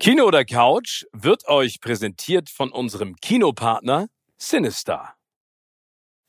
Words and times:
Kino 0.00 0.26
oder 0.26 0.44
Couch 0.44 1.06
wird 1.12 1.48
euch 1.48 1.80
präsentiert 1.80 2.50
von 2.50 2.70
unserem 2.70 3.16
Kinopartner 3.16 4.06
Sinister. 4.36 5.14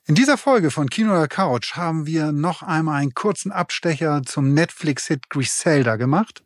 In 0.07 0.15
dieser 0.15 0.39
Folge 0.39 0.71
von 0.71 0.89
Kino 0.89 1.11
oder 1.11 1.27
Couch 1.27 1.75
haben 1.75 2.07
wir 2.07 2.31
noch 2.31 2.63
einmal 2.63 2.99
einen 2.99 3.13
kurzen 3.13 3.51
Abstecher 3.51 4.23
zum 4.25 4.55
Netflix-Hit 4.55 5.29
Griselda 5.29 5.97
gemacht. 5.97 6.41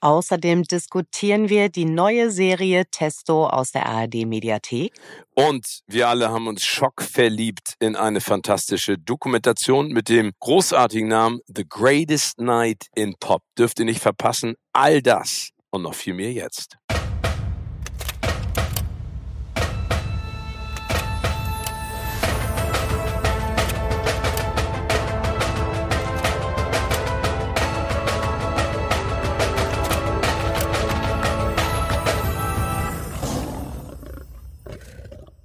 Außerdem 0.00 0.64
diskutieren 0.64 1.48
wir 1.48 1.70
die 1.70 1.86
neue 1.86 2.30
Serie 2.30 2.84
Testo 2.90 3.46
aus 3.46 3.72
der 3.72 3.86
ARD-Mediathek. 3.86 4.92
Und 5.34 5.80
wir 5.86 6.08
alle 6.08 6.28
haben 6.28 6.48
uns 6.48 6.66
schockverliebt 6.66 7.76
in 7.78 7.96
eine 7.96 8.20
fantastische 8.20 8.98
Dokumentation 8.98 9.88
mit 9.88 10.10
dem 10.10 10.32
großartigen 10.38 11.08
Namen 11.08 11.40
The 11.46 11.66
Greatest 11.66 12.38
Night 12.40 12.88
in 12.94 13.14
Pop. 13.18 13.40
Dürft 13.56 13.78
ihr 13.78 13.86
nicht 13.86 14.02
verpassen. 14.02 14.54
All 14.74 15.00
das 15.00 15.52
und 15.70 15.82
noch 15.82 15.94
viel 15.94 16.14
mehr 16.14 16.32
jetzt. 16.32 16.78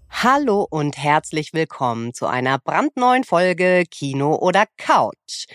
Hallo 0.09 0.66
und 0.69 0.97
herzlich 0.97 1.53
willkommen 1.53 2.13
zu 2.13 2.27
einer 2.27 2.58
brandneuen 2.58 3.25
Folge 3.25 3.83
Kino 3.91 4.35
oder 4.35 4.63
Couch. 4.77 5.47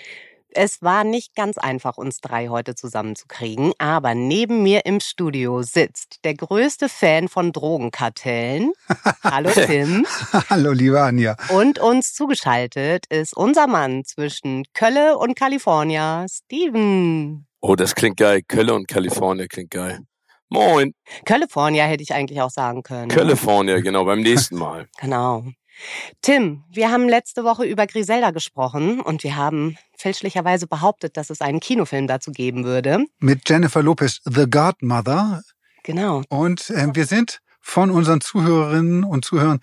Es 0.61 0.83
war 0.83 1.05
nicht 1.05 1.37
ganz 1.37 1.57
einfach, 1.57 1.99
uns 1.99 2.19
drei 2.21 2.49
heute 2.49 2.75
zusammenzukriegen, 2.75 3.75
aber 3.79 4.17
neben 4.17 4.65
mir 4.65 4.87
im 4.87 4.99
Studio 4.99 5.63
sitzt 5.63 6.25
der 6.25 6.35
größte 6.35 6.89
Fan 6.89 7.29
von 7.29 7.53
Drogenkartellen. 7.53 8.73
Hallo 9.23 9.51
Tim. 9.55 10.05
Hallo 10.51 10.73
liebe 10.73 11.01
Anja. 11.01 11.37
Und 11.51 11.79
uns 11.79 12.13
zugeschaltet 12.13 13.07
ist 13.09 13.37
unser 13.37 13.69
Mann 13.69 14.03
zwischen 14.05 14.65
Kölle 14.75 15.17
und 15.17 15.37
California, 15.37 16.27
Steven. 16.29 17.47
Oh, 17.61 17.77
das 17.77 17.95
klingt 17.95 18.17
geil. 18.17 18.43
Kölle 18.43 18.75
und 18.75 18.89
California 18.89 19.47
klingt 19.47 19.71
geil. 19.71 20.01
Moin. 20.49 20.93
California 21.25 21.85
hätte 21.85 22.03
ich 22.03 22.13
eigentlich 22.15 22.41
auch 22.41 22.51
sagen 22.51 22.83
können. 22.83 23.11
California, 23.11 23.79
genau, 23.79 24.05
beim 24.05 24.23
nächsten 24.23 24.57
Mal. 24.57 24.89
Genau. 25.01 25.45
Tim, 26.23 26.65
wir 26.71 26.91
haben 26.91 27.09
letzte 27.09 27.45
Woche 27.45 27.65
über 27.65 27.87
Griselda 27.87 28.31
gesprochen 28.31 29.01
und 29.01 29.23
wir 29.25 29.37
haben 29.37 29.77
fälschlicherweise 29.97 30.67
behauptet, 30.67 31.17
dass 31.17 31.31
es 31.31 31.41
einen 31.41 31.61
Kinofilm 31.61 32.07
dazu 32.07 32.33
geben 32.33 32.65
würde. 32.65 33.05
Mit 33.19 33.49
Jennifer 33.49 33.83
Lopez, 33.83 34.21
The 34.25 34.47
Godmother. 34.49 35.43
Genau. 35.83 36.23
Und 36.29 36.71
äh, 36.71 36.89
wir 36.93 37.07
sind 37.07 37.41
von 37.61 37.91
unseren 37.91 38.21
Zuhörerinnen 38.21 39.05
und 39.05 39.25
Zuhörern 39.25 39.61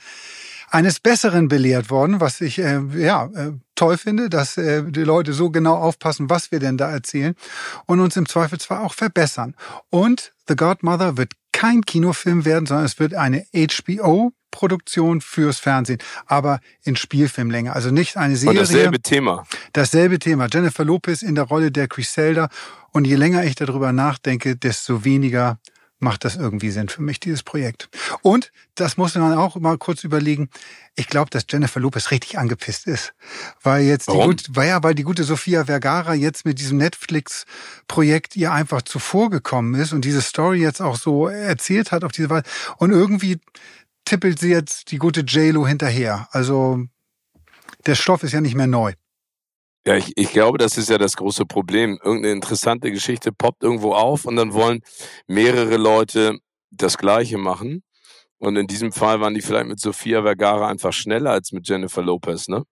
eines 0.70 1.00
Besseren 1.00 1.48
belehrt 1.48 1.90
worden, 1.90 2.20
was 2.20 2.42
ich 2.42 2.60
äh, 2.60 2.80
ja 2.96 3.26
äh, 3.36 3.54
toll 3.76 3.98
finde, 3.98 4.30
dass 4.30 4.58
äh, 4.58 4.84
die 4.92 5.04
Leute 5.04 5.34
so 5.34 5.50
genau 5.50 5.76
aufpassen, 5.76 6.30
was 6.30 6.52
wir 6.52 6.60
denn 6.60 6.78
da 6.78 6.92
erzählen 6.92 7.36
und 7.86 8.00
uns 8.00 8.16
im 8.16 8.28
Zweifel 8.28 8.60
zwar 8.60 8.84
auch 8.84 8.94
verbessern. 8.94 9.56
Und 9.90 10.34
The 10.48 10.56
Godmother 10.56 11.18
wird 11.18 11.34
kein 11.52 11.82
Kinofilm 11.82 12.46
werden, 12.46 12.66
sondern 12.66 12.86
es 12.86 13.00
wird 13.00 13.14
eine 13.14 13.46
HBO 13.54 14.34
Produktion 14.56 15.20
fürs 15.20 15.60
Fernsehen, 15.60 16.00
aber 16.26 16.62
in 16.84 16.96
Spielfilmlänge. 16.96 17.74
Also 17.74 17.92
nicht 17.92 18.16
eine 18.16 18.38
Serie. 18.38 18.62
Und 18.62 18.70
dasselbe 18.70 19.02
Thema. 19.02 19.44
Dasselbe 19.74 20.18
Thema. 20.18 20.48
Jennifer 20.52 20.86
Lopez 20.86 21.22
in 21.22 21.36
der 21.36 21.44
Rolle 21.44 21.72
der 21.72 21.90
Griselda. 21.90 22.48
Und 22.94 23.06
je 23.06 23.16
länger 23.16 23.44
ich 23.44 23.56
darüber 23.56 23.92
nachdenke, 23.92 24.56
desto 24.56 25.04
weniger 25.04 25.60
macht 26.00 26.26
das 26.26 26.36
irgendwie 26.36 26.70
Sinn 26.70 26.88
für 26.90 27.02
mich, 27.02 27.20
dieses 27.20 27.44
Projekt. 27.44 27.90
Und 28.22 28.52
das 28.76 28.96
muss 28.96 29.16
man 29.16 29.34
auch 29.34 29.56
mal 29.56 29.78
kurz 29.78 30.04
überlegen. 30.04 30.50
Ich 30.96 31.08
glaube, 31.08 31.30
dass 31.30 31.46
Jennifer 31.50 31.80
Lopez 31.80 32.12
richtig 32.12 32.38
angepisst 32.38 32.88
ist. 32.88 33.14
Weil 33.62 33.84
jetzt 33.86 34.08
die 34.08 34.14
gute, 34.14 34.44
weil 34.56 34.70
ja, 34.70 34.84
weil 34.84 34.96
die 34.96 35.04
gute 35.04 35.24
Sophia 35.24 35.66
Vergara 35.66 36.14
jetzt 36.14 36.46
mit 36.46 36.60
diesem 36.60 36.78
Netflix-Projekt 36.78 38.36
ihr 38.36 38.52
einfach 38.52 38.82
zuvor 38.82 39.30
gekommen 39.30 39.76
ist 39.76 39.94
und 39.94 40.06
diese 40.06 40.22
Story 40.22 40.62
jetzt 40.62 40.82
auch 40.82 40.98
so 40.98 41.28
erzählt 41.28 41.92
hat 41.92 42.04
auf 42.04 42.12
diese 42.12 42.30
Weise. 42.30 42.44
Und 42.78 42.92
irgendwie 42.92 43.40
tippelt 44.06 44.40
sie 44.40 44.50
jetzt 44.50 44.92
die 44.92 44.98
gute 44.98 45.22
JLo 45.22 45.68
hinterher. 45.68 46.28
Also 46.32 46.84
der 47.86 47.96
Stoff 47.96 48.24
ist 48.24 48.34
ja 48.34 48.42
nicht 48.42 48.56
mehr 48.56 48.68
neu. 48.68 48.94
Ja, 49.88 49.96
ich, 49.96 50.14
ich 50.16 50.32
glaube, 50.32 50.58
das 50.58 50.78
ist 50.78 50.90
ja 50.90 50.98
das 50.98 51.16
große 51.16 51.46
Problem. 51.46 52.00
Irgendeine 52.04 52.34
interessante 52.34 52.92
Geschichte 52.92 53.32
poppt 53.32 53.64
irgendwo 53.64 53.94
auf 53.94 54.26
und 54.26 54.36
dann 54.36 54.54
wollen 54.54 54.82
mehrere 55.28 55.78
Leute 55.78 56.40
das 56.72 56.98
Gleiche 56.98 57.38
machen. 57.38 57.84
Und 58.38 58.56
in 58.56 58.68
diesem 58.68 58.92
Fall 58.92 59.22
waren 59.22 59.34
die 59.34 59.42
vielleicht 59.42 59.68
mit 59.68 59.80
Sofia 59.80 60.24
Vergara 60.24 60.68
einfach 60.68 60.92
schneller 60.92 61.32
als 61.32 61.52
mit 61.52 61.68
Jennifer 61.68 62.02
Lopez, 62.02 62.48
ne? 62.48 62.64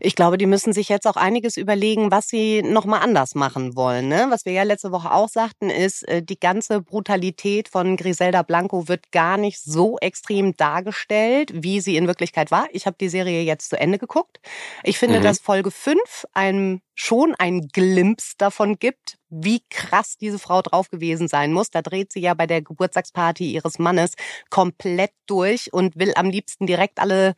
Ich 0.00 0.16
glaube, 0.16 0.38
die 0.38 0.46
müssen 0.46 0.72
sich 0.72 0.88
jetzt 0.88 1.06
auch 1.06 1.16
einiges 1.16 1.56
überlegen, 1.56 2.10
was 2.10 2.28
sie 2.28 2.62
nochmal 2.62 3.00
anders 3.02 3.34
machen 3.34 3.76
wollen. 3.76 4.08
Ne? 4.08 4.26
Was 4.30 4.44
wir 4.44 4.52
ja 4.52 4.62
letzte 4.62 4.92
Woche 4.92 5.12
auch 5.12 5.28
sagten, 5.28 5.70
ist, 5.70 6.06
äh, 6.08 6.22
die 6.22 6.38
ganze 6.38 6.80
Brutalität 6.80 7.68
von 7.68 7.96
Griselda 7.96 8.42
Blanco 8.42 8.88
wird 8.88 9.12
gar 9.12 9.36
nicht 9.36 9.60
so 9.60 9.98
extrem 9.98 10.56
dargestellt, 10.56 11.50
wie 11.54 11.80
sie 11.80 11.96
in 11.96 12.06
Wirklichkeit 12.06 12.50
war. 12.50 12.66
Ich 12.72 12.86
habe 12.86 12.96
die 13.00 13.08
Serie 13.08 13.42
jetzt 13.42 13.70
zu 13.70 13.78
Ende 13.78 13.98
geguckt. 13.98 14.40
Ich 14.82 14.98
finde, 14.98 15.20
mhm. 15.20 15.24
dass 15.24 15.40
Folge 15.40 15.70
5 15.70 16.26
einem 16.32 16.80
schon 16.94 17.34
ein 17.38 17.68
Glimps 17.72 18.36
davon 18.36 18.78
gibt, 18.78 19.18
wie 19.28 19.62
krass 19.68 20.16
diese 20.16 20.38
Frau 20.38 20.62
drauf 20.62 20.90
gewesen 20.90 21.28
sein 21.28 21.52
muss. 21.52 21.70
Da 21.70 21.82
dreht 21.82 22.12
sie 22.12 22.20
ja 22.20 22.34
bei 22.34 22.46
der 22.46 22.62
Geburtstagsparty 22.62 23.50
ihres 23.50 23.78
Mannes 23.78 24.12
komplett 24.50 25.10
durch 25.26 25.72
und 25.72 25.96
will 25.96 26.12
am 26.14 26.30
liebsten 26.30 26.66
direkt 26.66 27.00
alle 27.00 27.34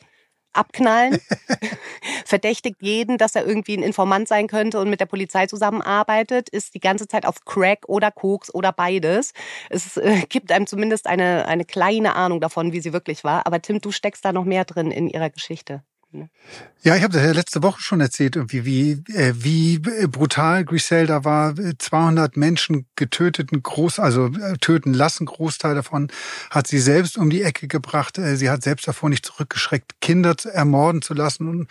abknallen, 0.57 1.19
verdächtigt 2.25 2.77
jeden, 2.81 3.19
dass 3.19 3.35
er 3.35 3.47
irgendwie 3.47 3.77
ein 3.77 3.83
Informant 3.83 4.29
sein 4.29 4.47
könnte 4.47 4.81
und 4.81 4.91
mit 4.91 5.01
der 5.01 5.07
Polizei 5.07 5.47
zusammenarbeitet, 5.47 6.49
ist 6.49 6.75
die 6.75 6.81
ganze 6.81 7.09
Zeit 7.09 7.27
auf 7.27 7.45
Crack 7.45 7.89
oder 7.89 8.11
Koks 8.11 8.53
oder 8.55 8.73
beides. 8.73 9.33
Es 9.71 9.97
äh, 9.97 10.23
gibt 10.29 10.53
einem 10.53 10.67
zumindest 10.67 11.07
eine, 11.07 11.47
eine 11.47 11.65
kleine 11.65 12.15
Ahnung 12.15 12.41
davon, 12.41 12.73
wie 12.73 12.81
sie 12.81 12.93
wirklich 12.93 13.25
war. 13.25 13.47
Aber 13.47 13.61
Tim, 13.61 13.81
du 13.81 13.91
steckst 13.91 14.25
da 14.25 14.33
noch 14.33 14.45
mehr 14.45 14.65
drin 14.65 14.91
in 14.91 15.09
ihrer 15.09 15.31
Geschichte. 15.31 15.83
Ne? 16.17 16.31
Ja, 16.83 16.97
ich 16.97 17.03
habe 17.03 17.13
das 17.13 17.23
ja 17.23 17.33
letzte 17.33 17.63
Woche 17.63 17.81
schon 17.81 18.01
erzählt, 18.01 18.37
irgendwie, 18.37 18.65
wie, 18.65 18.93
äh, 19.13 19.33
wie 19.37 19.79
brutal 19.79 20.65
Griselda 20.65 21.25
war. 21.25 21.55
200 21.57 22.37
Menschen 22.37 22.87
getöteten, 22.97 23.63
groß, 23.63 23.99
also 23.99 24.27
äh, 24.27 24.57
töten 24.61 24.95
lassen. 24.95 25.27
Großteil 25.27 25.75
davon 25.75 26.09
hat 26.51 26.67
sie 26.67 26.79
selbst 26.79 27.19
um 27.19 27.31
die 27.31 27.43
Ecke 27.43 27.69
gebracht. 27.69 28.19
Äh, 28.19 28.37
sie 28.37 28.51
hat 28.51 28.63
selbst 28.63 28.87
davor 28.89 29.09
nicht 29.09 29.27
zurückgeschreckt, 29.27 30.01
Kinder 30.01 30.35
ermorden 30.53 31.03
zu 31.03 31.15
lassen. 31.15 31.49
Und, 31.49 31.71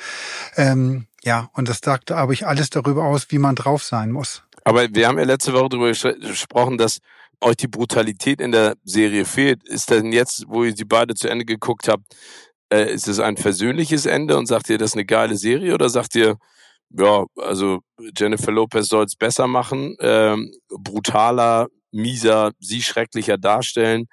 ähm, 0.58 1.08
ja, 1.24 1.50
und 1.54 1.70
das 1.70 1.80
sagte 1.84 2.16
aber 2.16 2.34
ich 2.34 2.46
alles 2.46 2.70
darüber 2.70 3.06
aus, 3.06 3.28
wie 3.30 3.40
man 3.40 3.56
drauf 3.56 3.84
sein 3.84 4.12
muss. 4.12 4.44
Aber 4.64 4.88
wir 4.94 5.08
haben 5.08 5.18
ja 5.18 5.26
letzte 5.26 5.54
Woche 5.54 5.70
darüber 5.70 5.92
gesprochen, 5.92 6.78
dass 6.78 7.00
euch 7.42 7.58
die 7.58 7.68
Brutalität 7.68 8.42
in 8.42 8.52
der 8.52 8.76
Serie 8.84 9.26
fehlt. 9.26 9.64
Ist 9.64 9.92
denn 9.92 10.12
jetzt, 10.12 10.46
wo 10.48 10.64
ihr 10.64 10.76
sie 10.76 10.86
beide 10.86 11.16
zu 11.16 11.30
Ende 11.30 11.46
geguckt 11.46 11.88
habt, 11.88 12.04
äh, 12.75 12.94
ist 12.94 13.08
es 13.08 13.19
ein 13.19 13.38
versöhnliches 13.38 14.06
Ende 14.06 14.38
und 14.38 14.47
sagt 14.47 14.69
ihr, 14.69 14.78
das 14.78 14.91
ist 14.91 14.96
eine 14.96 15.06
geile 15.06 15.38
Serie 15.38 15.74
oder 15.74 15.90
sagt 15.90 16.16
ihr, 16.16 16.38
ja, 16.90 17.25
also 17.38 17.80
Jennifer 18.18 18.52
Lopez 18.52 18.88
soll 18.88 19.06
es 19.06 19.16
besser 19.16 19.47
machen, 19.47 19.96
ähm, 20.00 20.52
brutaler, 20.69 21.68
mieser, 21.91 22.52
sie 22.59 22.81
schrecklicher 22.81 23.38
darstellen, 23.38 24.06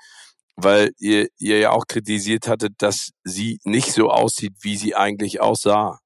weil 0.57 0.93
ihr, 0.99 1.29
ihr 1.39 1.59
ja 1.59 1.71
auch 1.71 1.87
kritisiert 1.87 2.49
hattet, 2.49 2.75
dass 2.79 3.11
sie 3.25 3.59
nicht 3.65 3.93
so 3.93 4.11
aussieht, 4.11 4.55
wie 4.63 4.77
sie 4.77 4.95
eigentlich 4.95 5.41
aussah. 5.41 5.99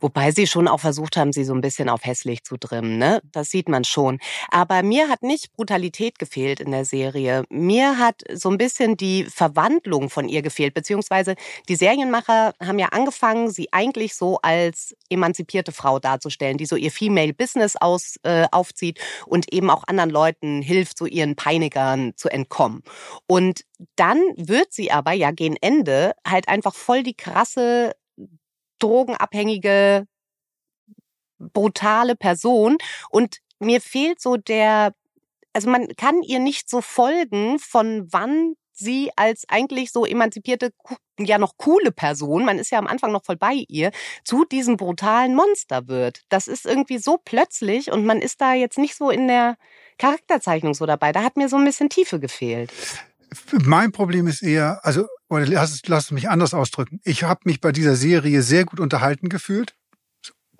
Wobei 0.00 0.30
sie 0.30 0.46
schon 0.46 0.68
auch 0.68 0.80
versucht 0.80 1.16
haben, 1.16 1.32
sie 1.32 1.44
so 1.44 1.54
ein 1.54 1.60
bisschen 1.60 1.88
auf 1.88 2.04
hässlich 2.04 2.44
zu 2.44 2.56
trimmen, 2.56 2.98
ne? 2.98 3.20
Das 3.32 3.50
sieht 3.50 3.68
man 3.68 3.84
schon. 3.84 4.18
Aber 4.50 4.82
mir 4.82 5.08
hat 5.08 5.22
nicht 5.22 5.52
Brutalität 5.52 6.18
gefehlt 6.18 6.60
in 6.60 6.70
der 6.70 6.84
Serie. 6.84 7.44
Mir 7.50 7.98
hat 7.98 8.22
so 8.32 8.50
ein 8.50 8.58
bisschen 8.58 8.96
die 8.96 9.24
Verwandlung 9.24 10.10
von 10.10 10.28
ihr 10.28 10.42
gefehlt, 10.42 10.74
beziehungsweise 10.74 11.34
die 11.68 11.76
Serienmacher 11.76 12.54
haben 12.62 12.78
ja 12.78 12.88
angefangen, 12.88 13.50
sie 13.50 13.72
eigentlich 13.72 14.14
so 14.14 14.38
als 14.42 14.94
emanzipierte 15.10 15.72
Frau 15.72 15.98
darzustellen, 15.98 16.58
die 16.58 16.66
so 16.66 16.76
ihr 16.76 16.90
Female 16.90 17.32
Business 17.34 17.76
aus, 17.76 18.16
äh, 18.22 18.46
aufzieht 18.50 19.00
und 19.26 19.52
eben 19.52 19.70
auch 19.70 19.84
anderen 19.86 20.10
Leuten 20.10 20.62
hilft, 20.62 20.98
so 20.98 21.06
ihren 21.06 21.36
Peinigern 21.36 22.12
zu 22.16 22.28
entkommen. 22.28 22.82
Und 23.26 23.64
dann 23.96 24.20
wird 24.36 24.72
sie 24.72 24.90
aber 24.90 25.12
ja 25.12 25.30
gegen 25.30 25.56
Ende 25.56 26.12
halt 26.26 26.48
einfach 26.48 26.74
voll 26.74 27.02
die 27.02 27.14
krasse 27.14 27.94
drogenabhängige, 28.84 30.06
brutale 31.38 32.16
Person. 32.16 32.78
Und 33.10 33.38
mir 33.58 33.80
fehlt 33.80 34.20
so 34.20 34.36
der, 34.36 34.94
also 35.52 35.70
man 35.70 35.88
kann 35.96 36.22
ihr 36.22 36.38
nicht 36.38 36.68
so 36.68 36.80
folgen, 36.80 37.58
von 37.58 38.06
wann 38.12 38.54
sie 38.72 39.10
als 39.16 39.44
eigentlich 39.48 39.92
so 39.92 40.04
emanzipierte, 40.04 40.72
ja 41.18 41.38
noch 41.38 41.56
coole 41.56 41.92
Person, 41.92 42.44
man 42.44 42.58
ist 42.58 42.72
ja 42.72 42.78
am 42.78 42.88
Anfang 42.88 43.12
noch 43.12 43.24
voll 43.24 43.36
bei 43.36 43.64
ihr, 43.68 43.92
zu 44.24 44.44
diesem 44.44 44.76
brutalen 44.76 45.36
Monster 45.36 45.86
wird. 45.86 46.22
Das 46.28 46.48
ist 46.48 46.66
irgendwie 46.66 46.98
so 46.98 47.18
plötzlich 47.24 47.92
und 47.92 48.04
man 48.04 48.20
ist 48.20 48.40
da 48.40 48.52
jetzt 48.54 48.78
nicht 48.78 48.96
so 48.96 49.10
in 49.10 49.28
der, 49.28 49.56
Charakterzeichnung 49.98 50.74
so 50.74 50.86
dabei. 50.86 51.12
Da 51.12 51.22
hat 51.22 51.36
mir 51.36 51.48
so 51.48 51.56
ein 51.56 51.64
bisschen 51.64 51.88
Tiefe 51.88 52.18
gefehlt. 52.18 52.72
Mein 53.62 53.92
Problem 53.92 54.26
ist 54.26 54.42
eher, 54.42 54.84
also, 54.84 55.06
oder 55.28 55.46
lass, 55.46 55.80
lass 55.86 56.04
es 56.04 56.10
mich 56.10 56.28
anders 56.28 56.54
ausdrücken. 56.54 57.00
Ich 57.04 57.22
habe 57.24 57.40
mich 57.44 57.60
bei 57.60 57.72
dieser 57.72 57.96
Serie 57.96 58.42
sehr 58.42 58.64
gut 58.64 58.80
unterhalten 58.80 59.28
gefühlt. 59.28 59.74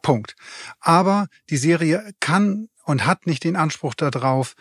Punkt. 0.02 0.36
Aber 0.80 1.28
die 1.50 1.56
Serie 1.56 2.12
kann 2.20 2.68
und 2.84 3.06
hat 3.06 3.26
nicht 3.26 3.44
den 3.44 3.56
Anspruch 3.56 3.94
darauf, 3.94 4.54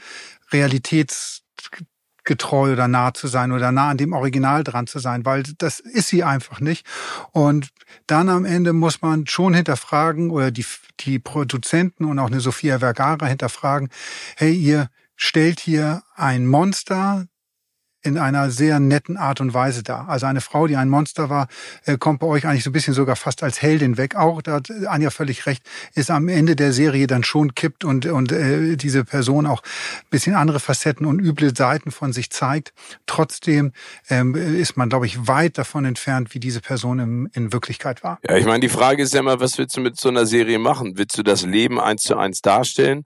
realitätsgetreu 0.52 2.72
oder 2.72 2.88
nah 2.88 3.14
zu 3.14 3.28
sein 3.28 3.52
oder 3.52 3.72
nah 3.72 3.90
an 3.90 3.98
dem 3.98 4.14
Original 4.14 4.64
dran 4.64 4.88
zu 4.88 5.00
sein, 5.00 5.26
weil 5.26 5.44
das 5.58 5.82
ist 5.82 6.08
sie 6.08 6.24
einfach 6.24 6.62
nicht. 6.62 6.88
Und 7.32 7.70
dann 8.08 8.30
am 8.30 8.46
Ende 8.46 8.72
muss 8.74 9.02
man 9.02 9.28
schon 9.28 9.54
hinterfragen 9.54 10.32
oder 10.32 10.52
die, 10.52 10.66
die 11.02 11.20
Produzenten 11.20 12.06
und 12.06 12.18
auch 12.20 12.28
eine 12.28 12.40
Sofia 12.40 12.80
Vergara 12.80 13.26
hinterfragen, 13.26 13.90
hey, 14.38 14.54
ihr 14.54 14.88
stellt 15.16 15.60
hier 15.60 16.04
ein 16.16 16.48
Monster, 16.48 17.28
in 18.04 18.18
einer 18.18 18.52
sehr 18.52 18.80
netten 18.80 19.18
Art 19.18 19.42
und 19.42 19.54
Weise 19.54 19.82
da. 19.82 20.06
Also 20.06 20.26
eine 20.26 20.42
Frau, 20.42 20.68
die 20.68 20.76
ein 20.76 20.90
Monster 20.90 21.30
war, 21.30 21.48
äh, 21.86 21.98
kommt 21.98 22.20
bei 22.20 22.28
euch 22.28 22.46
eigentlich 22.46 22.64
so 22.64 22.70
ein 22.70 22.74
bisschen 22.74 22.94
sogar 22.94 23.16
fast 23.16 23.44
als 23.44 23.62
Heldin 23.62 23.98
weg. 23.98 24.16
Auch, 24.16 24.42
da 24.42 24.54
hat 24.54 24.70
Anja 24.88 25.10
völlig 25.10 25.46
recht, 25.46 25.64
ist 25.96 26.12
am 26.12 26.28
Ende 26.28 26.56
der 26.56 26.74
Serie 26.74 27.08
dann 27.08 27.24
schon 27.24 27.56
kippt 27.56 27.84
und, 27.86 28.06
und 28.06 28.32
äh, 28.32 28.76
diese 28.76 29.06
Person 29.06 29.46
auch 29.46 29.62
ein 29.64 30.10
bisschen 30.10 30.36
andere 30.36 30.60
Facetten 30.60 31.06
und 31.06 31.20
üble 31.20 31.56
Seiten 31.56 31.92
von 31.92 32.12
sich 32.14 32.30
zeigt. 32.30 32.74
Trotzdem 33.06 33.72
ähm, 34.10 34.36
ist 34.36 34.76
man, 34.76 34.90
glaube 34.90 35.06
ich, 35.06 35.28
weit 35.28 35.58
davon 35.58 35.86
entfernt, 35.86 36.34
wie 36.34 36.40
diese 36.40 36.60
Person 36.62 37.00
im, 37.00 37.30
in 37.34 37.54
Wirklichkeit 37.54 38.04
war. 38.04 38.20
Ja, 38.28 38.36
ich 38.36 38.46
meine, 38.46 38.60
die 38.60 38.70
Frage 38.70 39.02
ist 39.02 39.14
ja 39.14 39.22
immer, 39.22 39.40
was 39.40 39.58
willst 39.58 39.78
du 39.78 39.82
mit 39.82 39.98
so 39.98 40.10
einer 40.10 40.26
Serie 40.26 40.60
machen? 40.60 40.98
Willst 40.98 41.18
du 41.18 41.24
das 41.24 41.44
Leben 41.44 41.80
eins 41.80 42.04
zu 42.04 42.18
eins 42.18 42.42
darstellen? 42.42 43.04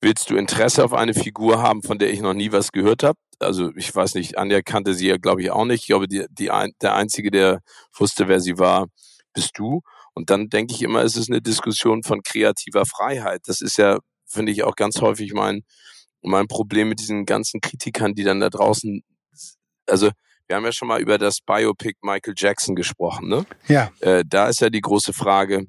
Willst 0.00 0.30
du 0.30 0.36
Interesse 0.36 0.84
auf 0.84 0.94
eine 0.94 1.14
Figur 1.14 1.62
haben, 1.62 1.82
von 1.82 1.98
der 1.98 2.12
ich 2.12 2.20
noch 2.20 2.34
nie 2.34 2.50
was 2.50 2.72
gehört 2.72 3.04
habe? 3.04 3.18
Also 3.42 3.70
ich 3.76 3.94
weiß 3.94 4.14
nicht, 4.14 4.38
Anja 4.38 4.62
kannte 4.62 4.94
sie 4.94 5.08
ja, 5.08 5.16
glaube 5.16 5.42
ich, 5.42 5.50
auch 5.50 5.64
nicht. 5.64 5.82
Ich 5.82 5.86
glaube, 5.86 6.08
die, 6.08 6.26
die, 6.30 6.50
der 6.80 6.94
Einzige, 6.94 7.30
der 7.30 7.60
wusste, 7.96 8.28
wer 8.28 8.40
sie 8.40 8.58
war, 8.58 8.86
bist 9.32 9.58
du. 9.58 9.82
Und 10.14 10.30
dann 10.30 10.48
denke 10.48 10.74
ich 10.74 10.82
immer, 10.82 11.02
es 11.02 11.16
ist 11.16 11.30
eine 11.30 11.40
Diskussion 11.40 12.02
von 12.02 12.22
kreativer 12.22 12.84
Freiheit. 12.86 13.42
Das 13.46 13.60
ist 13.60 13.78
ja, 13.78 13.98
finde 14.26 14.52
ich, 14.52 14.62
auch 14.62 14.76
ganz 14.76 15.00
häufig 15.00 15.32
mein, 15.32 15.62
mein 16.22 16.48
Problem 16.48 16.88
mit 16.88 17.00
diesen 17.00 17.24
ganzen 17.24 17.60
Kritikern, 17.60 18.14
die 18.14 18.24
dann 18.24 18.40
da 18.40 18.50
draußen, 18.50 19.02
also 19.86 20.10
wir 20.46 20.56
haben 20.56 20.64
ja 20.64 20.72
schon 20.72 20.88
mal 20.88 21.00
über 21.00 21.18
das 21.18 21.40
Biopic 21.40 21.96
Michael 22.02 22.34
Jackson 22.36 22.74
gesprochen, 22.74 23.28
ne? 23.28 23.46
Ja. 23.68 23.90
Äh, 24.00 24.24
da 24.26 24.48
ist 24.48 24.60
ja 24.60 24.68
die 24.68 24.80
große 24.80 25.12
Frage, 25.12 25.66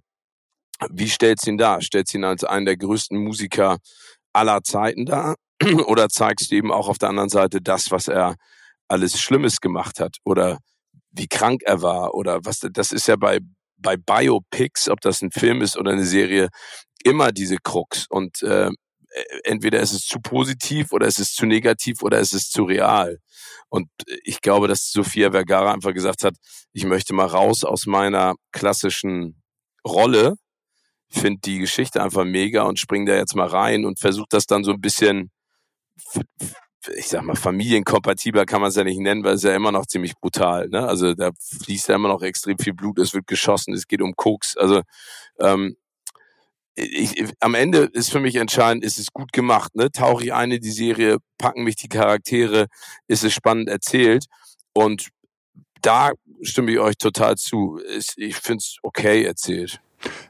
wie 0.90 1.10
stellt 1.10 1.40
sie 1.40 1.52
ihn 1.52 1.58
dar? 1.58 1.82
Stellt 1.82 2.10
sie 2.10 2.18
ihn 2.18 2.26
als 2.26 2.44
einen 2.44 2.66
der 2.66 2.76
größten 2.76 3.18
Musiker 3.18 3.78
aller 4.34 4.62
Zeiten 4.64 5.06
dar 5.06 5.36
oder 5.88 6.10
zeigst 6.10 6.52
du 6.52 6.56
eben 6.56 6.72
auch 6.72 6.88
auf 6.88 6.98
der 6.98 7.10
anderen 7.10 7.30
Seite 7.30 7.62
das, 7.62 7.92
was 7.92 8.08
er 8.08 8.36
alles 8.88 9.20
Schlimmes 9.20 9.62
gemacht 9.62 10.00
hat 10.00 10.18
oder 10.24 10.60
wie 11.12 11.28
krank 11.28 11.62
er 11.66 11.82
war 11.82 12.14
oder 12.14 12.40
was, 12.44 12.60
das 12.60 12.92
ist 12.92 13.08
ja 13.08 13.16
bei, 13.16 13.40
bei 13.78 13.98
Biopics, 13.98 14.90
ob 14.90 15.02
das 15.02 15.22
ein 15.22 15.32
Film 15.32 15.62
ist 15.62 15.78
oder 15.78 15.92
eine 15.92 16.06
Serie, 16.06 16.50
immer 17.04 17.32
diese 17.32 17.58
Krux 17.58 18.08
und 18.10 18.42
äh, 18.44 18.70
entweder 19.44 19.80
ist 19.80 19.94
es 19.94 20.02
zu 20.08 20.20
positiv 20.20 20.92
oder 20.92 21.06
ist 21.08 21.20
es 21.20 21.34
zu 21.34 21.46
negativ 21.46 22.02
oder 22.02 22.20
ist 22.20 22.34
es 22.34 22.50
zu 22.50 22.64
real. 22.64 23.20
Und 23.70 23.90
ich 24.24 24.42
glaube, 24.42 24.68
dass 24.68 24.90
Sophia 24.92 25.32
Vergara 25.32 25.72
einfach 25.72 25.94
gesagt 25.94 26.24
hat, 26.24 26.36
ich 26.72 26.86
möchte 26.86 27.14
mal 27.14 27.28
raus 27.28 27.64
aus 27.64 27.86
meiner 27.86 28.34
klassischen 28.52 29.44
Rolle 29.86 30.36
finde 31.14 31.42
die 31.46 31.60
Geschichte 31.60 32.02
einfach 32.02 32.26
mega 32.26 32.64
und 32.64 32.80
spring 32.80 33.06
da 33.06 33.16
jetzt 33.16 33.36
mal 33.36 33.48
rein 33.48 33.86
und 33.86 34.00
versuche 34.00 34.28
das 34.30 34.46
dann 34.46 34.64
so 34.64 34.72
ein 34.72 34.82
bisschen, 34.82 35.32
ich 36.96 37.08
sag 37.08 37.24
mal, 37.24 37.36
familienkompatibler 37.36 38.46
kann 38.46 38.62
man 38.62 38.70
es 38.70 38.76
ja 38.76 38.84
nicht 38.84 39.00
nennen, 39.00 39.24
weil 39.24 39.36
es 39.36 39.44
ja 39.44 39.56
immer 39.56 39.72
noch 39.72 39.86
ziemlich 39.86 40.16
brutal. 40.16 40.68
Ne? 40.70 40.86
Also 40.86 41.14
da 41.14 41.32
fließt 41.64 41.90
ja 41.90 41.96
immer 41.96 42.10
noch 42.10 42.22
extrem 42.22 42.58
viel 42.58 42.74
Blut, 42.74 43.00
es 43.00 43.14
wird 43.14 43.28
geschossen, 43.28 43.74
es 43.74 43.88
geht 43.88 44.02
um 44.02 44.16
Koks. 44.16 44.58
Also 44.58 44.82
ähm, 45.40 45.78
ich, 46.76 47.24
am 47.40 47.54
Ende 47.54 47.90
ist 47.94 48.12
für 48.12 48.20
mich 48.20 48.36
entscheidend, 48.36 48.84
ist 48.84 48.98
es 48.98 49.12
gut 49.14 49.32
gemacht. 49.32 49.76
Ne? 49.76 49.92
Tauche 49.92 50.26
ich 50.26 50.34
ein 50.34 50.52
in 50.52 50.62
die 50.62 50.72
Serie, 50.72 51.18
packen 51.38 51.64
mich 51.64 51.76
die 51.76 51.88
Charaktere, 51.88 52.68
ist 53.08 53.24
es 53.24 53.34
spannend 53.34 53.70
erzählt 53.70 54.26
und 54.74 55.10
da 55.82 56.12
stimme 56.42 56.72
ich 56.72 56.80
euch 56.80 56.98
total 56.98 57.36
zu. 57.36 57.80
Ich 58.16 58.36
finde 58.36 58.62
es 58.62 58.78
okay 58.82 59.24
erzählt. 59.24 59.82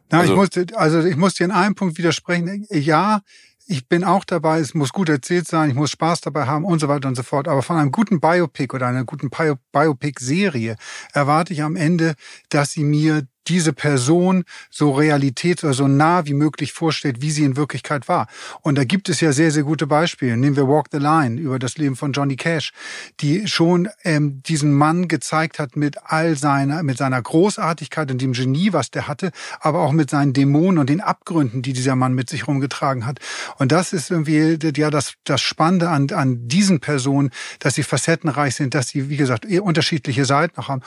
Na, 0.10 0.20
also, 0.20 0.34
ich 0.34 0.38
musste, 0.38 0.66
also 0.76 1.00
ich 1.02 1.16
muss 1.16 1.36
dir 1.36 1.46
in 1.46 1.52
einem 1.52 1.76
Punkt 1.76 1.98
widersprechen. 1.98 2.68
Ja, 2.70 3.22
ich 3.66 3.88
bin 3.88 4.04
auch 4.04 4.24
dabei, 4.24 4.60
es 4.60 4.74
muss 4.74 4.92
gut 4.92 5.10
erzählt 5.10 5.48
sein, 5.48 5.70
ich 5.70 5.76
muss 5.76 5.92
Spaß 5.92 6.22
dabei 6.22 6.46
haben 6.46 6.66
und 6.66 6.80
so 6.80 6.88
weiter 6.88 7.08
und 7.08 7.16
so 7.16 7.24
fort. 7.24 7.48
Aber 7.48 7.62
von 7.62 7.78
einem 7.78 7.92
guten 7.92 8.20
Biopic 8.20 8.74
oder 8.76 8.88
einer 8.88 9.06
guten 9.06 9.30
Biopic-Serie 9.30 10.76
erwarte 11.14 11.54
ich 11.54 11.64
am 11.64 11.76
Ende, 11.76 12.16
dass 12.50 12.72
sie 12.72 12.84
mir 12.84 13.26
diese 13.48 13.74
Person 13.74 14.44
so 14.70 14.92
realität 14.92 15.64
oder 15.64 15.74
so 15.74 15.88
nah 15.88 16.26
wie 16.26 16.34
möglich 16.34 16.74
vorstellt, 16.74 17.22
wie 17.22 17.32
sie 17.32 17.44
in 17.44 17.58
Wirklichkeit 17.58 18.08
war. 18.08 18.28
Und 18.62 18.78
da 18.78 18.84
gibt 18.84 19.10
es 19.10 19.22
ja 19.22 19.32
sehr, 19.32 19.52
sehr 19.52 19.64
gute 19.64 19.88
Beispiele. 19.88 20.38
Nehmen 20.38 20.56
wir 20.56 20.68
Walk 20.68 20.88
the 20.92 20.98
Line 20.98 21.40
über 21.40 21.60
das 21.60 21.78
Leben 21.78 21.96
von 21.96 22.14
Johnny 22.14 22.36
Cash, 22.36 22.72
die 23.20 23.48
schon 23.48 23.90
ähm, 24.04 24.42
diesen 24.44 24.74
Mann 24.74 25.08
gezeigt 25.08 25.60
hat 25.60 25.76
mit 25.76 25.98
all 26.06 26.38
seiner, 26.38 26.84
mit 26.84 26.98
seiner 26.98 27.22
Großartigkeit 27.22 28.12
und 28.12 28.22
dem 28.22 28.34
Genie, 28.34 28.74
was 28.74 28.92
der 28.92 29.08
hatte, 29.08 29.32
aber 29.60 29.82
auch 29.82 29.92
mit 29.92 30.10
seinen 30.10 30.34
Dämonen 30.34 30.78
und 30.78 30.90
den 30.90 31.02
Abgründen, 31.02 31.62
die 31.62 31.74
dieser 31.74 31.96
Mann 31.96 32.14
mit 32.14 32.30
sich 32.30 32.48
rumgetragen 32.48 33.06
hat. 33.06 33.20
Und 33.58 33.72
das 33.72 33.94
ist 33.94 34.12
irgendwie 34.12 34.58
ja 34.76 34.90
das, 34.90 35.14
das 35.24 35.42
Spannende 35.42 35.90
an, 35.90 36.10
an 36.12 36.48
diesen 36.48 36.80
Personen, 36.80 37.32
dass 37.60 37.76
sie 37.76 37.84
facettenreich 37.84 38.56
sind, 38.56 38.74
dass 38.74 38.90
sie, 38.90 39.10
wie 39.10 39.18
gesagt, 39.18 39.46
unterschiedliche 39.46 40.26
Seiten 40.26 40.54
noch 40.58 40.70
haben. 40.70 40.82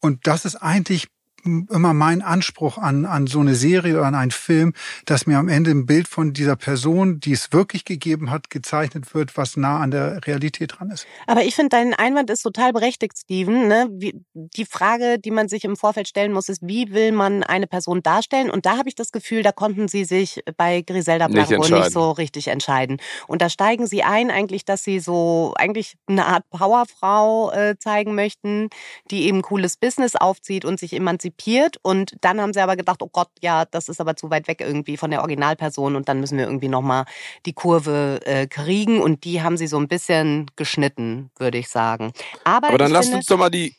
Und 0.00 0.26
das 0.26 0.44
ist 0.44 0.56
eigentlich 0.56 1.08
immer 1.44 1.94
mein 1.94 2.22
Anspruch 2.22 2.78
an, 2.78 3.04
an 3.04 3.26
so 3.26 3.40
eine 3.40 3.54
Serie 3.54 3.94
oder 3.94 4.06
an 4.06 4.14
einen 4.14 4.30
Film, 4.30 4.74
dass 5.06 5.26
mir 5.26 5.38
am 5.38 5.48
Ende 5.48 5.70
ein 5.70 5.86
Bild 5.86 6.08
von 6.08 6.32
dieser 6.32 6.56
Person, 6.56 7.20
die 7.20 7.32
es 7.32 7.52
wirklich 7.52 7.84
gegeben 7.84 8.30
hat, 8.30 8.50
gezeichnet 8.50 9.14
wird, 9.14 9.36
was 9.36 9.56
nah 9.56 9.78
an 9.78 9.90
der 9.90 10.26
Realität 10.26 10.74
dran 10.78 10.90
ist. 10.90 11.06
Aber 11.26 11.42
ich 11.42 11.54
finde, 11.54 11.70
dein 11.70 11.94
Einwand 11.94 12.30
ist 12.30 12.42
total 12.42 12.72
berechtigt, 12.72 13.16
Steven. 13.16 13.68
Ne? 13.68 13.88
Wie, 13.92 14.14
die 14.34 14.64
Frage, 14.64 15.18
die 15.18 15.30
man 15.30 15.48
sich 15.48 15.64
im 15.64 15.76
Vorfeld 15.76 16.08
stellen 16.08 16.32
muss, 16.32 16.48
ist, 16.48 16.60
wie 16.62 16.92
will 16.92 17.12
man 17.12 17.42
eine 17.42 17.66
Person 17.66 18.02
darstellen? 18.02 18.50
Und 18.50 18.66
da 18.66 18.76
habe 18.76 18.88
ich 18.88 18.94
das 18.94 19.12
Gefühl, 19.12 19.42
da 19.42 19.52
konnten 19.52 19.88
sie 19.88 20.04
sich 20.04 20.42
bei 20.56 20.82
Griselda 20.82 21.28
Blanco 21.28 21.58
nicht, 21.58 21.70
nicht 21.70 21.92
so 21.92 22.10
richtig 22.10 22.48
entscheiden. 22.48 22.98
Und 23.26 23.42
da 23.42 23.48
steigen 23.48 23.86
sie 23.86 24.02
ein, 24.02 24.30
eigentlich, 24.30 24.64
dass 24.64 24.82
sie 24.82 24.98
so 25.00 25.54
eigentlich 25.56 25.96
eine 26.06 26.26
Art 26.26 26.48
Powerfrau 26.50 27.52
äh, 27.52 27.76
zeigen 27.78 28.14
möchten, 28.14 28.68
die 29.10 29.24
eben 29.24 29.42
cooles 29.42 29.76
Business 29.76 30.16
aufzieht 30.16 30.64
und 30.64 30.78
sich 30.78 30.94
emanzipiert 30.94 31.27
konzipiert 31.28 31.76
und 31.82 32.16
dann 32.20 32.40
haben 32.40 32.52
sie 32.52 32.60
aber 32.60 32.76
gedacht, 32.76 33.02
oh 33.02 33.08
Gott, 33.10 33.28
ja, 33.40 33.64
das 33.64 33.88
ist 33.88 34.00
aber 34.00 34.16
zu 34.16 34.30
weit 34.30 34.48
weg 34.48 34.60
irgendwie 34.60 34.96
von 34.96 35.10
der 35.10 35.20
Originalperson 35.20 35.96
und 35.96 36.08
dann 36.08 36.20
müssen 36.20 36.38
wir 36.38 36.46
irgendwie 36.46 36.68
nochmal 36.68 37.04
die 37.46 37.52
Kurve 37.52 38.20
äh, 38.24 38.46
kriegen 38.46 39.00
und 39.00 39.24
die 39.24 39.42
haben 39.42 39.56
sie 39.56 39.66
so 39.66 39.78
ein 39.78 39.88
bisschen 39.88 40.46
geschnitten, 40.56 41.30
würde 41.38 41.58
ich 41.58 41.68
sagen. 41.68 42.12
Aber, 42.44 42.68
aber 42.68 42.78
dann 42.78 42.92
lasst 42.92 43.12
uns 43.12 43.26
doch 43.26 43.38
mal 43.38 43.50
die 43.50 43.74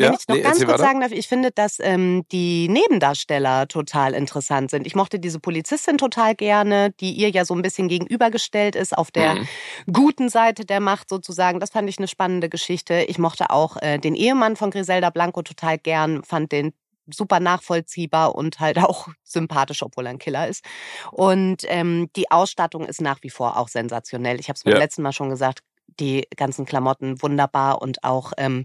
wenn 0.00 0.12
ja, 0.12 0.18
ich 0.18 0.28
noch 0.28 0.36
nee, 0.36 0.42
ganz 0.42 0.58
kurz 0.58 0.68
weiter. 0.68 0.78
sagen 0.78 1.00
darf, 1.00 1.12
ich 1.12 1.28
finde, 1.28 1.50
dass 1.50 1.78
ähm, 1.78 2.24
die 2.32 2.68
Nebendarsteller 2.68 3.68
total 3.68 4.14
interessant 4.14 4.70
sind. 4.70 4.86
Ich 4.86 4.94
mochte 4.94 5.18
diese 5.18 5.40
Polizistin 5.40 5.98
total 5.98 6.34
gerne, 6.34 6.92
die 7.00 7.12
ihr 7.12 7.28
ja 7.28 7.44
so 7.44 7.54
ein 7.54 7.60
bisschen 7.60 7.88
gegenübergestellt 7.88 8.76
ist, 8.76 8.96
auf 8.96 9.10
der 9.10 9.34
mhm. 9.34 9.46
guten 9.92 10.28
Seite 10.30 10.64
der 10.64 10.80
Macht 10.80 11.10
sozusagen. 11.10 11.60
Das 11.60 11.70
fand 11.70 11.88
ich 11.88 11.98
eine 11.98 12.08
spannende 12.08 12.48
Geschichte. 12.48 13.04
Ich 13.08 13.18
mochte 13.18 13.50
auch 13.50 13.76
äh, 13.82 13.98
den 13.98 14.14
Ehemann 14.14 14.56
von 14.56 14.70
Griselda 14.70 15.10
Blanco 15.10 15.42
total 15.42 15.76
gern, 15.76 16.22
fand 16.24 16.50
den 16.52 16.72
super 17.14 17.40
nachvollziehbar 17.40 18.34
und 18.34 18.60
halt 18.60 18.78
auch 18.82 19.08
sympathisch, 19.22 19.82
obwohl 19.82 20.06
er 20.06 20.10
ein 20.10 20.18
Killer 20.18 20.48
ist. 20.48 20.64
Und 21.10 21.64
ähm, 21.68 22.08
die 22.16 22.30
Ausstattung 22.30 22.84
ist 22.84 23.00
nach 23.00 23.22
wie 23.22 23.30
vor 23.30 23.56
auch 23.56 23.68
sensationell. 23.68 24.40
Ich 24.40 24.48
habe 24.48 24.56
es 24.56 24.64
beim 24.64 24.74
ja. 24.74 24.78
letzten 24.78 25.02
Mal 25.02 25.12
schon 25.12 25.30
gesagt, 25.30 25.60
die 25.98 26.26
ganzen 26.36 26.66
Klamotten 26.66 27.20
wunderbar 27.22 27.82
und 27.82 28.04
auch 28.04 28.32
ähm, 28.36 28.64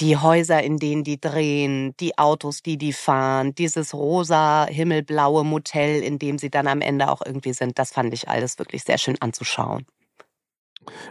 die 0.00 0.16
Häuser, 0.16 0.62
in 0.62 0.78
denen 0.78 1.04
die 1.04 1.20
drehen, 1.20 1.94
die 1.98 2.18
Autos, 2.18 2.62
die 2.62 2.76
die 2.76 2.92
fahren, 2.92 3.54
dieses 3.54 3.94
rosa, 3.94 4.66
himmelblaue 4.66 5.44
Motel, 5.44 6.02
in 6.02 6.18
dem 6.18 6.38
sie 6.38 6.50
dann 6.50 6.66
am 6.66 6.80
Ende 6.80 7.10
auch 7.10 7.22
irgendwie 7.24 7.52
sind, 7.52 7.78
das 7.78 7.92
fand 7.92 8.12
ich 8.12 8.28
alles 8.28 8.58
wirklich 8.58 8.84
sehr 8.84 8.98
schön 8.98 9.16
anzuschauen. 9.20 9.86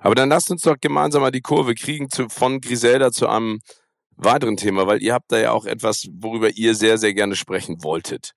Aber 0.01 0.15
dann 0.15 0.29
lasst 0.29 0.51
uns 0.51 0.61
doch 0.61 0.77
gemeinsam 0.79 1.21
mal 1.21 1.31
die 1.31 1.41
Kurve 1.41 1.73
kriegen 1.75 2.09
zu, 2.09 2.29
von 2.29 2.61
Griselda 2.61 3.11
zu 3.11 3.27
einem 3.27 3.59
weiteren 4.17 4.57
Thema, 4.57 4.88
weil 4.88 5.01
ihr 5.01 5.13
habt 5.13 5.31
da 5.31 5.38
ja 5.38 5.51
auch 5.51 5.65
etwas, 5.65 6.07
worüber 6.13 6.50
ihr 6.51 6.75
sehr, 6.75 6.98
sehr 6.98 7.13
gerne 7.13 7.36
sprechen 7.36 7.84
wolltet. 7.84 8.34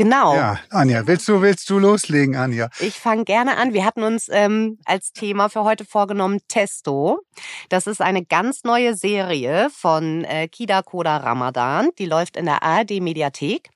Genau. 0.00 0.34
Ja, 0.34 0.58
Anja, 0.70 1.06
willst 1.06 1.28
du, 1.28 1.42
willst 1.42 1.68
du 1.68 1.78
loslegen, 1.78 2.34
Anja? 2.34 2.70
Ich 2.78 2.98
fange 2.98 3.24
gerne 3.24 3.58
an. 3.58 3.74
Wir 3.74 3.84
hatten 3.84 4.02
uns 4.02 4.30
ähm, 4.30 4.78
als 4.86 5.12
Thema 5.12 5.50
für 5.50 5.62
heute 5.64 5.84
vorgenommen 5.84 6.40
Testo. 6.48 7.20
Das 7.68 7.86
ist 7.86 8.00
eine 8.00 8.24
ganz 8.24 8.64
neue 8.64 8.94
Serie 8.94 9.68
von 9.68 10.24
äh, 10.24 10.48
Kida 10.48 10.80
Koda 10.80 11.18
Ramadan. 11.18 11.90
Die 11.98 12.06
läuft 12.06 12.38
in 12.38 12.46
der 12.46 12.62
ARD 12.62 12.92
Mediathek. 13.02 13.68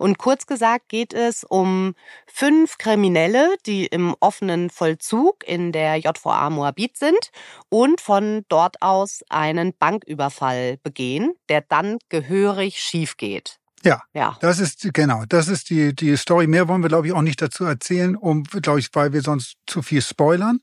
Und 0.00 0.18
kurz 0.18 0.46
gesagt 0.48 0.88
geht 0.88 1.14
es 1.14 1.44
um 1.44 1.94
fünf 2.26 2.78
Kriminelle, 2.78 3.54
die 3.64 3.86
im 3.86 4.16
offenen 4.18 4.70
Vollzug 4.70 5.46
in 5.46 5.70
der 5.70 5.94
JVA 5.98 6.50
Moabit 6.50 6.96
sind 6.96 7.30
und 7.68 8.00
von 8.00 8.44
dort 8.48 8.82
aus 8.82 9.22
einen 9.28 9.74
Banküberfall 9.78 10.78
begehen, 10.82 11.34
der 11.48 11.60
dann 11.60 11.98
gehörig 12.08 12.80
schief 12.80 13.16
geht. 13.16 13.60
Ja, 13.84 14.02
Ja. 14.12 14.36
das 14.40 14.58
ist, 14.58 14.92
genau, 14.92 15.24
das 15.28 15.48
ist 15.48 15.70
die, 15.70 15.94
die 15.94 16.16
Story. 16.16 16.46
Mehr 16.46 16.66
wollen 16.68 16.82
wir, 16.82 16.88
glaube 16.88 17.06
ich, 17.06 17.12
auch 17.12 17.22
nicht 17.22 17.40
dazu 17.40 17.64
erzählen, 17.64 18.16
um, 18.16 18.44
glaube 18.44 18.80
ich, 18.80 18.88
weil 18.92 19.12
wir 19.12 19.22
sonst 19.22 19.56
zu 19.66 19.82
viel 19.82 20.02
spoilern. 20.02 20.60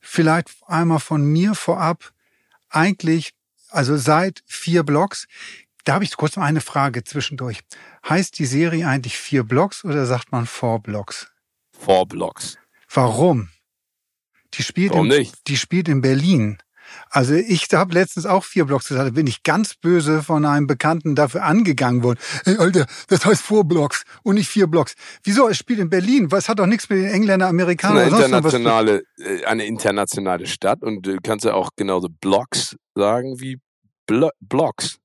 Vielleicht 0.00 0.50
einmal 0.66 1.00
von 1.00 1.24
mir 1.24 1.54
vorab. 1.54 2.12
Eigentlich, 2.70 3.32
also 3.70 3.96
seit 3.96 4.42
vier 4.46 4.82
Blocks, 4.82 5.26
da 5.84 5.94
habe 5.94 6.04
ich 6.04 6.16
kurz 6.16 6.36
mal 6.36 6.44
eine 6.46 6.60
Frage 6.60 7.04
zwischendurch. 7.04 7.60
Heißt 8.08 8.38
die 8.38 8.46
Serie 8.46 8.88
eigentlich 8.88 9.16
vier 9.18 9.42
Blocks 9.44 9.84
oder 9.84 10.06
sagt 10.06 10.32
man 10.32 10.46
four 10.46 10.80
Blocks? 10.80 11.28
Four 11.72 12.06
Blocks. 12.06 12.56
Warum? 12.92 13.50
Die 14.54 14.62
spielt, 14.62 14.92
Warum 14.92 15.10
in, 15.10 15.18
nicht? 15.18 15.46
die 15.48 15.56
spielt 15.56 15.88
in 15.88 16.00
Berlin. 16.00 16.58
Also 17.10 17.34
ich 17.34 17.68
habe 17.72 17.94
letztens 17.94 18.26
auch 18.26 18.44
vier 18.44 18.64
Blocks 18.64 18.88
gesagt, 18.88 19.08
da 19.08 19.10
bin 19.12 19.26
ich 19.26 19.42
ganz 19.42 19.74
böse 19.74 20.22
von 20.22 20.44
einem 20.44 20.66
Bekannten 20.66 21.14
dafür 21.14 21.44
angegangen 21.44 22.02
worden. 22.02 22.18
Hey, 22.44 22.56
Alter, 22.58 22.86
das 23.08 23.24
heißt 23.24 23.42
vier 23.42 23.64
Blocks 23.64 24.04
und 24.22 24.36
nicht 24.36 24.48
vier 24.48 24.66
Blocks. 24.66 24.94
Wieso? 25.22 25.48
Es 25.48 25.58
spielt 25.58 25.78
in 25.78 25.90
Berlin. 25.90 26.30
Was 26.30 26.48
hat 26.48 26.58
doch 26.58 26.66
nichts 26.66 26.88
mit 26.88 26.98
den 26.98 27.06
Engländern, 27.10 27.50
Amerikanern 27.50 27.98
eine 27.98 28.10
sonst 28.10 28.30
noch 28.30 28.44
was. 28.44 28.54
internationale, 28.54 29.02
äh, 29.18 29.44
eine 29.44 29.66
internationale 29.66 30.46
Stadt 30.46 30.82
und 30.82 31.06
du 31.06 31.18
kannst 31.22 31.44
ja 31.44 31.54
auch 31.54 31.70
genauso 31.76 32.08
Blocks 32.08 32.76
sagen 32.94 33.40
wie 33.40 33.58
Blo 34.06 34.30
Blocks. 34.40 34.98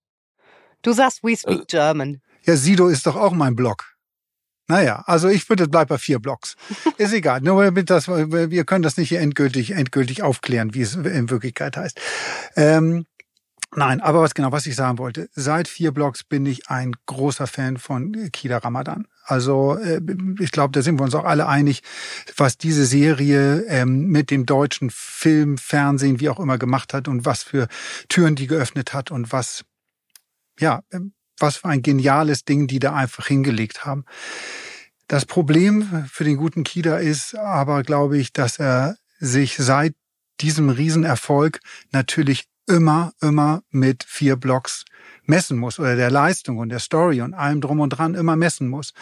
Du 0.81 0.93
sagst, 0.93 1.23
we 1.23 1.35
speak 1.35 1.61
Äh, 1.61 1.65
German. 1.67 2.21
Ja, 2.43 2.55
Sido 2.55 2.87
ist 2.87 3.05
doch 3.05 3.15
auch 3.15 3.33
mein 3.33 3.55
Block. 3.55 3.90
Naja, 4.67 5.03
also 5.05 5.27
ich 5.27 5.49
würde, 5.49 5.67
bleib 5.67 5.89
bei 5.89 5.97
vier 5.97 6.19
Blocks. 6.19 6.55
Ist 6.97 7.13
egal. 7.13 7.41
Nur 7.41 7.63
damit 7.63 7.89
das, 7.89 8.07
wir 8.07 8.63
können 8.65 8.83
das 8.83 8.97
nicht 8.97 9.09
hier 9.09 9.19
endgültig, 9.19 9.71
endgültig 9.71 10.23
aufklären, 10.23 10.73
wie 10.73 10.81
es 10.81 10.95
in 10.95 11.29
Wirklichkeit 11.29 11.77
heißt. 11.77 11.99
Ähm, 12.55 13.05
nein, 13.75 13.99
aber 14.01 14.21
was 14.21 14.33
genau, 14.33 14.51
was 14.51 14.65
ich 14.65 14.75
sagen 14.75 14.97
wollte. 14.97 15.29
Seit 15.33 15.67
vier 15.67 15.91
Blocks 15.91 16.23
bin 16.23 16.45
ich 16.45 16.69
ein 16.69 16.93
großer 17.05 17.47
Fan 17.47 17.77
von 17.77 18.31
Kida 18.31 18.59
Ramadan. 18.59 19.07
Also 19.23 19.75
äh, 19.75 20.01
ich 20.39 20.51
glaube, 20.51 20.71
da 20.71 20.81
sind 20.81 20.99
wir 20.99 21.03
uns 21.03 21.15
auch 21.15 21.25
alle 21.25 21.47
einig, 21.47 21.83
was 22.37 22.57
diese 22.57 22.85
Serie 22.85 23.63
ähm, 23.67 24.07
mit 24.07 24.31
dem 24.31 24.45
deutschen 24.45 24.89
Film, 24.89 25.57
Fernsehen, 25.57 26.19
wie 26.19 26.29
auch 26.29 26.39
immer 26.39 26.57
gemacht 26.57 26.93
hat 26.93 27.07
und 27.07 27.25
was 27.25 27.43
für 27.43 27.67
Türen 28.09 28.35
die 28.35 28.47
geöffnet 28.47 28.93
hat 28.93 29.11
und 29.11 29.31
was, 29.31 29.63
ja, 30.59 30.81
ähm, 30.91 31.13
was 31.41 31.57
für 31.57 31.69
ein 31.69 31.81
geniales 31.81 32.45
Ding 32.45 32.67
die 32.67 32.79
da 32.79 32.93
einfach 32.93 33.27
hingelegt 33.27 33.85
haben. 33.85 34.05
Das 35.07 35.25
Problem 35.25 36.05
für 36.09 36.23
den 36.23 36.37
guten 36.37 36.63
Kida 36.63 36.97
ist 36.97 37.35
aber, 37.35 37.83
glaube 37.83 38.17
ich, 38.17 38.31
dass 38.31 38.59
er 38.59 38.95
sich 39.19 39.57
seit 39.57 39.93
diesem 40.39 40.69
Riesenerfolg 40.69 41.59
natürlich 41.91 42.45
immer, 42.67 43.13
immer 43.21 43.63
mit 43.69 44.03
vier 44.03 44.35
Blocks 44.35 44.85
messen 45.25 45.57
muss 45.57 45.79
oder 45.79 45.95
der 45.95 46.11
Leistung 46.11 46.57
und 46.57 46.69
der 46.69 46.79
Story 46.79 47.21
und 47.21 47.33
allem 47.33 47.61
drum 47.61 47.79
und 47.79 47.89
dran 47.89 48.15
immer 48.15 48.35
messen 48.35 48.67
muss. 48.67 48.93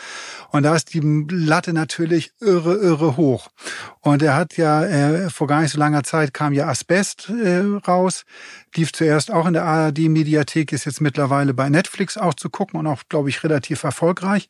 Und 0.52 0.64
da 0.64 0.76
ist 0.76 0.94
die 0.94 1.02
Latte 1.30 1.74
natürlich 1.74 2.32
irre, 2.40 2.76
irre 2.76 3.18
hoch. 3.18 3.50
Und 4.02 4.22
er 4.22 4.36
hat 4.36 4.58
ja 4.58 4.84
äh, 4.84 5.30
vor 5.30 5.48
gar 5.48 5.62
nicht 5.62 5.72
so 5.72 5.80
langer 5.80 6.04
Zeit 6.04 6.34
kam 6.34 6.54
ja 6.54 6.68
Asbest 6.68 7.30
äh, 7.30 7.64
raus, 7.88 8.26
lief 8.76 8.92
zuerst 8.94 9.32
auch 9.32 9.46
in 9.46 9.54
der 9.54 9.66
ARD-Mediathek, 9.66 10.72
ist 10.72 10.86
jetzt 10.86 11.02
mittlerweile 11.02 11.54
bei 11.54 11.70
Netflix 11.70 12.18
auch 12.18 12.34
zu 12.34 12.50
gucken 12.50 12.80
und 12.80 12.88
auch, 12.88 13.04
glaube 13.10 13.30
ich, 13.30 13.44
relativ 13.44 13.84
erfolgreich. 13.84 14.50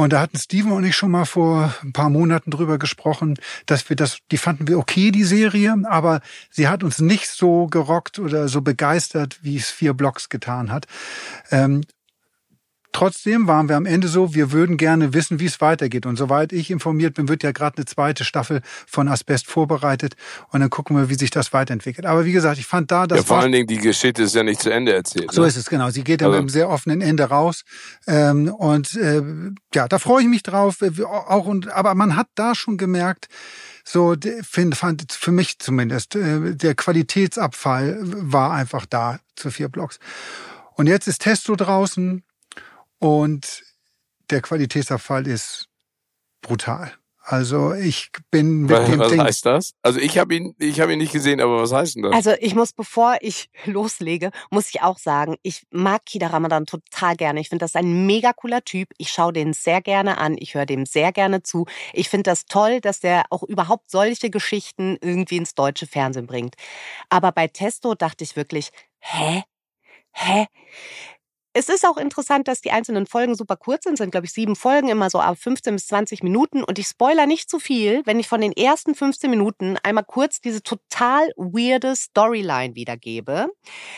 Und 0.00 0.14
da 0.14 0.20
hatten 0.22 0.38
Steven 0.38 0.72
und 0.72 0.82
ich 0.84 0.96
schon 0.96 1.10
mal 1.10 1.26
vor 1.26 1.74
ein 1.82 1.92
paar 1.92 2.08
Monaten 2.08 2.50
drüber 2.50 2.78
gesprochen, 2.78 3.38
dass 3.66 3.90
wir 3.90 3.96
das, 3.96 4.20
die 4.30 4.38
fanden 4.38 4.66
wir 4.66 4.78
okay, 4.78 5.10
die 5.10 5.24
Serie, 5.24 5.76
aber 5.84 6.22
sie 6.48 6.68
hat 6.68 6.82
uns 6.82 7.00
nicht 7.00 7.28
so 7.28 7.66
gerockt 7.66 8.18
oder 8.18 8.48
so 8.48 8.62
begeistert, 8.62 9.40
wie 9.42 9.58
es 9.58 9.68
vier 9.68 9.92
Blocks 9.92 10.30
getan 10.30 10.72
hat. 10.72 10.86
Ähm, 11.50 11.82
Trotzdem 12.92 13.46
waren 13.46 13.68
wir 13.68 13.76
am 13.76 13.86
Ende 13.86 14.08
so, 14.08 14.34
wir 14.34 14.50
würden 14.50 14.76
gerne 14.76 15.14
wissen, 15.14 15.38
wie 15.38 15.46
es 15.46 15.60
weitergeht. 15.60 16.06
Und 16.06 16.16
soweit 16.16 16.52
ich 16.52 16.70
informiert 16.70 17.14
bin, 17.14 17.28
wird 17.28 17.42
ja 17.42 17.52
gerade 17.52 17.76
eine 17.78 17.86
zweite 17.86 18.24
Staffel 18.24 18.62
von 18.86 19.08
Asbest 19.08 19.46
vorbereitet. 19.46 20.16
Und 20.50 20.60
dann 20.60 20.70
gucken 20.70 20.96
wir, 20.96 21.08
wie 21.08 21.14
sich 21.14 21.30
das 21.30 21.52
weiterentwickelt. 21.52 22.04
Aber 22.04 22.24
wie 22.24 22.32
gesagt, 22.32 22.58
ich 22.58 22.66
fand 22.66 22.90
da, 22.90 23.06
das 23.06 23.18
ja, 23.18 23.24
vor 23.24 23.38
allen 23.38 23.52
Dingen, 23.52 23.68
die 23.68 23.78
Geschichte 23.78 24.22
ist 24.22 24.34
ja 24.34 24.42
nicht 24.42 24.60
zu 24.60 24.70
Ende 24.70 24.92
erzählt. 24.92 25.30
so 25.32 25.42
ne? 25.42 25.46
ist 25.48 25.56
es, 25.56 25.68
genau. 25.70 25.90
Sie 25.90 26.02
geht 26.02 26.20
dann 26.20 26.26
Also- 26.26 26.36
mit 26.36 26.40
einem 26.40 26.48
sehr 26.48 26.68
offenen 26.68 27.00
Ende 27.00 27.24
raus. 27.24 27.62
Ähm, 28.08 28.48
und 28.48 28.96
äh, 28.96 29.22
ja, 29.72 29.86
da 29.86 29.98
freue 29.98 30.22
ich 30.22 30.28
mich 30.28 30.42
drauf. 30.42 30.82
Äh, 30.82 30.90
Auch 31.04 31.46
und, 31.46 31.70
aber 31.70 31.94
man 31.94 32.16
hat 32.16 32.28
da 32.34 32.54
schon 32.54 32.76
gemerkt, 32.76 33.28
so 33.84 34.14
find, 34.42 34.76
fand 34.76 35.12
für 35.12 35.32
mich 35.32 35.58
zumindest, 35.58 36.16
äh, 36.16 36.54
der 36.54 36.74
Qualitätsabfall 36.74 37.98
war 38.02 38.52
einfach 38.52 38.86
da 38.86 39.20
zu 39.36 39.50
vier 39.50 39.68
Blocks. 39.68 39.98
Und 40.74 40.86
jetzt 40.86 41.08
ist 41.08 41.22
Testo 41.22 41.56
draußen 41.56 42.22
und 43.00 43.64
der 44.30 44.40
Qualitätsabfall 44.40 45.26
ist 45.26 45.66
brutal. 46.40 46.92
Also 47.22 47.74
ich 47.74 48.10
bin 48.30 48.62
mit 48.62 48.70
Was, 48.70 48.90
dem 48.90 48.98
was 48.98 49.10
Ding. 49.10 49.20
heißt 49.20 49.46
das? 49.46 49.74
Also 49.82 50.00
ich 50.00 50.18
habe 50.18 50.34
ihn, 50.34 50.54
ich 50.58 50.80
habe 50.80 50.94
ihn 50.94 50.98
nicht 50.98 51.12
gesehen, 51.12 51.40
aber 51.40 51.62
was 51.62 51.72
heißt 51.72 51.94
denn 51.94 52.02
das? 52.02 52.12
Also 52.12 52.32
ich 52.40 52.54
muss, 52.54 52.72
bevor 52.72 53.18
ich 53.20 53.50
loslege, 53.66 54.30
muss 54.50 54.68
ich 54.70 54.82
auch 54.82 54.98
sagen, 54.98 55.36
ich 55.42 55.64
mag 55.70 56.04
Kida 56.06 56.28
Ramadan 56.28 56.66
total 56.66 57.16
gerne. 57.16 57.40
Ich 57.40 57.48
finde 57.48 57.64
das 57.64 57.76
ein 57.76 58.06
mega 58.06 58.32
cooler 58.32 58.64
Typ. 58.64 58.88
Ich 58.98 59.10
schaue 59.10 59.32
den 59.32 59.52
sehr 59.52 59.80
gerne 59.80 60.18
an. 60.18 60.36
Ich 60.38 60.54
höre 60.54 60.66
dem 60.66 60.86
sehr 60.86 61.12
gerne 61.12 61.42
zu. 61.42 61.66
Ich 61.92 62.08
finde 62.08 62.30
das 62.30 62.46
toll, 62.46 62.80
dass 62.80 63.00
der 63.00 63.24
auch 63.30 63.42
überhaupt 63.42 63.90
solche 63.90 64.30
Geschichten 64.30 64.96
irgendwie 65.00 65.36
ins 65.36 65.54
deutsche 65.54 65.86
Fernsehen 65.86 66.26
bringt. 66.26 66.56
Aber 67.10 67.32
bei 67.32 67.46
Testo 67.48 67.94
dachte 67.94 68.24
ich 68.24 68.34
wirklich, 68.34 68.70
hä? 68.98 69.44
Hä? 70.12 70.46
Es 71.52 71.68
ist 71.68 71.84
auch 71.84 71.96
interessant, 71.96 72.46
dass 72.46 72.60
die 72.60 72.70
einzelnen 72.70 73.06
Folgen 73.06 73.34
super 73.34 73.56
kurz 73.56 73.82
sind, 73.82 73.98
sind 73.98 74.12
glaube 74.12 74.26
ich 74.26 74.32
sieben 74.32 74.54
Folgen, 74.54 74.88
immer 74.88 75.10
so 75.10 75.18
ab 75.18 75.36
15 75.36 75.74
bis 75.74 75.86
20 75.88 76.22
Minuten. 76.22 76.62
Und 76.62 76.78
ich 76.78 76.86
spoiler 76.86 77.26
nicht 77.26 77.50
zu 77.50 77.58
viel, 77.58 78.02
wenn 78.04 78.20
ich 78.20 78.28
von 78.28 78.40
den 78.40 78.52
ersten 78.52 78.94
15 78.94 79.28
Minuten 79.28 79.76
einmal 79.82 80.04
kurz 80.04 80.40
diese 80.40 80.62
total 80.62 81.28
weirde 81.36 81.96
Storyline 81.96 82.76
wiedergebe. 82.76 83.48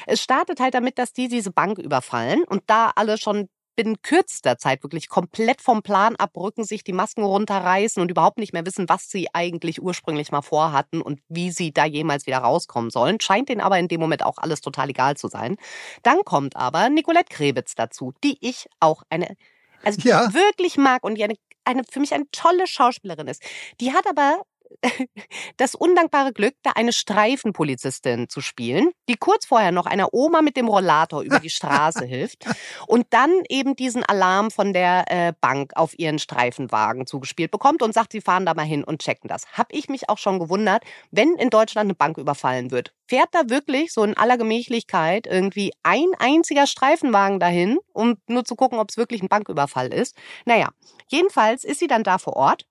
Es 0.06 0.22
startet 0.22 0.60
halt 0.60 0.72
damit, 0.72 0.98
dass 0.98 1.12
die 1.12 1.28
diese 1.28 1.50
Bank 1.50 1.78
überfallen 1.78 2.42
und 2.44 2.62
da 2.68 2.90
alle 2.96 3.18
schon 3.18 3.48
binnen 3.76 4.02
kürzester 4.02 4.58
Zeit 4.58 4.82
wirklich 4.82 5.08
komplett 5.08 5.60
vom 5.62 5.82
Plan 5.82 6.16
abrücken, 6.16 6.64
sich 6.64 6.84
die 6.84 6.92
Masken 6.92 7.22
runterreißen 7.24 8.02
und 8.02 8.10
überhaupt 8.10 8.38
nicht 8.38 8.52
mehr 8.52 8.66
wissen, 8.66 8.88
was 8.88 9.08
sie 9.10 9.28
eigentlich 9.32 9.82
ursprünglich 9.82 10.30
mal 10.32 10.42
vorhatten 10.42 11.00
und 11.02 11.20
wie 11.28 11.50
sie 11.50 11.72
da 11.72 11.84
jemals 11.86 12.26
wieder 12.26 12.38
rauskommen 12.38 12.90
sollen. 12.90 13.20
Scheint 13.20 13.48
denen 13.48 13.60
aber 13.60 13.78
in 13.78 13.88
dem 13.88 14.00
Moment 14.00 14.24
auch 14.24 14.38
alles 14.38 14.60
total 14.60 14.90
egal 14.90 15.16
zu 15.16 15.28
sein. 15.28 15.56
Dann 16.02 16.18
kommt 16.24 16.56
aber 16.56 16.88
Nicolette 16.90 17.34
Krebitz 17.34 17.74
dazu, 17.74 18.12
die 18.24 18.36
ich 18.40 18.66
auch 18.80 19.02
eine, 19.10 19.36
also 19.82 20.00
Ja. 20.04 20.32
wirklich 20.32 20.76
mag 20.76 21.04
und 21.04 21.16
die 21.16 21.24
eine, 21.24 21.34
eine 21.64 21.82
für 21.90 22.00
mich 22.00 22.14
eine 22.14 22.24
tolle 22.32 22.66
Schauspielerin 22.66 23.26
ist. 23.28 23.42
Die 23.80 23.92
hat 23.92 24.06
aber 24.06 24.42
das 25.56 25.74
undankbare 25.74 26.32
Glück, 26.32 26.54
da 26.62 26.72
eine 26.72 26.92
Streifenpolizistin 26.92 28.28
zu 28.28 28.40
spielen, 28.40 28.90
die 29.08 29.16
kurz 29.16 29.46
vorher 29.46 29.72
noch 29.72 29.86
einer 29.86 30.12
Oma 30.12 30.42
mit 30.42 30.56
dem 30.56 30.68
Rollator 30.68 31.22
über 31.22 31.40
die 31.40 31.50
Straße 31.50 32.04
hilft 32.06 32.46
und 32.86 33.06
dann 33.10 33.30
eben 33.48 33.76
diesen 33.76 34.04
Alarm 34.04 34.50
von 34.50 34.72
der 34.72 35.04
äh, 35.10 35.32
Bank 35.40 35.72
auf 35.76 35.98
ihren 35.98 36.18
Streifenwagen 36.18 37.06
zugespielt 37.06 37.50
bekommt 37.50 37.82
und 37.82 37.94
sagt, 37.94 38.12
sie 38.12 38.20
fahren 38.20 38.46
da 38.46 38.54
mal 38.54 38.62
hin 38.62 38.84
und 38.84 39.02
checken 39.02 39.28
das. 39.28 39.46
Hab 39.52 39.68
ich 39.70 39.88
mich 39.88 40.08
auch 40.08 40.18
schon 40.18 40.38
gewundert, 40.38 40.84
wenn 41.10 41.34
in 41.34 41.50
Deutschland 41.50 41.86
eine 41.86 41.94
Bank 41.94 42.18
überfallen 42.18 42.70
wird. 42.70 42.92
Fährt 43.06 43.28
da 43.32 43.48
wirklich 43.48 43.92
so 43.92 44.04
in 44.04 44.16
aller 44.16 44.38
Gemächlichkeit 44.38 45.26
irgendwie 45.26 45.72
ein 45.82 46.08
einziger 46.18 46.66
Streifenwagen 46.66 47.40
dahin, 47.40 47.78
um 47.92 48.16
nur 48.26 48.44
zu 48.44 48.56
gucken, 48.56 48.78
ob 48.78 48.90
es 48.90 48.96
wirklich 48.96 49.22
ein 49.22 49.28
Banküberfall 49.28 49.92
ist? 49.92 50.16
Naja, 50.44 50.70
jedenfalls 51.08 51.64
ist 51.64 51.80
sie 51.80 51.88
dann 51.88 52.04
da 52.04 52.18
vor 52.18 52.36
Ort 52.36 52.66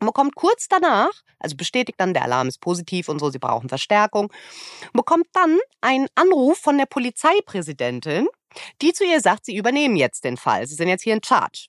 und 0.00 0.06
bekommt 0.06 0.34
kurz 0.34 0.68
danach, 0.68 1.10
also 1.38 1.56
bestätigt 1.56 2.00
dann, 2.00 2.14
der 2.14 2.24
Alarm 2.24 2.48
ist 2.48 2.60
positiv 2.60 3.08
und 3.08 3.18
so, 3.18 3.30
sie 3.30 3.38
brauchen 3.38 3.68
Verstärkung, 3.68 4.32
bekommt 4.92 5.26
dann 5.32 5.58
einen 5.80 6.08
Anruf 6.14 6.58
von 6.58 6.78
der 6.78 6.86
Polizeipräsidentin, 6.86 8.28
die 8.82 8.92
zu 8.92 9.04
ihr 9.04 9.20
sagt, 9.20 9.46
sie 9.46 9.56
übernehmen 9.56 9.96
jetzt 9.96 10.24
den 10.24 10.36
Fall. 10.36 10.66
Sie 10.66 10.74
sind 10.74 10.88
jetzt 10.88 11.02
hier 11.02 11.14
in 11.14 11.22
Charge. 11.22 11.66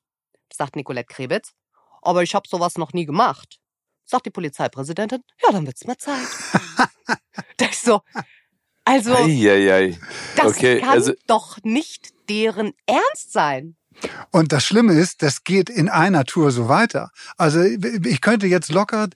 Sagt 0.54 0.76
Nicolette 0.76 1.14
Krebitz. 1.14 1.54
Aber 2.02 2.22
ich 2.24 2.36
habe 2.36 2.48
sowas 2.48 2.78
noch 2.78 2.94
nie 2.94 3.06
gemacht. 3.06 3.60
Sagt 4.06 4.28
die 4.28 4.32
Polizeipräsidentin. 4.32 5.24
Ja, 5.44 5.52
dann 5.52 5.66
wird's 5.66 5.86
mal 5.86 5.98
Zeit. 5.98 6.28
das 7.58 7.72
ist 7.72 7.86
so. 7.86 8.02
Also, 8.84 9.16
Eieiei. 9.16 9.98
das 10.36 10.46
okay, 10.46 10.80
kann 10.80 10.90
also- 10.90 11.14
doch 11.26 11.58
nicht 11.64 12.10
deren 12.30 12.74
Ernst 12.86 13.32
sein. 13.32 13.76
Und 14.32 14.52
das 14.52 14.66
Schlimme 14.66 14.94
ist, 14.94 15.22
das 15.22 15.44
geht 15.44 15.70
in 15.70 15.90
einer 15.90 16.26
Tour 16.26 16.52
so 16.52 16.68
weiter. 16.68 17.12
Also 17.38 17.62
ich 17.62 18.22
könnte 18.22 18.48
jetzt 18.48 18.72
locker 18.72 19.10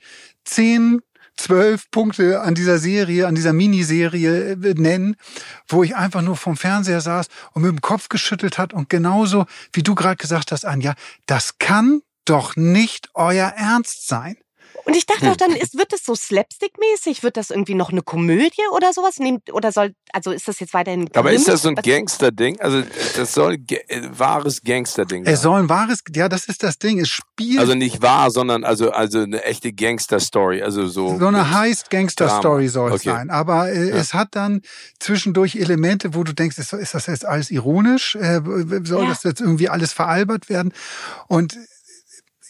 zehn 0.46 1.02
zwölf 1.40 1.90
Punkte 1.90 2.42
an 2.42 2.54
dieser 2.54 2.80
Serie, 2.80 3.26
an 3.26 3.36
dieser 3.36 3.54
Miniserie 3.54 4.52
äh, 4.52 4.74
nennen, 4.76 5.16
wo 5.68 5.84
ich 5.84 5.96
einfach 5.96 6.22
nur 6.22 6.36
vom 6.36 6.58
Fernseher 6.58 7.02
saß 7.02 7.28
und 7.54 7.62
mit 7.62 7.72
dem 7.72 7.82
Kopf 7.82 8.10
geschüttelt 8.10 8.58
hat 8.58 8.74
und 8.74 8.90
genauso, 8.90 9.46
wie 9.72 9.84
du 9.84 9.96
gerade 9.96 10.18
gesagt 10.18 10.52
hast, 10.52 10.66
Anja, 10.66 10.96
das 11.26 11.58
kann 11.58 12.02
doch 12.26 12.56
nicht 12.56 13.10
euer 13.14 13.48
Ernst 13.48 14.08
sein. 14.08 14.36
Und 14.86 14.96
ich 14.96 15.06
dachte 15.06 15.32
auch 15.32 15.36
dann, 15.36 15.52
ist, 15.52 15.78
wird 15.78 15.94
das 15.94 16.04
so 16.04 16.14
slapstick-mäßig? 16.14 17.24
Wird 17.24 17.38
das 17.38 17.50
irgendwie 17.50 17.76
noch 17.76 17.92
eine 17.92 18.02
Komödie 18.02 18.62
oder 18.76 18.94
sowas? 18.94 19.20
Nehmt, 19.20 19.52
oder 19.54 19.72
soll, 19.72 19.94
also 20.14 20.32
ist 20.32 20.48
das 20.48 20.60
jetzt 20.60 20.74
weiterhin. 20.74 21.10
Aber 21.16 21.32
ist 21.32 21.48
das 21.48 21.64
so 21.64 21.70
ein 21.70 21.76
Gangster-Ding? 21.76 22.60
Also, 22.60 22.84
das 23.16 23.34
soll 23.34 23.54
ein 23.54 23.66
äh, 23.70 24.10
wahres 24.18 24.62
Gangster-Ding 24.64 25.26
sein. 25.26 25.34
Es 25.34 25.42
soll 25.42 25.60
ein 25.60 25.70
wahres, 25.70 26.04
ja, 26.16 26.30
das 26.30 26.46
ist 26.46 26.64
das 26.64 26.78
Ding. 26.80 27.00
Es 27.00 27.10
spielt. 27.10 27.60
Also 27.60 27.76
nicht 27.76 28.02
wahr, 28.02 28.32
sondern 28.32 28.64
also, 28.64 28.92
also 28.92 29.20
eine 29.20 29.44
echte 29.44 29.74
Gangster-Story. 29.74 30.62
Also 30.62 30.88
so. 30.88 31.18
So 31.20 31.28
eine 31.28 31.52
Heist-Gangster-Story 31.52 32.68
soll 32.68 32.94
es 32.94 33.02
okay. 33.02 33.10
sein. 33.10 33.30
Aber 33.30 33.72
äh, 33.72 33.90
ja. 33.90 33.96
es 33.96 34.14
hat 34.14 34.36
dann 34.36 34.62
zwischendurch 35.00 35.56
Elemente, 35.56 36.14
wo 36.16 36.24
du 36.24 36.34
denkst, 36.34 36.58
ist, 36.58 36.74
ist 36.74 36.94
das 36.94 37.08
jetzt 37.08 37.26
alles 37.26 37.52
ironisch? 37.52 38.16
Äh, 38.16 38.42
soll 38.84 39.04
ja. 39.04 39.10
das 39.10 39.24
jetzt 39.24 39.42
irgendwie 39.42 39.70
alles 39.70 39.94
veralbert 39.94 40.50
werden? 40.50 40.74
Und 41.28 41.58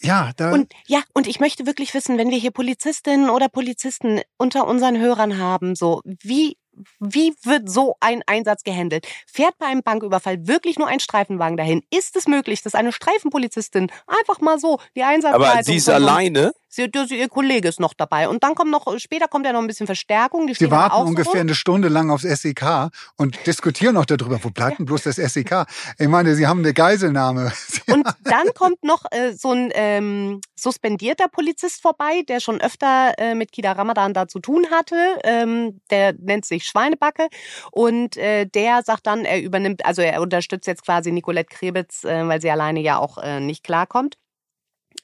ja, 0.00 0.30
da. 0.36 0.52
Und 0.52 0.72
ja, 0.86 1.02
und 1.12 1.26
ich 1.26 1.40
möchte 1.40 1.66
wirklich 1.66 1.94
wissen, 1.94 2.18
wenn 2.18 2.30
wir 2.30 2.38
hier 2.38 2.50
Polizistinnen 2.50 3.30
oder 3.30 3.48
Polizisten 3.48 4.20
unter 4.38 4.66
unseren 4.66 4.98
Hörern 4.98 5.38
haben, 5.38 5.74
so 5.74 6.02
wie 6.04 6.56
wie 6.98 7.34
wird 7.42 7.68
so 7.70 7.96
ein 8.00 8.22
Einsatz 8.26 8.62
gehandelt? 8.62 9.06
Fährt 9.26 9.58
bei 9.58 9.66
einem 9.66 9.82
Banküberfall 9.82 10.46
wirklich 10.46 10.78
nur 10.78 10.88
ein 10.88 11.00
Streifenwagen 11.00 11.56
dahin? 11.56 11.82
Ist 11.90 12.16
es 12.16 12.26
möglich, 12.26 12.62
dass 12.62 12.74
eine 12.74 12.92
Streifenpolizistin 12.92 13.90
einfach 14.06 14.40
mal 14.40 14.58
so 14.58 14.78
die 14.96 15.02
Einsatzleitung... 15.02 15.48
Aber 15.48 15.64
sie 15.64 15.76
ist 15.76 15.88
alleine? 15.88 16.52
Sie, 16.72 16.88
ihr 17.10 17.28
Kollege 17.28 17.66
ist 17.66 17.80
noch 17.80 17.94
dabei. 17.94 18.28
Und 18.28 18.44
dann 18.44 18.54
kommt 18.54 18.70
noch, 18.70 18.86
später 18.98 19.26
kommt 19.26 19.44
ja 19.44 19.52
noch 19.52 19.60
ein 19.60 19.66
bisschen 19.66 19.86
Verstärkung. 19.86 20.46
Die 20.46 20.54
Sie 20.54 20.70
warten 20.70 21.02
ungefähr 21.02 21.32
rum. 21.32 21.40
eine 21.40 21.54
Stunde 21.56 21.88
lang 21.88 22.10
aufs 22.10 22.22
SEK 22.22 22.90
und 23.16 23.44
diskutieren 23.44 23.94
noch 23.94 24.06
darüber, 24.06 24.38
wo 24.42 24.50
bleibt 24.50 24.78
denn 24.78 24.86
bloß 24.86 25.02
das 25.02 25.16
SEK? 25.16 25.66
Ich 25.98 26.06
meine, 26.06 26.36
Sie 26.36 26.46
haben 26.46 26.60
eine 26.60 26.72
Geiselnahme. 26.72 27.52
und 27.88 28.06
dann 28.22 28.54
kommt 28.54 28.84
noch 28.84 29.04
äh, 29.10 29.32
so 29.32 29.50
ein 29.50 29.70
ähm, 29.74 30.40
suspendierter 30.54 31.26
Polizist 31.26 31.82
vorbei, 31.82 32.22
der 32.28 32.38
schon 32.38 32.60
öfter 32.60 33.14
äh, 33.18 33.34
mit 33.34 33.50
Kida 33.50 33.72
Ramadan 33.72 34.14
da 34.14 34.28
zu 34.28 34.38
tun 34.38 34.66
hatte. 34.70 34.94
Ähm, 35.24 35.80
der 35.90 36.14
nennt 36.20 36.44
sich 36.44 36.66
Schweinebacke. 36.66 37.26
Und 37.72 38.16
äh, 38.16 38.46
der 38.46 38.82
sagt 38.84 39.08
dann, 39.08 39.24
er 39.24 39.42
übernimmt, 39.42 39.84
also 39.84 40.02
er 40.02 40.20
unterstützt 40.20 40.68
jetzt 40.68 40.84
quasi 40.84 41.10
Nicolette 41.10 41.52
Krebitz, 41.52 42.04
äh, 42.04 42.28
weil 42.28 42.40
sie 42.40 42.50
alleine 42.50 42.80
ja 42.80 42.98
auch 42.98 43.18
äh, 43.18 43.40
nicht 43.40 43.64
klarkommt. 43.64 44.19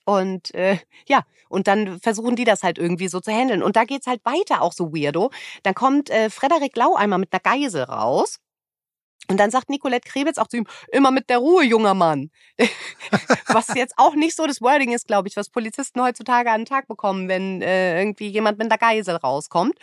Und 0.07 0.55
äh, 0.55 0.79
ja, 1.09 1.25
und 1.49 1.67
dann 1.67 2.01
versuchen 2.01 2.37
die 2.37 2.45
das 2.45 2.63
halt 2.63 2.79
irgendwie 2.79 3.09
so 3.09 3.21
zu 3.21 3.33
handeln. 3.33 3.63
Und 3.63 3.77
da 3.77 3.85
geht's 3.85 4.07
halt 4.07 4.25
weiter 4.25 4.63
auch 4.63 4.73
so 4.73 4.95
weirdo. 4.95 5.31
Dann 5.65 5.75
kommt 5.75 6.11
äh, 6.11 6.31
Frederik 6.31 6.77
Lau 6.77 6.95
einmal 6.95 7.19
mit 7.19 7.33
einer 7.33 7.41
Geisel 7.41 7.83
raus. 7.83 8.39
Und 9.29 9.39
dann 9.39 9.51
sagt 9.51 9.69
Nicolette 9.69 10.09
Krebitz 10.09 10.39
auch 10.39 10.47
zu 10.47 10.59
ihm, 10.59 10.67
immer 10.93 11.11
mit 11.11 11.29
der 11.29 11.39
Ruhe, 11.39 11.65
junger 11.65 11.95
Mann. 11.95 12.31
was 13.49 13.75
jetzt 13.75 13.95
auch 13.97 14.15
nicht 14.15 14.37
so 14.37 14.47
das 14.47 14.61
Wording 14.61 14.93
ist, 14.93 15.09
glaube 15.09 15.27
ich, 15.27 15.37
was 15.37 15.51
Polizisten 15.51 16.01
heutzutage 16.01 16.51
an 16.53 16.61
den 16.61 16.67
Tag 16.67 16.87
bekommen, 16.87 17.29
wenn 17.29 17.61
äh, 17.61 17.99
irgendwie 18.01 18.29
jemand 18.29 18.59
mit 18.59 18.71
einer 18.71 18.79
Geisel 18.79 19.17
rauskommt. 19.17 19.77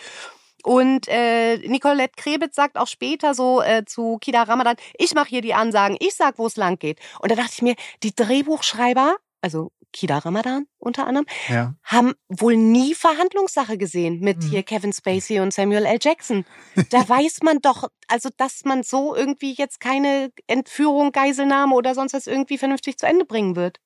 Und 0.64 1.10
äh, 1.10 1.58
Nicolette 1.58 2.14
Krebitz 2.16 2.56
sagt 2.56 2.78
auch 2.78 2.88
später 2.88 3.34
so 3.34 3.62
äh, 3.62 3.84
zu 3.84 4.18
Kida 4.20 4.44
Ramadan, 4.44 4.78
ich 4.98 5.14
mache 5.14 5.28
hier 5.28 5.42
die 5.42 5.54
Ansagen, 5.54 5.98
ich 6.00 6.16
sag, 6.16 6.38
wo 6.38 6.48
es 6.48 6.56
lang 6.56 6.80
geht. 6.80 7.00
Und 7.20 7.30
da 7.30 7.36
dachte 7.36 7.52
ich 7.56 7.62
mir, 7.62 7.76
die 8.02 8.16
Drehbuchschreiber, 8.16 9.18
also 9.42 9.74
Kida 9.94 10.18
Ramadan 10.18 10.66
unter 10.80 11.08
anderem, 11.08 11.26
ja. 11.48 11.76
haben 11.84 12.14
wohl 12.28 12.58
nie 12.58 12.94
Verhandlungssache 12.94 13.78
gesehen 13.78 14.20
mit 14.20 14.44
mhm. 14.44 14.50
hier 14.50 14.64
Kevin 14.64 14.92
Spacey 14.92 15.40
und 15.40 15.54
Samuel 15.54 15.86
L. 15.86 16.00
Jackson. 16.02 16.46
Da 16.90 17.08
weiß 17.08 17.42
man 17.44 17.60
doch, 17.62 17.88
also 18.08 18.30
dass 18.36 18.66
man 18.66 18.84
so 18.84 19.16
irgendwie 19.16 19.54
jetzt 19.54 19.80
keine 19.80 20.32
Entführung, 20.48 21.12
Geiselnahme 21.12 21.74
oder 21.76 21.96
sonst 21.96 22.14
was 22.14 22.28
irgendwie 22.28 22.58
vernünftig 22.58 22.98
zu 22.98 23.06
Ende 23.06 23.24
bringen 23.24 23.56
wird. 23.56 23.80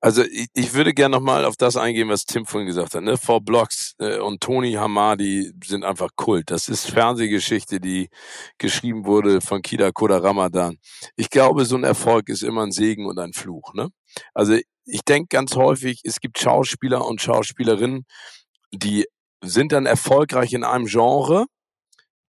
Also 0.00 0.22
ich, 0.22 0.48
ich 0.54 0.74
würde 0.74 0.94
gerne 0.94 1.16
nochmal 1.16 1.44
auf 1.44 1.56
das 1.56 1.76
eingehen, 1.76 2.08
was 2.08 2.24
Tim 2.24 2.46
vorhin 2.46 2.66
gesagt 2.66 2.94
hat. 2.94 3.02
Ne? 3.02 3.16
Four 3.16 3.40
Blocks 3.40 3.94
äh, 3.98 4.18
und 4.18 4.40
Tony 4.40 4.72
Hamadi 4.72 5.52
sind 5.64 5.84
einfach 5.84 6.10
Kult. 6.16 6.50
Das 6.50 6.68
ist 6.68 6.90
Fernsehgeschichte, 6.90 7.80
die 7.80 8.08
geschrieben 8.58 9.06
wurde 9.06 9.40
von 9.40 9.62
Kida 9.62 9.90
Koda 9.92 10.18
Ramadan. 10.18 10.78
Ich 11.16 11.30
glaube, 11.30 11.64
so 11.64 11.76
ein 11.76 11.84
Erfolg 11.84 12.28
ist 12.28 12.42
immer 12.42 12.62
ein 12.62 12.72
Segen 12.72 13.06
und 13.06 13.18
ein 13.18 13.32
Fluch. 13.32 13.74
Ne? 13.74 13.88
Also 14.34 14.58
ich 14.84 15.02
denke 15.02 15.28
ganz 15.30 15.56
häufig, 15.56 16.00
es 16.04 16.20
gibt 16.20 16.38
Schauspieler 16.38 17.06
und 17.06 17.20
Schauspielerinnen, 17.20 18.06
die 18.72 19.06
sind 19.42 19.72
dann 19.72 19.86
erfolgreich 19.86 20.52
in 20.52 20.64
einem 20.64 20.86
Genre 20.86 21.46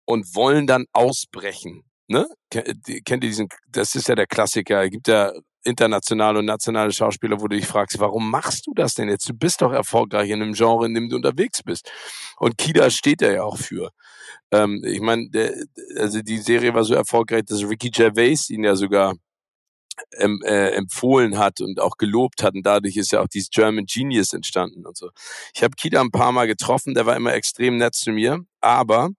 und 0.06 0.36
wollen 0.36 0.68
dann 0.68 0.86
ausbrechen. 0.94 1.84
Ne? 2.08 2.28
Kennt 2.50 2.88
ihr 2.88 3.20
diesen, 3.20 3.50
das 3.70 3.96
ist 3.96 4.08
ja 4.08 4.16
der 4.16 4.28
Klassiker. 4.28 4.84
Es 4.84 4.92
gibt 4.92 5.08
ja 5.08 5.34
internationale 5.68 6.40
und 6.40 6.46
nationale 6.46 6.92
Schauspieler, 6.92 7.40
wo 7.40 7.48
du 7.48 7.58
dich 7.58 7.68
fragst, 7.68 8.00
warum 8.00 8.32
machst 8.32 8.66
du 8.68 8.74
das 8.74 8.96
denn 8.96 9.10
jetzt? 9.10 9.30
Du 9.30 9.34
bist 9.34 9.62
doch 9.62 9.72
erfolgreich 9.72 10.30
in 10.30 10.42
einem 10.42 10.54
Genre, 10.54 10.86
in 10.86 10.94
dem 10.94 11.10
du 11.10 11.16
unterwegs 11.16 11.62
bist. 11.64 11.92
Und 12.38 12.58
Kida 12.58 12.90
steht 12.90 13.22
da 13.22 13.32
ja 13.32 13.44
auch 13.44 13.58
für. 13.58 13.92
Ähm, 14.52 14.82
ich 14.86 15.02
meine, 15.02 15.30
also 15.98 16.22
die 16.22 16.38
Serie 16.38 16.74
war 16.74 16.84
so 16.84 16.94
erfolgreich, 16.94 17.44
dass 17.46 17.64
Ricky 17.64 17.90
Gervais 17.90 18.50
ihn 18.50 18.64
ja 18.64 18.76
sogar 18.76 19.14
ähm, 20.18 20.42
äh, 20.46 20.72
empfohlen 20.72 21.38
hat 21.38 21.62
und 21.62 21.80
auch 21.80 21.98
gelobt 21.98 22.44
hat. 22.44 22.54
Und 22.54 22.66
dadurch 22.66 22.98
ist 22.98 23.12
ja 23.12 23.22
auch 23.22 23.28
dieses 23.28 23.50
German 23.50 23.86
Genius 23.86 24.34
entstanden 24.34 24.86
und 24.86 24.98
so. 24.98 25.10
Ich 25.54 25.64
habe 25.64 25.76
Kida 25.76 26.02
ein 26.02 26.12
paar 26.12 26.32
Mal 26.32 26.48
getroffen, 26.48 26.94
der 26.94 27.06
war 27.06 27.16
immer 27.16 27.34
extrem 27.34 27.78
nett 27.78 27.96
zu 27.96 28.12
mir. 28.12 28.40
Aber 28.62 29.10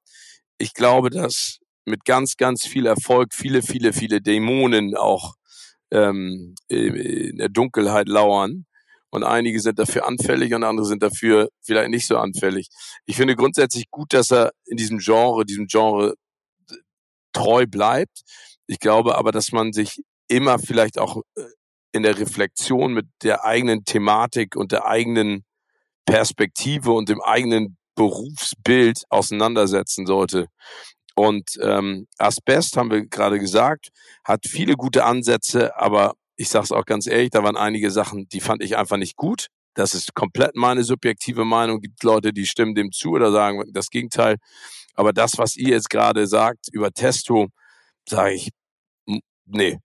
ich 0.59 0.75
glaube, 0.75 1.11
dass 1.11 1.59
mit 1.85 2.05
ganz, 2.05 2.37
ganz 2.37 2.67
viel 2.67 2.87
Erfolg 2.87 3.35
viele, 3.35 3.63
viele, 3.63 3.93
viele 3.93 4.21
Dämonen 4.21 4.97
auch 4.97 5.35
ähm, 5.91 6.55
in 6.69 7.39
der 7.39 7.49
Dunkelheit 7.49 8.09
lauern. 8.09 8.65
Und 9.11 9.25
einige 9.25 9.61
sind 9.61 9.79
dafür 9.79 10.07
anfällig 10.07 10.53
und 10.53 10.65
andere 10.65 10.87
sind 10.87 11.03
dafür 11.03 11.49
vielleicht 11.63 11.91
nicht 11.91 12.07
so 12.07 12.19
anfällig. 12.19 12.69
Ich 13.07 13.17
finde 13.17 13.37
grundsätzlich 13.37 13.91
gut, 13.91 14.13
dass 14.13 14.31
er 14.31 14.53
in 14.67 14.77
diesem 14.77 14.99
Genre, 14.99 15.47
diesem 15.47 15.67
Genre 15.67 16.15
treu 17.33 17.67
bleibt. 17.67 18.23
Ich 18.67 18.81
glaube 18.81 19.17
aber, 19.17 19.33
dass 19.33 19.53
man 19.53 19.73
sich 19.73 20.03
immer 20.29 20.59
vielleicht 20.59 20.99
auch 20.99 21.23
äh, 21.37 21.45
in 21.93 22.03
der 22.03 22.19
Reflexion 22.19 22.93
mit 22.93 23.07
der 23.23 23.45
eigenen 23.45 23.85
Thematik 23.85 24.57
und 24.57 24.73
der 24.73 24.87
eigenen 24.87 25.45
Perspektive 26.05 26.93
und 26.93 27.09
dem 27.09 27.23
eigenen 27.23 27.79
Berufsbild 27.95 29.05
auseinandersetzen 29.09 30.07
sollte. 30.07 30.47
Und 31.19 31.59
ähm, 31.61 32.07
Asbest, 32.17 32.77
haben 32.77 32.93
wir 32.93 33.05
gerade 33.05 33.41
gesagt, 33.41 33.89
hat 34.23 34.47
viele 34.47 34.75
gute 34.75 35.05
Ansätze, 35.05 35.77
aber 35.77 36.15
ich 36.37 36.49
sage 36.49 36.63
es 36.63 36.71
auch 36.71 36.85
ganz 36.85 37.09
ehrlich, 37.09 37.31
da 37.31 37.43
waren 37.43 37.57
einige 37.57 37.91
Sachen, 37.91 38.29
die 38.29 38.39
fand 38.39 38.63
ich 38.63 38.77
einfach 38.77 38.99
nicht 38.99 39.17
gut. 39.17 39.49
Das 39.75 39.95
ist 39.95 40.15
komplett 40.15 40.55
meine 40.55 40.85
subjektive 40.85 41.45
Meinung. 41.45 41.79
Es 41.79 41.83
gibt 41.83 42.05
Leute, 42.05 42.33
die 42.33 42.47
stimmen 42.47 42.77
dem 42.77 42.93
zu 42.93 43.11
oder 43.11 43.33
sagen 43.33 43.65
das 43.73 43.91
Gegenteil. 43.91 44.37
Aber 44.95 45.13
das, 45.13 45.39
was 45.39 45.57
ihr 45.57 45.71
jetzt 45.71 45.91
gerade 45.91 46.29
sagt 46.29 46.69
über 46.71 46.93
Testo, 46.93 47.49
sage 48.09 48.35
ich, 48.35 48.51
nee, 49.45 49.81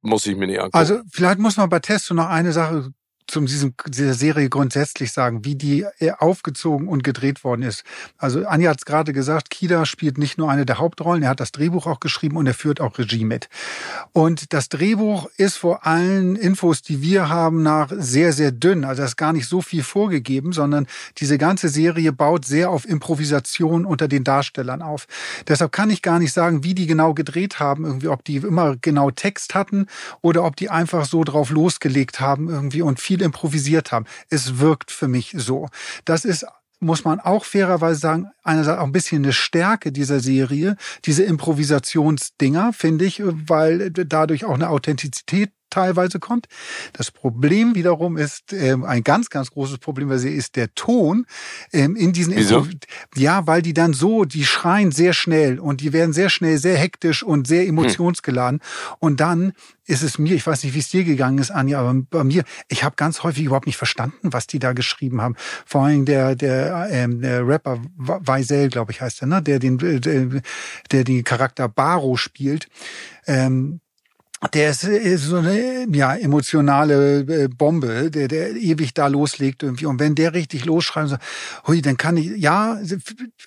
muss 0.00 0.26
ich 0.26 0.36
mir 0.36 0.46
nicht 0.46 0.60
angucken. 0.60 0.78
Also 0.78 1.00
vielleicht 1.10 1.40
muss 1.40 1.56
man 1.56 1.70
bei 1.70 1.80
Testo 1.80 2.14
noch 2.14 2.28
eine 2.28 2.52
Sache 2.52 2.92
zu 3.26 3.40
diesem, 3.40 3.74
dieser 3.86 4.14
Serie 4.14 4.48
grundsätzlich 4.48 5.12
sagen, 5.12 5.44
wie 5.44 5.54
die 5.54 5.86
äh, 5.98 6.12
aufgezogen 6.18 6.88
und 6.88 7.04
gedreht 7.04 7.44
worden 7.44 7.62
ist. 7.62 7.84
Also 8.18 8.46
Anja 8.46 8.70
hat 8.70 8.78
es 8.78 8.84
gerade 8.84 9.12
gesagt, 9.12 9.50
Kida 9.50 9.86
spielt 9.86 10.18
nicht 10.18 10.38
nur 10.38 10.50
eine 10.50 10.66
der 10.66 10.78
Hauptrollen, 10.78 11.22
er 11.22 11.30
hat 11.30 11.40
das 11.40 11.52
Drehbuch 11.52 11.86
auch 11.86 12.00
geschrieben 12.00 12.36
und 12.36 12.46
er 12.46 12.54
führt 12.54 12.80
auch 12.80 12.98
Regie 12.98 13.24
mit. 13.24 13.48
Und 14.12 14.52
das 14.52 14.68
Drehbuch 14.68 15.28
ist 15.36 15.56
vor 15.56 15.86
allen 15.86 16.36
Infos, 16.36 16.82
die 16.82 17.02
wir 17.02 17.28
haben, 17.28 17.62
nach 17.62 17.90
sehr, 17.94 18.32
sehr 18.32 18.52
dünn. 18.52 18.84
Also 18.84 19.02
es 19.02 19.10
ist 19.10 19.16
gar 19.16 19.32
nicht 19.32 19.48
so 19.48 19.60
viel 19.60 19.82
vorgegeben, 19.82 20.52
sondern 20.52 20.86
diese 21.18 21.38
ganze 21.38 21.68
Serie 21.68 22.12
baut 22.12 22.44
sehr 22.44 22.70
auf 22.70 22.88
Improvisation 22.88 23.84
unter 23.84 24.08
den 24.08 24.24
Darstellern 24.24 24.82
auf. 24.82 25.06
Deshalb 25.48 25.72
kann 25.72 25.90
ich 25.90 26.02
gar 26.02 26.18
nicht 26.18 26.32
sagen, 26.32 26.64
wie 26.64 26.74
die 26.74 26.86
genau 26.86 27.14
gedreht 27.14 27.60
haben, 27.60 27.84
irgendwie, 27.84 28.08
ob 28.08 28.24
die 28.24 28.36
immer 28.36 28.76
genau 28.76 29.10
Text 29.10 29.54
hatten 29.54 29.86
oder 30.20 30.44
ob 30.44 30.56
die 30.56 30.70
einfach 30.70 31.04
so 31.04 31.24
drauf 31.24 31.50
losgelegt 31.50 32.20
haben 32.20 32.48
irgendwie 32.48 32.82
und 32.82 33.00
viel 33.00 33.11
viel 33.12 33.22
improvisiert 33.22 33.92
haben. 33.92 34.06
Es 34.30 34.58
wirkt 34.58 34.90
für 34.90 35.08
mich 35.08 35.34
so. 35.36 35.68
Das 36.04 36.24
ist 36.24 36.46
muss 36.80 37.04
man 37.04 37.20
auch 37.20 37.44
fairerweise 37.44 38.00
sagen, 38.00 38.32
einerseits 38.42 38.80
auch 38.80 38.84
ein 38.84 38.90
bisschen 38.90 39.22
eine 39.22 39.32
Stärke 39.32 39.92
dieser 39.92 40.18
Serie, 40.18 40.76
diese 41.04 41.22
Improvisationsdinger, 41.22 42.72
finde 42.72 43.04
ich, 43.04 43.22
weil 43.24 43.92
dadurch 43.92 44.44
auch 44.44 44.54
eine 44.54 44.68
Authentizität 44.68 45.52
teilweise 45.72 46.18
kommt. 46.18 46.46
Das 46.92 47.10
Problem 47.10 47.74
wiederum 47.74 48.16
ist 48.16 48.52
ähm, 48.52 48.84
ein 48.84 49.02
ganz, 49.02 49.30
ganz 49.30 49.50
großes 49.50 49.78
Problem, 49.78 50.08
weil 50.08 50.18
sie 50.18 50.30
ist 50.30 50.56
der 50.56 50.74
Ton 50.74 51.26
ähm, 51.72 51.96
in 51.96 52.12
diesen 52.12 52.36
Wieso? 52.36 52.66
ja, 53.16 53.46
weil 53.46 53.62
die 53.62 53.74
dann 53.74 53.92
so, 53.92 54.24
die 54.24 54.44
schreien 54.44 54.92
sehr 54.92 55.12
schnell 55.12 55.58
und 55.58 55.80
die 55.80 55.92
werden 55.92 56.12
sehr 56.12 56.28
schnell 56.28 56.58
sehr 56.58 56.76
hektisch 56.76 57.22
und 57.22 57.46
sehr 57.46 57.66
emotionsgeladen 57.66 58.60
hm. 58.60 58.96
und 59.00 59.20
dann 59.20 59.52
ist 59.84 60.02
es 60.02 60.18
mir, 60.18 60.34
ich 60.34 60.46
weiß 60.46 60.62
nicht, 60.62 60.74
wie 60.74 60.78
es 60.78 60.90
dir 60.90 61.04
gegangen 61.04 61.38
ist, 61.38 61.50
Anja, 61.50 61.80
aber 61.80 61.94
bei 62.08 62.22
mir, 62.22 62.44
ich 62.68 62.84
habe 62.84 62.94
ganz 62.96 63.24
häufig 63.24 63.44
überhaupt 63.44 63.66
nicht 63.66 63.76
verstanden, 63.76 64.32
was 64.32 64.46
die 64.46 64.60
da 64.60 64.72
geschrieben 64.72 65.20
haben. 65.20 65.34
Vor 65.66 65.82
allem 65.82 66.04
der 66.04 66.36
der, 66.36 66.88
ähm, 66.90 67.20
der 67.20 67.46
Rapper 67.46 67.80
Weisel, 67.96 68.68
glaube 68.68 68.92
ich, 68.92 69.00
heißt 69.00 69.22
er, 69.22 69.26
ne, 69.26 69.42
der 69.42 69.58
den 69.58 69.78
der, 69.78 70.42
der 70.92 71.04
den 71.04 71.24
Charakter 71.24 71.68
Baro 71.68 72.16
spielt. 72.16 72.68
Ähm, 73.26 73.80
der 74.48 74.70
ist, 74.70 74.84
ist 74.84 75.24
so 75.24 75.36
eine 75.36 75.86
ja, 75.92 76.14
emotionale 76.16 77.20
äh, 77.20 77.48
Bombe, 77.48 78.10
der, 78.10 78.28
der 78.28 78.50
ewig 78.50 78.92
da 78.92 79.06
loslegt 79.06 79.62
irgendwie. 79.62 79.86
Und 79.86 80.00
wenn 80.00 80.14
der 80.14 80.34
richtig 80.34 80.64
losschreibt, 80.64 81.10
so, 81.10 81.16
hui, 81.66 81.80
dann 81.80 81.96
kann 81.96 82.16
ich, 82.16 82.26
ja, 82.36 82.78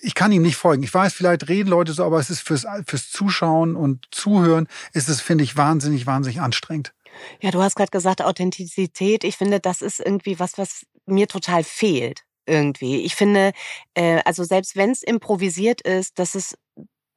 ich 0.02 0.16
kann 0.16 0.32
ihm 0.32 0.42
nicht 0.42 0.56
folgen. 0.56 0.84
Ich 0.84 0.94
weiß, 0.94 1.14
vielleicht 1.14 1.50
reden 1.50 1.70
Leute 1.70 1.94
so, 1.94 2.06
aber 2.06 2.20
es 2.20 2.30
ist 2.30 2.42
fürs, 2.42 2.66
fürs 2.88 3.12
Zuschauen 3.12 3.76
und 3.76 4.06
Zuhören 4.12 4.68
ist 4.94 5.10
es, 5.10 5.22
finde 5.22 5.44
ich, 5.44 5.58
wahnsinnig, 5.58 6.06
wahnsinnig 6.06 6.40
anstrengend. 6.40 6.94
Ja, 7.42 7.52
du 7.52 7.62
hast 7.62 7.76
gerade 7.76 7.92
gesagt, 7.92 8.22
Authentizität. 8.22 9.24
Ich 9.24 9.38
finde, 9.38 9.60
das 9.60 9.82
ist 9.82 10.00
irgendwie 10.00 10.40
was, 10.40 10.58
was 10.58 10.86
mir 11.06 11.28
total 11.28 11.64
fehlt. 11.64 12.22
Irgendwie. 12.48 13.02
Ich 13.02 13.16
finde, 13.16 13.54
äh, 13.96 14.22
also 14.24 14.44
selbst 14.44 14.76
wenn 14.76 14.92
es 14.92 15.02
improvisiert 15.02 15.82
ist, 15.82 16.20
dass 16.20 16.36
es 16.36 16.56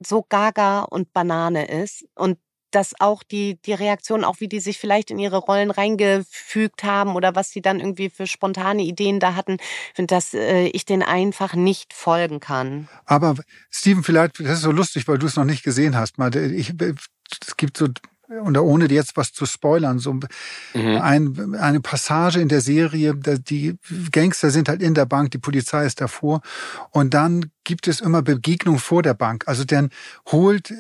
so 0.01 0.25
gaga 0.27 0.83
und 0.83 1.13
Banane 1.13 1.69
ist 1.69 2.07
und 2.15 2.39
dass 2.71 2.95
auch 2.99 3.23
die, 3.23 3.61
die 3.63 3.73
Reaktion, 3.73 4.25
auch 4.25 4.41
wie 4.41 4.49
die 4.49 4.61
sich 4.61 4.79
vielleicht 4.79 5.11
in 5.11 5.19
ihre 5.19 5.39
Rollen 5.39 5.71
reingefügt 5.71 6.85
haben 6.85 7.15
oder 7.15 7.35
was 7.35 7.51
sie 7.51 7.63
dann 7.63 7.81
irgendwie 7.81 8.11
für 8.11 8.27
spontane 8.27 8.83
Ideen 8.83 9.21
da 9.21 9.35
hatten, 9.35 9.59
finde, 9.95 10.15
dass 10.15 10.35
äh, 10.35 10.67
ich 10.69 10.85
den 10.85 11.03
einfach 11.03 11.55
nicht 11.55 11.93
folgen 11.93 12.41
kann. 12.41 12.89
Aber 13.05 13.35
Steven, 13.71 14.03
vielleicht, 14.03 14.41
das 14.41 14.59
ist 14.59 14.63
so 14.63 14.73
lustig, 14.73 15.09
weil 15.09 15.19
du 15.19 15.27
es 15.27 15.37
noch 15.37 15.45
nicht 15.45 15.63
gesehen 15.63 15.97
hast. 15.97 16.19
Mal, 16.19 16.35
ich, 16.35 16.73
es 17.41 17.57
gibt 17.57 17.77
so 17.77 17.89
und 18.29 18.59
ohne 18.59 18.87
jetzt 18.89 19.17
was 19.17 19.33
zu 19.33 19.47
spoilern, 19.47 19.99
so 19.99 20.13
mhm. 20.13 20.29
ein, 20.75 21.55
eine 21.55 21.81
Passage 21.81 22.41
in 22.41 22.49
der 22.49 22.61
Serie, 22.61 23.15
die 23.15 23.79
Gangster 24.13 24.51
sind 24.51 24.69
halt 24.69 24.83
in 24.83 24.95
der 24.95 25.07
Bank, 25.07 25.31
die 25.31 25.39
Polizei 25.39 25.87
ist 25.87 26.01
davor 26.01 26.43
und 26.91 27.15
dann 27.15 27.51
gibt 27.69 27.87
es 27.87 28.01
immer 28.01 28.23
Begegnung 28.23 28.79
vor 28.79 29.03
der 29.03 29.13
Bank. 29.13 29.45
Also 29.47 29.63
dann 29.63 29.91
holt 30.33 30.73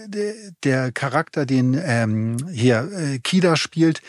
der 0.65 0.91
Charakter, 0.91 1.45
den 1.45 1.79
ähm, 1.85 2.39
hier 2.51 2.91
äh, 2.91 3.19
Kida 3.19 3.57
spielt, 3.57 4.01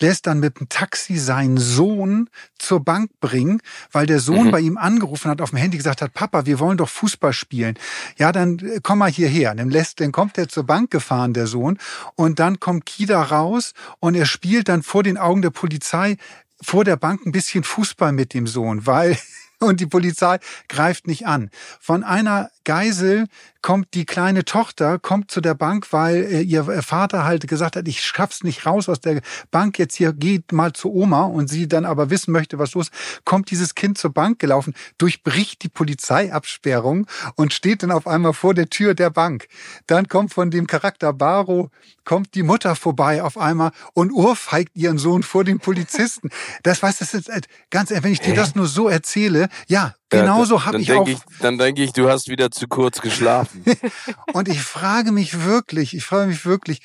lässt 0.00 0.26
dann 0.26 0.40
mit 0.40 0.58
dem 0.58 0.68
Taxi 0.68 1.16
seinen 1.16 1.58
Sohn 1.58 2.28
zur 2.58 2.84
Bank 2.84 3.12
bringen, 3.20 3.60
weil 3.92 4.06
der 4.06 4.18
Sohn 4.18 4.48
mhm. 4.48 4.50
bei 4.50 4.58
ihm 4.58 4.76
angerufen 4.76 5.30
hat 5.30 5.40
auf 5.40 5.50
dem 5.50 5.58
Handy 5.58 5.76
gesagt 5.76 6.02
hat, 6.02 6.12
Papa, 6.12 6.44
wir 6.44 6.58
wollen 6.58 6.76
doch 6.76 6.88
Fußball 6.88 7.32
spielen. 7.32 7.78
Ja, 8.18 8.32
dann 8.32 8.58
äh, 8.58 8.80
komm 8.82 8.98
mal 8.98 9.12
hierher. 9.12 9.54
Dann 9.54 9.70
lässt, 9.70 10.00
dann 10.00 10.10
kommt 10.10 10.36
er 10.36 10.48
zur 10.48 10.64
Bank 10.64 10.90
gefahren, 10.90 11.34
der 11.34 11.46
Sohn, 11.46 11.78
und 12.16 12.40
dann 12.40 12.58
kommt 12.58 12.84
Kida 12.84 13.22
raus 13.22 13.74
und 14.00 14.16
er 14.16 14.26
spielt 14.26 14.68
dann 14.68 14.82
vor 14.82 15.04
den 15.04 15.18
Augen 15.18 15.40
der 15.40 15.50
Polizei 15.50 16.16
vor 16.60 16.82
der 16.82 16.96
Bank 16.96 17.24
ein 17.26 17.32
bisschen 17.32 17.62
Fußball 17.62 18.10
mit 18.10 18.34
dem 18.34 18.48
Sohn, 18.48 18.86
weil 18.86 19.16
und 19.64 19.80
die 19.80 19.86
Polizei 19.86 20.38
greift 20.68 21.06
nicht 21.06 21.26
an. 21.26 21.50
Von 21.80 22.04
einer 22.04 22.50
Geisel 22.64 23.26
kommt 23.62 23.94
die 23.94 24.04
kleine 24.04 24.44
Tochter, 24.44 24.98
kommt 24.98 25.30
zu 25.30 25.40
der 25.40 25.54
Bank, 25.54 25.92
weil 25.92 26.16
äh, 26.16 26.40
ihr 26.42 26.64
Vater 26.82 27.24
halt 27.24 27.46
gesagt 27.48 27.76
hat, 27.76 27.88
ich 27.88 28.02
schaff's 28.02 28.42
nicht 28.42 28.66
raus 28.66 28.88
aus 28.88 29.00
der 29.00 29.22
Bank, 29.50 29.78
jetzt 29.78 29.94
hier 29.96 30.12
geht 30.12 30.52
mal 30.52 30.72
zu 30.72 30.92
Oma 30.92 31.22
und 31.22 31.48
sie 31.48 31.66
dann 31.68 31.84
aber 31.84 32.10
wissen 32.10 32.32
möchte, 32.32 32.58
was 32.58 32.74
los, 32.74 32.90
kommt 33.24 33.50
dieses 33.50 33.74
Kind 33.74 33.96
zur 33.96 34.12
Bank 34.12 34.38
gelaufen, 34.38 34.74
durchbricht 34.98 35.62
die 35.62 35.68
Polizeiabsperrung 35.68 37.06
und 37.36 37.54
steht 37.54 37.82
dann 37.82 37.90
auf 37.90 38.06
einmal 38.06 38.34
vor 38.34 38.52
der 38.52 38.68
Tür 38.68 38.94
der 38.94 39.10
Bank. 39.10 39.48
Dann 39.86 40.08
kommt 40.08 40.34
von 40.34 40.50
dem 40.50 40.66
Charakter 40.66 41.12
Baro, 41.12 41.70
kommt 42.04 42.34
die 42.34 42.42
Mutter 42.42 42.76
vorbei 42.76 43.22
auf 43.22 43.38
einmal 43.38 43.72
und 43.94 44.12
urfeigt 44.12 44.76
ihren 44.76 44.98
Sohn 44.98 45.22
vor 45.22 45.44
den 45.44 45.58
Polizisten. 45.58 46.28
Das 46.62 46.82
weißt 46.82 47.00
du, 47.00 47.04
das 47.04 47.14
ist 47.14 47.48
ganz 47.70 47.90
ehrlich, 47.90 48.04
wenn 48.04 48.12
ich 48.12 48.20
dir 48.20 48.34
das 48.34 48.54
nur 48.54 48.66
so 48.66 48.88
erzähle, 48.88 49.48
ja, 49.68 49.94
genauso 50.20 50.56
ja, 50.56 50.64
habe 50.66 50.80
ich 50.80 50.92
auch. 50.92 51.06
Ich, 51.06 51.18
dann 51.40 51.58
denke 51.58 51.82
ich, 51.82 51.92
du 51.92 52.08
hast 52.08 52.28
wieder 52.28 52.50
zu 52.50 52.68
kurz 52.68 53.00
geschlafen. 53.00 53.64
und 54.32 54.48
ich 54.48 54.60
frage 54.60 55.12
mich 55.12 55.44
wirklich, 55.44 55.94
ich 55.94 56.04
frage 56.04 56.28
mich 56.28 56.44
wirklich, 56.44 56.80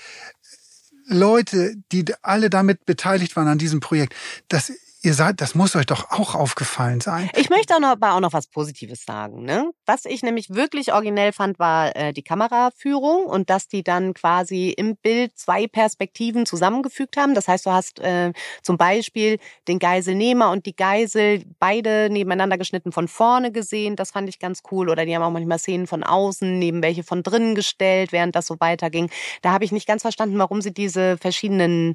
Leute, 1.05 1.75
die 1.91 2.05
alle 2.21 2.49
damit 2.49 2.85
beteiligt 2.85 3.35
waren 3.35 3.47
an 3.47 3.57
diesem 3.57 3.79
Projekt, 3.79 4.13
das 4.47 4.71
ihr 5.01 5.13
seid, 5.13 5.39
das 5.39 5.55
muss 5.55 5.75
euch 5.75 5.85
doch 5.85 6.11
auch 6.11 6.35
aufgefallen 6.35 6.99
sein. 6.99 7.29
Ich 7.35 7.49
möchte 7.49 7.75
auch 7.75 7.79
noch, 7.79 7.89
aber 7.89 8.13
auch 8.13 8.19
noch 8.19 8.33
was 8.33 8.47
Positives 8.47 9.05
sagen. 9.05 9.43
Ne? 9.43 9.71
Was 9.85 10.05
ich 10.05 10.23
nämlich 10.23 10.49
wirklich 10.49 10.93
originell 10.93 11.31
fand, 11.31 11.57
war 11.57 11.95
äh, 11.95 12.11
die 12.11 12.21
Kameraführung 12.21 13.25
und 13.25 13.49
dass 13.49 13.67
die 13.67 13.83
dann 13.83 14.13
quasi 14.13 14.69
im 14.69 14.97
Bild 14.97 15.37
zwei 15.37 15.67
Perspektiven 15.67 16.45
zusammengefügt 16.45 17.15
haben. 17.15 17.33
Das 17.33 17.47
heißt, 17.47 17.65
du 17.65 17.71
hast 17.71 17.99
äh, 17.99 18.33
zum 18.61 18.77
Beispiel 18.77 19.39
den 19.67 19.79
Geiselnehmer 19.79 20.51
und 20.51 20.65
die 20.65 20.75
Geisel 20.75 21.43
beide 21.59 22.09
nebeneinander 22.09 22.57
geschnitten 22.57 22.91
von 22.91 23.07
vorne 23.07 23.51
gesehen. 23.51 23.95
Das 23.95 24.11
fand 24.11 24.27
ich 24.27 24.39
ganz 24.39 24.63
cool. 24.71 24.89
Oder 24.89 25.05
die 25.05 25.15
haben 25.15 25.23
auch 25.23 25.31
manchmal 25.31 25.59
Szenen 25.59 25.87
von 25.87 26.03
außen 26.03 26.59
neben 26.59 26.83
welche 26.83 27.03
von 27.03 27.23
drinnen 27.23 27.55
gestellt, 27.55 28.11
während 28.11 28.35
das 28.35 28.47
so 28.47 28.57
weiterging. 28.59 29.09
Da 29.41 29.51
habe 29.51 29.63
ich 29.63 29.71
nicht 29.71 29.87
ganz 29.87 30.01
verstanden, 30.01 30.37
warum 30.37 30.61
sie 30.61 30.73
diese 30.73 31.17
verschiedenen 31.17 31.93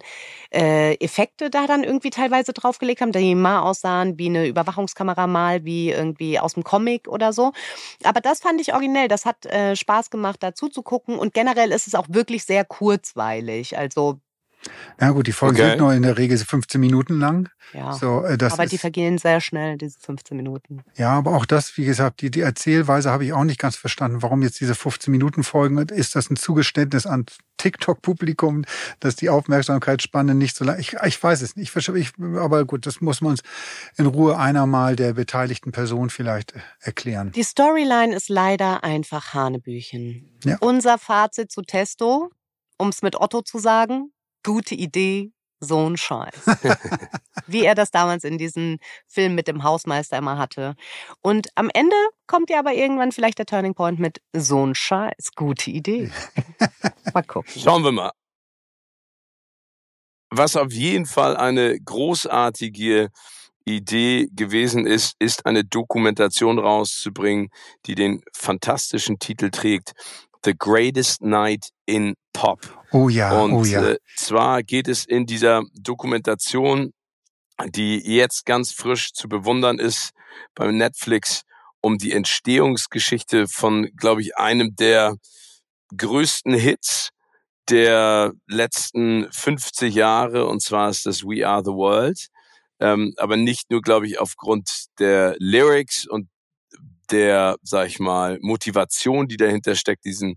äh, 0.52 0.94
Effekte 0.94 1.50
da 1.50 1.66
dann 1.66 1.84
irgendwie 1.84 2.10
teilweise 2.10 2.54
draufgelegt 2.54 2.93
haben, 3.00 3.12
die 3.12 3.34
mal 3.34 3.60
aussahen 3.60 4.18
wie 4.18 4.26
eine 4.26 4.46
Überwachungskamera, 4.46 5.26
mal 5.26 5.64
wie 5.64 5.90
irgendwie 5.90 6.38
aus 6.38 6.54
dem 6.54 6.64
Comic 6.64 7.08
oder 7.08 7.32
so. 7.32 7.52
Aber 8.02 8.20
das 8.20 8.40
fand 8.40 8.60
ich 8.60 8.72
originell. 8.72 9.08
Das 9.08 9.24
hat 9.24 9.46
äh, 9.46 9.76
Spaß 9.76 10.10
gemacht, 10.10 10.42
dazu 10.42 10.68
zu 10.68 10.82
gucken. 10.82 11.18
Und 11.18 11.34
generell 11.34 11.72
ist 11.72 11.86
es 11.86 11.94
auch 11.94 12.06
wirklich 12.08 12.44
sehr 12.44 12.64
kurzweilig. 12.64 13.78
Also 13.78 14.20
ja 15.00 15.10
gut, 15.10 15.26
die 15.26 15.32
Folgen 15.32 15.56
okay. 15.56 15.70
sind 15.70 15.78
nur 15.78 15.92
in 15.92 16.02
der 16.02 16.16
Regel 16.18 16.38
15 16.38 16.80
Minuten 16.80 17.18
lang. 17.18 17.48
Ja, 17.72 17.92
so, 17.92 18.24
äh, 18.24 18.38
aber 18.40 18.66
die 18.66 18.78
vergehen 18.78 19.18
sehr 19.18 19.40
schnell, 19.40 19.76
diese 19.76 19.98
15 19.98 20.36
Minuten. 20.36 20.82
Ja, 20.96 21.10
aber 21.10 21.32
auch 21.32 21.46
das, 21.46 21.76
wie 21.76 21.84
gesagt, 21.84 22.20
die, 22.20 22.30
die 22.30 22.40
Erzählweise 22.40 23.10
habe 23.10 23.24
ich 23.24 23.32
auch 23.32 23.44
nicht 23.44 23.58
ganz 23.58 23.76
verstanden. 23.76 24.22
Warum 24.22 24.42
jetzt 24.42 24.60
diese 24.60 24.74
15 24.74 25.10
Minuten 25.10 25.42
Folgen? 25.42 25.78
Ist 25.78 26.14
das 26.14 26.30
ein 26.30 26.36
Zugeständnis 26.36 27.06
an 27.06 27.26
TikTok-Publikum, 27.56 28.64
dass 29.00 29.16
die 29.16 29.30
Aufmerksamkeitsspanne 29.30 30.34
nicht 30.34 30.56
so 30.56 30.64
lang... 30.64 30.78
Ich, 30.78 30.94
ich 31.04 31.22
weiß 31.22 31.42
es 31.42 31.56
nicht. 31.56 31.74
Ich, 31.74 31.88
ich, 31.88 32.12
aber 32.36 32.64
gut, 32.64 32.86
das 32.86 33.00
muss 33.00 33.20
man 33.20 33.32
uns 33.32 33.42
in 33.96 34.06
Ruhe 34.06 34.38
einer 34.38 34.66
mal 34.66 34.96
der 34.96 35.14
beteiligten 35.14 35.72
Person 35.72 36.10
vielleicht 36.10 36.54
erklären. 36.80 37.32
Die 37.32 37.42
Storyline 37.42 38.14
ist 38.14 38.28
leider 38.28 38.84
einfach 38.84 39.34
Hanebüchen. 39.34 40.30
Ja. 40.44 40.58
Unser 40.60 40.98
Fazit 40.98 41.50
zu 41.50 41.62
Testo, 41.62 42.30
um 42.78 42.88
es 42.90 43.02
mit 43.02 43.16
Otto 43.16 43.42
zu 43.42 43.58
sagen, 43.58 44.10
gute 44.44 44.74
Idee, 44.74 45.32
so 45.60 45.88
ein 45.88 45.96
Scheiß. 45.96 46.46
Wie 47.46 47.64
er 47.64 47.74
das 47.74 47.90
damals 47.90 48.24
in 48.24 48.38
diesem 48.38 48.78
Film 49.06 49.34
mit 49.34 49.48
dem 49.48 49.64
Hausmeister 49.64 50.18
immer 50.18 50.38
hatte. 50.38 50.76
Und 51.22 51.48
am 51.56 51.70
Ende 51.72 51.96
kommt 52.26 52.50
ja 52.50 52.58
aber 52.58 52.74
irgendwann 52.74 53.12
vielleicht 53.12 53.38
der 53.38 53.46
Turning 53.46 53.74
Point 53.74 53.98
mit 53.98 54.20
so 54.32 54.64
ein 54.64 54.74
Scheiß, 54.74 55.32
gute 55.34 55.70
Idee. 55.70 56.10
Mal 57.12 57.22
gucken. 57.22 57.60
Schauen 57.60 57.82
wir 57.82 57.92
mal. 57.92 58.12
Was 60.30 60.56
auf 60.56 60.72
jeden 60.72 61.06
Fall 61.06 61.36
eine 61.36 61.78
großartige 61.80 63.10
Idee 63.64 64.28
gewesen 64.32 64.86
ist, 64.86 65.14
ist 65.18 65.46
eine 65.46 65.64
Dokumentation 65.64 66.58
rauszubringen, 66.58 67.48
die 67.86 67.94
den 67.94 68.22
fantastischen 68.32 69.18
Titel 69.18 69.50
trägt 69.50 69.92
The 70.44 70.54
Greatest 70.58 71.22
Night 71.22 71.70
in 71.86 72.14
Pop. 72.34 72.83
Oh 72.94 73.08
ja, 73.08 73.42
und, 73.42 73.52
oh 73.52 73.64
ja. 73.64 73.90
Äh, 73.90 73.98
zwar 74.16 74.62
geht 74.62 74.86
es 74.86 75.04
in 75.04 75.26
dieser 75.26 75.64
Dokumentation, 75.76 76.92
die 77.66 77.98
jetzt 77.98 78.46
ganz 78.46 78.70
frisch 78.70 79.12
zu 79.12 79.28
bewundern 79.28 79.80
ist 79.80 80.10
beim 80.54 80.76
Netflix, 80.76 81.42
um 81.80 81.98
die 81.98 82.12
Entstehungsgeschichte 82.12 83.48
von, 83.48 83.90
glaube 83.96 84.20
ich, 84.20 84.36
einem 84.36 84.76
der 84.76 85.16
größten 85.96 86.54
Hits 86.54 87.10
der 87.68 88.32
letzten 88.46 89.26
50 89.32 89.92
Jahre, 89.92 90.46
und 90.46 90.62
zwar 90.62 90.88
ist 90.88 91.04
das 91.04 91.24
We 91.24 91.44
Are 91.44 91.64
the 91.64 91.72
World. 91.72 92.28
Ähm, 92.78 93.12
aber 93.16 93.36
nicht 93.36 93.70
nur, 93.70 93.82
glaube 93.82 94.06
ich, 94.06 94.20
aufgrund 94.20 94.70
der 95.00 95.34
Lyrics 95.40 96.06
und 96.06 96.28
der, 97.10 97.56
sag 97.62 97.88
ich 97.88 97.98
mal, 97.98 98.38
Motivation, 98.40 99.28
die 99.28 99.36
dahinter 99.36 99.74
steckt, 99.74 100.04
diesen 100.04 100.36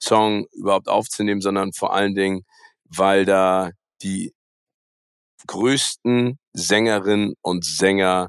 Song 0.00 0.46
überhaupt 0.52 0.88
aufzunehmen, 0.88 1.40
sondern 1.40 1.72
vor 1.72 1.94
allen 1.94 2.14
Dingen, 2.14 2.42
weil 2.84 3.24
da 3.24 3.70
die 4.02 4.32
größten 5.46 6.38
Sängerinnen 6.52 7.34
und 7.42 7.64
Sänger 7.64 8.28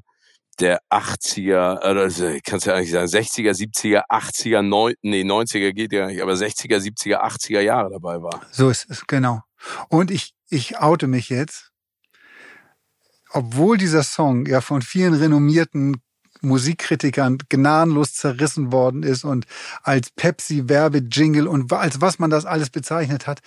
der 0.60 0.80
80er, 0.92 1.78
also 1.80 2.38
kannst 2.44 2.66
ja 2.66 2.76
eigentlich 2.76 2.92
sagen, 2.92 3.08
60er, 3.08 3.52
70er, 3.52 4.04
80er, 4.10 4.62
9, 4.62 4.94
nee, 5.02 5.22
90er 5.22 5.72
geht 5.72 5.94
ja 5.94 6.08
nicht, 6.08 6.22
aber 6.22 6.34
60er, 6.34 6.78
70er, 6.78 7.22
80er 7.22 7.62
Jahre 7.62 7.90
dabei 7.92 8.22
war. 8.22 8.42
So 8.52 8.70
ist 8.70 8.90
es, 8.90 9.08
genau. 9.08 9.42
Und 9.90 10.12
ich, 10.12 10.34
ich 10.50 10.80
oute 10.80 11.08
mich 11.08 11.30
jetzt. 11.30 11.72
Obwohl 13.32 13.78
dieser 13.78 14.04
Song 14.04 14.46
ja 14.48 14.60
von 14.60 14.82
vielen 14.82 15.14
renommierten 15.14 16.02
Musikkritikern 16.42 17.38
gnadenlos 17.50 18.14
zerrissen 18.14 18.72
worden 18.72 19.04
ist 19.04 19.24
und 19.24 19.46
als 19.84 20.10
Pepsi-Werbejingle 20.12 21.50
und 21.50 21.72
als 21.74 22.02
was 22.02 22.20
man 22.20 22.30
das 22.30 22.46
alles 22.46 22.70
bezeichnet 22.70 23.28
hat. 23.28 23.40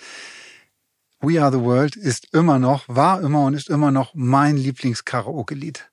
We 1.19 1.41
Are 1.41 1.51
the 1.51 1.63
World 1.63 1.95
ist 1.95 2.33
immer 2.33 2.59
noch, 2.59 2.83
war 2.87 3.21
immer 3.21 3.45
und 3.45 3.53
ist 3.53 3.69
immer 3.69 3.91
noch 3.91 4.13
mein 4.13 4.57
Lieblings-Karaoke-Lied. 4.57 5.89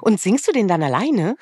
Und 0.00 0.20
singst 0.20 0.46
du 0.46 0.52
den 0.52 0.68
dann 0.68 0.82
alleine? 0.82 1.36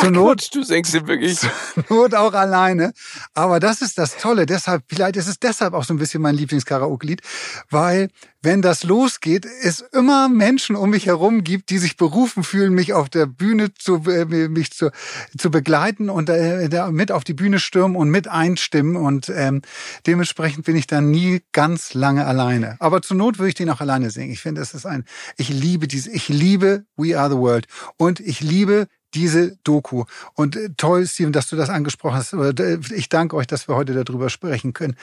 Zur 0.00 0.10
Not, 0.10 0.54
du 0.54 0.62
singst 0.62 0.94
ihn 0.94 1.06
wirklich. 1.06 1.38
Zur 1.38 1.50
Not 1.88 2.14
auch 2.14 2.32
alleine. 2.32 2.92
Aber 3.34 3.60
das 3.60 3.82
ist 3.82 3.98
das 3.98 4.16
Tolle. 4.16 4.46
Deshalb, 4.46 4.84
vielleicht 4.88 5.16
ist 5.16 5.28
es 5.28 5.38
deshalb 5.38 5.74
auch 5.74 5.84
so 5.84 5.94
ein 5.94 5.98
bisschen 5.98 6.22
mein 6.22 6.34
Lieblingskaraoke-Lied, 6.34 7.22
weil 7.70 8.08
wenn 8.44 8.60
das 8.60 8.84
losgeht, 8.84 9.46
es 9.62 9.80
immer 9.80 10.28
Menschen 10.28 10.76
um 10.76 10.90
mich 10.90 11.06
herum 11.06 11.44
gibt, 11.44 11.70
die 11.70 11.78
sich 11.78 11.96
berufen 11.96 12.44
fühlen, 12.44 12.74
mich 12.74 12.92
auf 12.92 13.08
der 13.08 13.24
Bühne 13.24 13.72
zu, 13.72 14.02
äh, 14.06 14.26
mich 14.26 14.70
zu, 14.70 14.90
zu 15.36 15.50
begleiten 15.50 16.10
und 16.10 16.28
äh, 16.28 16.68
mit 16.90 17.10
auf 17.10 17.24
die 17.24 17.32
Bühne 17.32 17.58
stürmen 17.58 17.96
und 17.96 18.10
mit 18.10 18.28
einstimmen. 18.28 18.96
Und 18.96 19.30
ähm, 19.34 19.62
dementsprechend 20.06 20.66
bin 20.66 20.76
ich 20.76 20.86
dann 20.86 21.10
nie 21.10 21.42
ganz 21.52 21.94
lange 21.94 22.26
alleine. 22.26 22.76
Aber 22.80 23.00
zur 23.00 23.16
Not 23.16 23.38
würde 23.38 23.48
ich 23.48 23.54
den 23.54 23.70
auch 23.70 23.80
alleine 23.80 24.10
singen. 24.10 24.32
Ich 24.32 24.42
finde, 24.42 24.60
es 24.60 24.74
ist 24.74 24.84
ein, 24.84 25.04
ich 25.38 25.48
liebe 25.48 25.88
diese, 25.88 26.10
ich 26.10 26.28
liebe 26.28 26.84
We 26.96 27.18
Are 27.18 27.30
the 27.30 27.36
World 27.36 27.66
und 27.96 28.20
ich 28.20 28.40
liebe 28.40 28.88
diese 29.14 29.56
Doku. 29.64 30.04
Und 30.34 30.56
äh, 30.56 30.70
toll, 30.76 31.06
Steven, 31.06 31.32
dass 31.32 31.48
du 31.48 31.56
das 31.56 31.70
angesprochen 31.70 32.16
hast. 32.16 32.32
Äh, 32.32 32.78
ich 32.94 33.08
danke 33.08 33.36
euch, 33.36 33.46
dass 33.46 33.68
wir 33.68 33.76
heute 33.76 34.04
darüber 34.04 34.30
sprechen 34.30 34.72
können, 34.72 34.96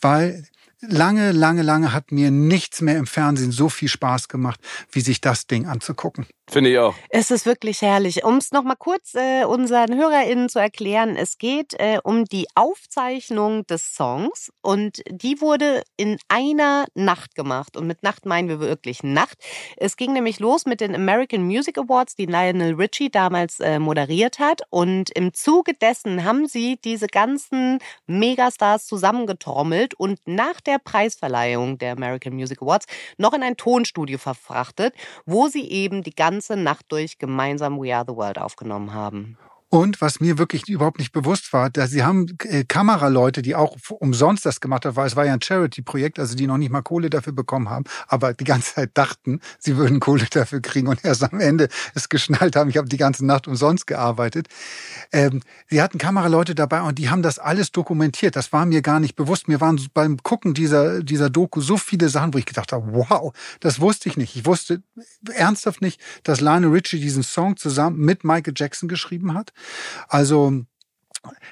weil 0.00 0.44
lange, 0.80 1.32
lange, 1.32 1.62
lange 1.62 1.92
hat 1.92 2.12
mir 2.12 2.30
nichts 2.30 2.80
mehr 2.80 2.96
im 2.96 3.06
Fernsehen 3.06 3.52
so 3.52 3.68
viel 3.68 3.88
Spaß 3.88 4.28
gemacht, 4.28 4.60
wie 4.90 5.00
sich 5.00 5.20
das 5.20 5.46
Ding 5.46 5.66
anzugucken. 5.66 6.26
Finde 6.48 6.70
ich 6.70 6.78
auch. 6.78 6.94
Es 7.08 7.32
ist 7.32 7.44
wirklich 7.44 7.82
herrlich. 7.82 8.22
Um 8.24 8.36
es 8.36 8.52
nochmal 8.52 8.76
kurz 8.78 9.14
äh, 9.14 9.44
unseren 9.44 9.96
HörerInnen 9.96 10.48
zu 10.48 10.60
erklären, 10.60 11.16
es 11.16 11.38
geht 11.38 11.74
äh, 11.74 11.98
um 12.04 12.24
die 12.24 12.46
Aufzeichnung 12.54 13.66
des 13.66 13.96
Songs 13.96 14.52
und 14.62 15.02
die 15.10 15.40
wurde 15.40 15.82
in 15.96 16.18
einer 16.28 16.84
Nacht 16.94 17.34
gemacht. 17.34 17.76
Und 17.76 17.88
mit 17.88 18.04
Nacht 18.04 18.26
meinen 18.26 18.48
wir 18.48 18.60
wirklich 18.60 19.02
Nacht. 19.02 19.38
Es 19.76 19.96
ging 19.96 20.12
nämlich 20.12 20.38
los 20.38 20.66
mit 20.66 20.80
den 20.80 20.94
American 20.94 21.42
Music 21.42 21.78
Awards, 21.78 22.14
die 22.14 22.26
Lionel 22.26 22.74
Richie 22.74 23.10
damals 23.10 23.58
äh, 23.58 23.80
moderiert 23.80 24.38
hat. 24.38 24.62
Und 24.70 25.10
im 25.10 25.34
Zuge 25.34 25.74
dessen 25.74 26.22
haben 26.22 26.46
sie 26.46 26.78
diese 26.84 27.08
ganzen 27.08 27.80
Megastars 28.06 28.86
zusammengetrommelt 28.86 29.94
und 29.94 30.20
nach 30.26 30.60
der 30.66 30.78
Preisverleihung 30.78 31.78
der 31.78 31.92
American 31.92 32.34
Music 32.34 32.62
Awards 32.62 32.86
noch 33.18 33.32
in 33.32 33.42
ein 33.42 33.56
Tonstudio 33.56 34.18
verfrachtet, 34.18 34.94
wo 35.24 35.48
sie 35.48 35.70
eben 35.70 36.02
die 36.02 36.14
ganze 36.14 36.56
Nacht 36.56 36.86
durch 36.88 37.18
gemeinsam 37.18 37.78
We 37.80 37.94
Are 37.94 38.04
the 38.06 38.14
World 38.14 38.38
aufgenommen 38.38 38.92
haben. 38.92 39.38
Und 39.68 40.00
was 40.00 40.20
mir 40.20 40.38
wirklich 40.38 40.68
überhaupt 40.68 41.00
nicht 41.00 41.10
bewusst 41.10 41.52
war, 41.52 41.70
dass 41.70 41.90
sie 41.90 42.04
haben 42.04 42.26
äh, 42.44 42.62
Kameraleute, 42.62 43.42
die 43.42 43.56
auch 43.56 43.76
umsonst 43.98 44.46
das 44.46 44.60
gemacht 44.60 44.84
haben, 44.84 44.94
weil 44.94 45.08
es 45.08 45.16
war 45.16 45.26
ja 45.26 45.32
ein 45.32 45.42
Charity-Projekt, 45.42 46.20
also 46.20 46.36
die 46.36 46.46
noch 46.46 46.56
nicht 46.56 46.70
mal 46.70 46.82
Kohle 46.82 47.10
dafür 47.10 47.32
bekommen 47.32 47.68
haben, 47.68 47.84
aber 48.06 48.32
die 48.32 48.44
ganze 48.44 48.74
Zeit 48.74 48.90
dachten, 48.94 49.40
sie 49.58 49.76
würden 49.76 49.98
Kohle 49.98 50.26
dafür 50.30 50.60
kriegen 50.60 50.86
und 50.86 51.04
erst 51.04 51.24
am 51.24 51.40
Ende 51.40 51.68
es 51.94 52.08
geschnallt 52.08 52.54
haben, 52.54 52.70
ich 52.70 52.76
habe 52.76 52.88
die 52.88 52.96
ganze 52.96 53.26
Nacht 53.26 53.48
umsonst 53.48 53.88
gearbeitet. 53.88 54.46
Ähm, 55.12 55.42
sie 55.68 55.82
hatten 55.82 55.98
Kameraleute 55.98 56.54
dabei 56.54 56.82
und 56.82 56.98
die 56.98 57.10
haben 57.10 57.22
das 57.22 57.40
alles 57.40 57.72
dokumentiert. 57.72 58.36
Das 58.36 58.52
war 58.52 58.66
mir 58.66 58.82
gar 58.82 59.00
nicht 59.00 59.16
bewusst. 59.16 59.48
Mir 59.48 59.60
waren 59.60 59.80
beim 59.94 60.22
Gucken 60.22 60.54
dieser, 60.54 61.02
dieser 61.02 61.28
Doku 61.28 61.60
so 61.60 61.76
viele 61.76 62.08
Sachen, 62.08 62.32
wo 62.34 62.38
ich 62.38 62.46
gedacht 62.46 62.72
habe, 62.72 62.86
wow, 62.92 63.32
das 63.58 63.80
wusste 63.80 64.08
ich 64.08 64.16
nicht. 64.16 64.36
Ich 64.36 64.46
wusste 64.46 64.82
ernsthaft 65.34 65.82
nicht, 65.82 66.00
dass 66.22 66.40
Lionel 66.40 66.70
Richie 66.70 67.00
diesen 67.00 67.24
Song 67.24 67.56
zusammen 67.56 67.98
mit 67.98 68.22
Michael 68.22 68.54
Jackson 68.56 68.88
geschrieben 68.88 69.34
hat. 69.34 69.52
Also 70.08 70.64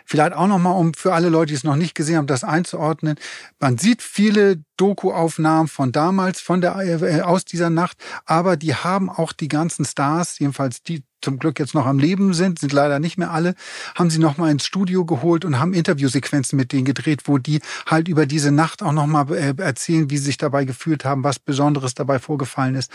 Vielleicht 0.05 0.35
auch 0.35 0.47
nochmal, 0.47 0.77
um 0.77 0.95
für 0.95 1.15
alle 1.15 1.29
Leute, 1.29 1.49
die 1.49 1.55
es 1.55 1.65
noch 1.65 1.77
nicht 1.77 1.95
gesehen 1.95 2.17
haben, 2.17 2.27
das 2.27 2.45
einzuordnen. 2.45 3.17
Man 3.59 3.79
sieht 3.79 4.03
viele 4.03 4.63
Doku-Aufnahmen 4.77 5.69
von 5.69 5.93
damals, 5.93 6.41
von 6.41 6.61
der, 6.61 6.77
äh, 6.77 7.23
aus 7.23 7.45
dieser 7.45 7.71
Nacht, 7.71 7.97
aber 8.25 8.57
die 8.57 8.75
haben 8.75 9.11
auch 9.11 9.33
die 9.33 9.49
ganzen 9.49 9.85
Stars, 9.85 10.39
jedenfalls 10.39 10.83
die 10.83 11.03
zum 11.25 11.39
Glück 11.39 11.59
jetzt 11.59 11.75
noch 11.75 11.87
am 11.87 11.99
Leben 11.99 12.35
sind, 12.35 12.59
sind 12.59 12.73
leider 12.73 13.01
nicht 13.01 13.19
mehr 13.19 13.33
alle, 13.33 13.55
haben 13.95 14.11
sie 14.11 14.19
nochmal 14.19 14.51
ins 14.51 14.65
Studio 14.65 15.05
geholt 15.05 15.45
und 15.45 15.59
haben 15.59 15.73
Interviewsequenzen 15.75 16.57
mit 16.57 16.73
denen 16.73 16.85
gedreht, 16.85 17.23
wo 17.25 17.39
die 17.39 17.61
halt 17.87 18.09
über 18.09 18.27
diese 18.27 18.53
Nacht 18.53 18.83
auch 18.83 18.93
nochmal 18.93 19.33
äh, 19.33 19.55
erzählen, 19.57 20.11
wie 20.11 20.19
sie 20.19 20.27
sich 20.27 20.37
dabei 20.37 20.65
gefühlt 20.65 21.05
haben, 21.05 21.25
was 21.25 21.39
Besonderes 21.39 21.95
dabei 21.95 22.19
vorgefallen 22.19 22.75
ist. 22.75 22.93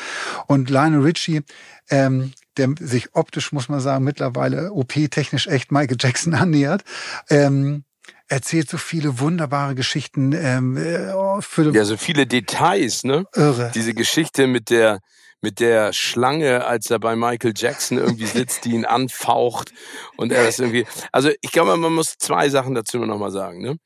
Und 0.48 0.70
Lionel 0.70 1.02
Richie, 1.02 1.42
ähm, 1.90 2.32
der 2.58 2.70
sich 2.80 3.16
optisch, 3.16 3.52
muss 3.52 3.68
man 3.68 3.80
sagen, 3.80 4.04
mittlerweile 4.04 4.72
OP-technisch 4.72 5.48
echt 5.48 5.72
Michael 5.72 5.98
Jackson 6.00 6.34
annähert, 6.36 6.84
ähm, 7.30 7.84
erzählt 8.28 8.70
so 8.70 8.78
viele 8.78 9.20
wunderbare 9.20 9.74
Geschichten. 9.76 10.34
Ähm, 10.34 10.78
äh, 10.78 11.42
für 11.42 11.74
ja, 11.74 11.84
so 11.84 11.98
viele 11.98 12.28
Details, 12.28 13.04
ne? 13.04 13.26
Irre. 13.34 13.72
Diese 13.74 13.94
Geschichte 13.94 14.46
mit 14.46 14.70
der 14.70 15.00
mit 15.42 15.60
der 15.60 15.94
Schlange, 15.94 16.66
als 16.66 16.90
er 16.92 17.00
bei 17.00 17.16
Michael 17.16 17.54
Jackson 17.56 17.98
irgendwie 17.98 18.26
sitzt, 18.28 18.66
die 18.66 18.72
ihn 18.72 18.86
anfaucht 18.86 19.74
und 20.18 20.32
er 20.32 20.44
das 20.44 20.60
irgendwie. 20.60 20.86
Also 21.12 21.30
ich 21.42 21.52
glaube, 21.52 21.76
man 21.78 21.94
muss 21.94 22.18
zwei 22.18 22.50
Sachen 22.50 22.76
dazu 22.76 22.98
noch 23.00 23.18
mal 23.18 23.32
sagen. 23.32 23.62
Ne? 23.62 23.78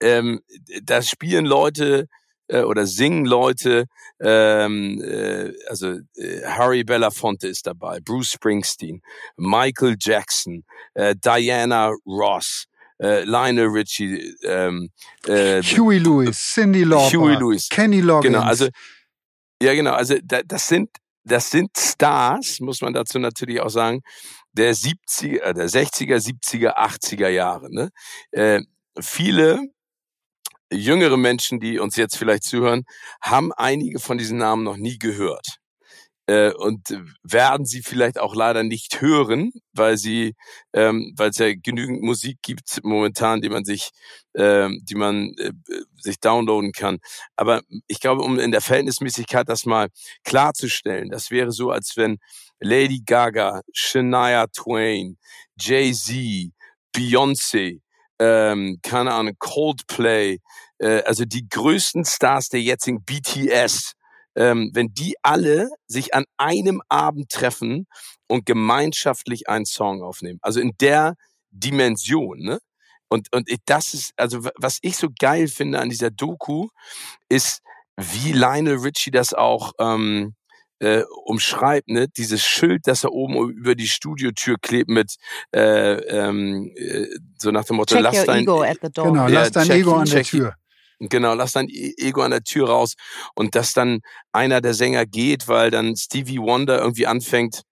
Ähm, 0.00 0.40
da 0.82 1.02
spielen 1.02 1.44
Leute 1.44 2.08
äh, 2.50 2.62
oder 2.62 2.86
singen 2.86 3.26
Leute, 3.26 3.86
ähm, 4.20 5.02
äh, 5.02 5.52
also 5.68 5.98
äh, 6.16 6.42
Harry 6.44 6.84
Belafonte 6.84 7.48
ist 7.48 7.66
dabei, 7.66 8.00
Bruce 8.00 8.32
Springsteen, 8.32 9.02
Michael 9.36 9.96
Jackson, 9.98 10.64
äh, 10.94 11.14
Diana 11.16 11.92
Ross, 12.06 12.66
äh, 13.00 13.24
Lionel 13.24 13.68
Richie, 13.68 14.34
ähm, 14.42 14.90
äh, 15.26 15.62
Huey 15.62 15.98
Lewis, 15.98 16.54
Cindy 16.54 16.84
Lauper, 16.84 17.18
Huey 17.18 17.36
Lewis, 17.36 17.68
Kenny 17.68 18.00
Loggins. 18.00 18.34
Genau, 18.34 18.44
also 18.44 18.68
ja 19.62 19.74
genau, 19.74 19.92
also 19.92 20.16
da, 20.22 20.42
das 20.42 20.68
sind 20.68 20.90
das 21.24 21.50
sind 21.50 21.70
Stars, 21.76 22.60
muss 22.60 22.80
man 22.80 22.94
dazu 22.94 23.18
natürlich 23.18 23.60
auch 23.60 23.68
sagen, 23.68 24.00
der 24.52 24.74
70er, 24.74 25.40
äh, 25.40 25.54
der 25.54 25.68
60er, 25.68 26.16
70er, 26.16 26.76
80er 26.76 27.28
Jahre. 27.28 27.72
Ne? 27.72 27.90
Äh, 28.32 28.62
viele 29.00 29.60
jüngere 30.72 31.16
Menschen, 31.16 31.60
die 31.60 31.78
uns 31.78 31.96
jetzt 31.96 32.16
vielleicht 32.16 32.44
zuhören, 32.44 32.84
haben 33.22 33.52
einige 33.52 34.00
von 34.00 34.18
diesen 34.18 34.38
Namen 34.38 34.64
noch 34.64 34.76
nie 34.76 34.98
gehört 34.98 35.59
äh, 36.30 36.52
und 36.52 36.96
werden 37.24 37.66
sie 37.66 37.82
vielleicht 37.82 38.20
auch 38.20 38.36
leider 38.36 38.62
nicht 38.62 39.00
hören, 39.00 39.50
weil 39.72 39.96
sie, 39.96 40.36
ähm, 40.72 41.12
weil 41.16 41.30
es 41.30 41.38
ja 41.38 41.52
genügend 41.52 42.02
Musik 42.02 42.38
gibt 42.40 42.78
momentan, 42.84 43.40
die 43.40 43.48
man 43.48 43.64
sich, 43.64 43.90
ähm, 44.36 44.80
die 44.84 44.94
man 44.94 45.34
äh, 45.38 45.50
sich 45.96 46.20
downloaden 46.20 46.70
kann. 46.70 46.98
Aber 47.34 47.62
ich 47.88 47.98
glaube, 47.98 48.22
um 48.22 48.38
in 48.38 48.52
der 48.52 48.60
Verhältnismäßigkeit 48.60 49.48
das 49.48 49.66
mal 49.66 49.88
klarzustellen, 50.22 51.10
das 51.10 51.32
wäre 51.32 51.50
so, 51.50 51.72
als 51.72 51.96
wenn 51.96 52.18
Lady 52.60 53.02
Gaga, 53.04 53.62
Shania 53.72 54.46
Twain, 54.46 55.18
Jay 55.58 55.92
Z, 55.92 56.52
Beyoncé, 56.94 57.80
ähm, 58.20 58.78
keine 58.82 59.14
Ahnung, 59.14 59.34
Coldplay, 59.40 60.38
äh, 60.78 61.02
also 61.02 61.24
die 61.24 61.48
größten 61.48 62.04
Stars 62.04 62.50
der 62.50 62.62
jetzigen 62.62 63.02
BTS, 63.02 63.96
ähm, 64.34 64.70
wenn 64.74 64.92
die 64.94 65.14
alle 65.22 65.70
sich 65.86 66.14
an 66.14 66.24
einem 66.36 66.82
Abend 66.88 67.30
treffen 67.30 67.86
und 68.28 68.46
gemeinschaftlich 68.46 69.48
einen 69.48 69.66
Song 69.66 70.02
aufnehmen. 70.02 70.38
Also 70.42 70.60
in 70.60 70.72
der 70.80 71.14
Dimension, 71.50 72.38
ne? 72.38 72.58
Und, 73.08 73.26
und 73.34 73.50
das 73.66 73.92
ist, 73.92 74.12
also 74.16 74.44
was 74.56 74.78
ich 74.82 74.96
so 74.96 75.08
geil 75.18 75.48
finde 75.48 75.80
an 75.80 75.90
dieser 75.90 76.10
Doku, 76.10 76.68
ist, 77.28 77.60
wie 77.96 78.32
Lionel 78.32 78.78
Richie 78.78 79.10
das 79.10 79.34
auch 79.34 79.72
ähm, 79.80 80.34
äh, 80.78 81.02
umschreibt, 81.24 81.88
ne? 81.88 82.06
Dieses 82.08 82.42
Schild, 82.42 82.82
das 82.86 83.02
er 83.02 83.12
oben 83.12 83.50
über 83.50 83.74
die 83.74 83.88
Studiotür 83.88 84.56
klebt 84.62 84.90
mit 84.90 85.16
äh, 85.54 85.94
ähm, 85.94 86.72
äh, 86.76 87.08
so 87.36 87.50
nach 87.50 87.64
dem 87.64 87.76
Motto, 87.76 87.96
check 87.96 88.04
lass 88.04 88.24
dein 88.24 88.42
ego 88.42 88.62
at 88.62 88.78
the 88.80 88.90
door. 88.90 89.06
Genau, 89.06 89.28
ja, 89.28 89.40
lass 89.40 89.50
dein 89.50 89.66
check, 89.66 89.76
Ego 89.76 89.94
an 89.96 90.08
der 90.08 90.22
Tür. 90.22 90.54
Genau, 91.00 91.34
lass 91.34 91.52
dein 91.52 91.68
e-, 91.68 91.94
Ego 91.96 92.22
an 92.22 92.30
der 92.30 92.42
Tür 92.42 92.68
raus 92.68 92.94
und 93.34 93.54
dass 93.54 93.72
dann 93.72 94.00
einer 94.32 94.60
der 94.60 94.74
Sänger 94.74 95.06
geht, 95.06 95.48
weil 95.48 95.70
dann 95.70 95.96
Stevie 95.96 96.38
Wonder 96.38 96.78
irgendwie 96.78 97.06
anfängt, 97.06 97.62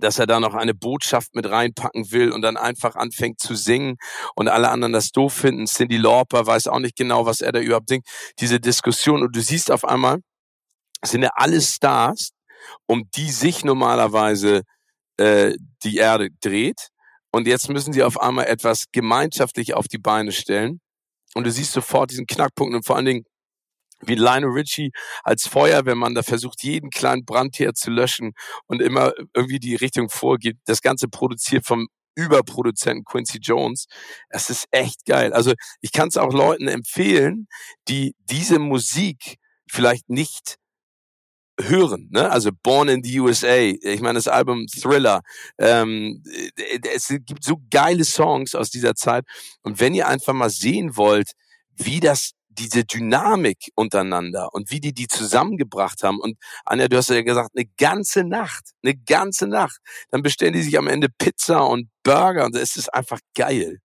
dass 0.00 0.18
er 0.18 0.26
da 0.26 0.40
noch 0.40 0.54
eine 0.54 0.74
Botschaft 0.74 1.34
mit 1.34 1.48
reinpacken 1.48 2.10
will 2.12 2.32
und 2.32 2.42
dann 2.42 2.56
einfach 2.56 2.96
anfängt 2.96 3.40
zu 3.40 3.54
singen 3.54 3.96
und 4.34 4.48
alle 4.48 4.70
anderen 4.70 4.92
das 4.92 5.10
doof 5.10 5.34
finden. 5.34 5.66
Cindy 5.66 5.96
Lauper 5.96 6.46
weiß 6.46 6.68
auch 6.68 6.78
nicht 6.80 6.96
genau, 6.96 7.26
was 7.26 7.40
er 7.40 7.52
da 7.52 7.60
überhaupt 7.60 7.88
singt. 7.88 8.06
Diese 8.40 8.60
Diskussion 8.60 9.22
und 9.22 9.34
du 9.36 9.40
siehst 9.40 9.70
auf 9.70 9.84
einmal, 9.84 10.18
sind 11.04 11.22
ja 11.22 11.30
alle 11.34 11.60
Stars, 11.60 12.30
um 12.86 13.08
die 13.16 13.30
sich 13.30 13.64
normalerweise 13.64 14.62
äh, 15.18 15.54
die 15.84 15.96
Erde 15.98 16.28
dreht. 16.40 16.88
Und 17.32 17.46
jetzt 17.46 17.68
müssen 17.68 17.92
sie 17.92 18.02
auf 18.02 18.20
einmal 18.20 18.46
etwas 18.46 18.86
gemeinschaftlich 18.92 19.74
auf 19.74 19.88
die 19.88 19.98
Beine 19.98 20.32
stellen. 20.32 20.80
Und 21.34 21.44
du 21.44 21.50
siehst 21.50 21.72
sofort 21.72 22.10
diesen 22.10 22.26
Knackpunkt 22.26 22.74
und 22.74 22.86
vor 22.86 22.96
allen 22.96 23.06
Dingen, 23.06 23.24
wie 24.00 24.14
Lionel 24.14 24.50
Richie 24.50 24.92
als 25.24 25.46
Feuerwehrmann 25.48 26.14
da 26.14 26.22
versucht, 26.22 26.62
jeden 26.62 26.90
kleinen 26.90 27.24
Brandherd 27.24 27.76
zu 27.76 27.90
löschen 27.90 28.32
und 28.66 28.80
immer 28.80 29.12
irgendwie 29.34 29.58
die 29.58 29.74
Richtung 29.74 30.08
vorgibt. 30.08 30.60
Das 30.66 30.82
Ganze 30.82 31.08
produziert 31.08 31.66
vom 31.66 31.88
Überproduzenten 32.14 33.04
Quincy 33.04 33.38
Jones. 33.40 33.86
Es 34.28 34.50
ist 34.50 34.66
echt 34.70 35.04
geil. 35.04 35.32
Also 35.32 35.52
ich 35.80 35.92
kann 35.92 36.08
es 36.08 36.16
auch 36.16 36.32
Leuten 36.32 36.68
empfehlen, 36.68 37.46
die 37.88 38.14
diese 38.18 38.58
Musik 38.58 39.36
vielleicht 39.70 40.08
nicht 40.08 40.56
hören. 41.60 42.08
Ne? 42.10 42.30
Also 42.30 42.50
Born 42.62 42.88
in 42.88 43.02
the 43.02 43.20
USA, 43.20 43.56
ich 43.56 44.00
meine 44.00 44.18
das 44.18 44.28
Album 44.28 44.66
Thriller. 44.66 45.22
Ähm, 45.58 46.22
es 46.94 47.08
gibt 47.08 47.44
so 47.44 47.56
geile 47.70 48.04
Songs 48.04 48.54
aus 48.54 48.70
dieser 48.70 48.94
Zeit. 48.94 49.24
Und 49.62 49.80
wenn 49.80 49.94
ihr 49.94 50.08
einfach 50.08 50.34
mal 50.34 50.50
sehen 50.50 50.96
wollt, 50.96 51.32
wie 51.76 52.00
das 52.00 52.32
diese 52.58 52.84
Dynamik 52.84 53.70
untereinander 53.76 54.52
und 54.52 54.70
wie 54.70 54.80
die 54.80 54.92
die 54.92 55.06
zusammengebracht 55.06 56.02
haben. 56.02 56.20
Und 56.20 56.38
Anja, 56.64 56.88
du 56.88 56.96
hast 56.96 57.08
ja 57.08 57.22
gesagt, 57.22 57.50
eine 57.54 57.66
ganze 57.78 58.24
Nacht, 58.24 58.70
eine 58.82 58.96
ganze 58.96 59.46
Nacht. 59.46 59.78
Dann 60.10 60.22
bestellen 60.22 60.52
die 60.52 60.62
sich 60.62 60.76
am 60.76 60.88
Ende 60.88 61.08
Pizza 61.08 61.64
und 61.64 61.88
Burger 62.02 62.44
und 62.44 62.56
es 62.56 62.76
ist 62.76 62.92
einfach 62.92 63.20
geil. 63.36 63.78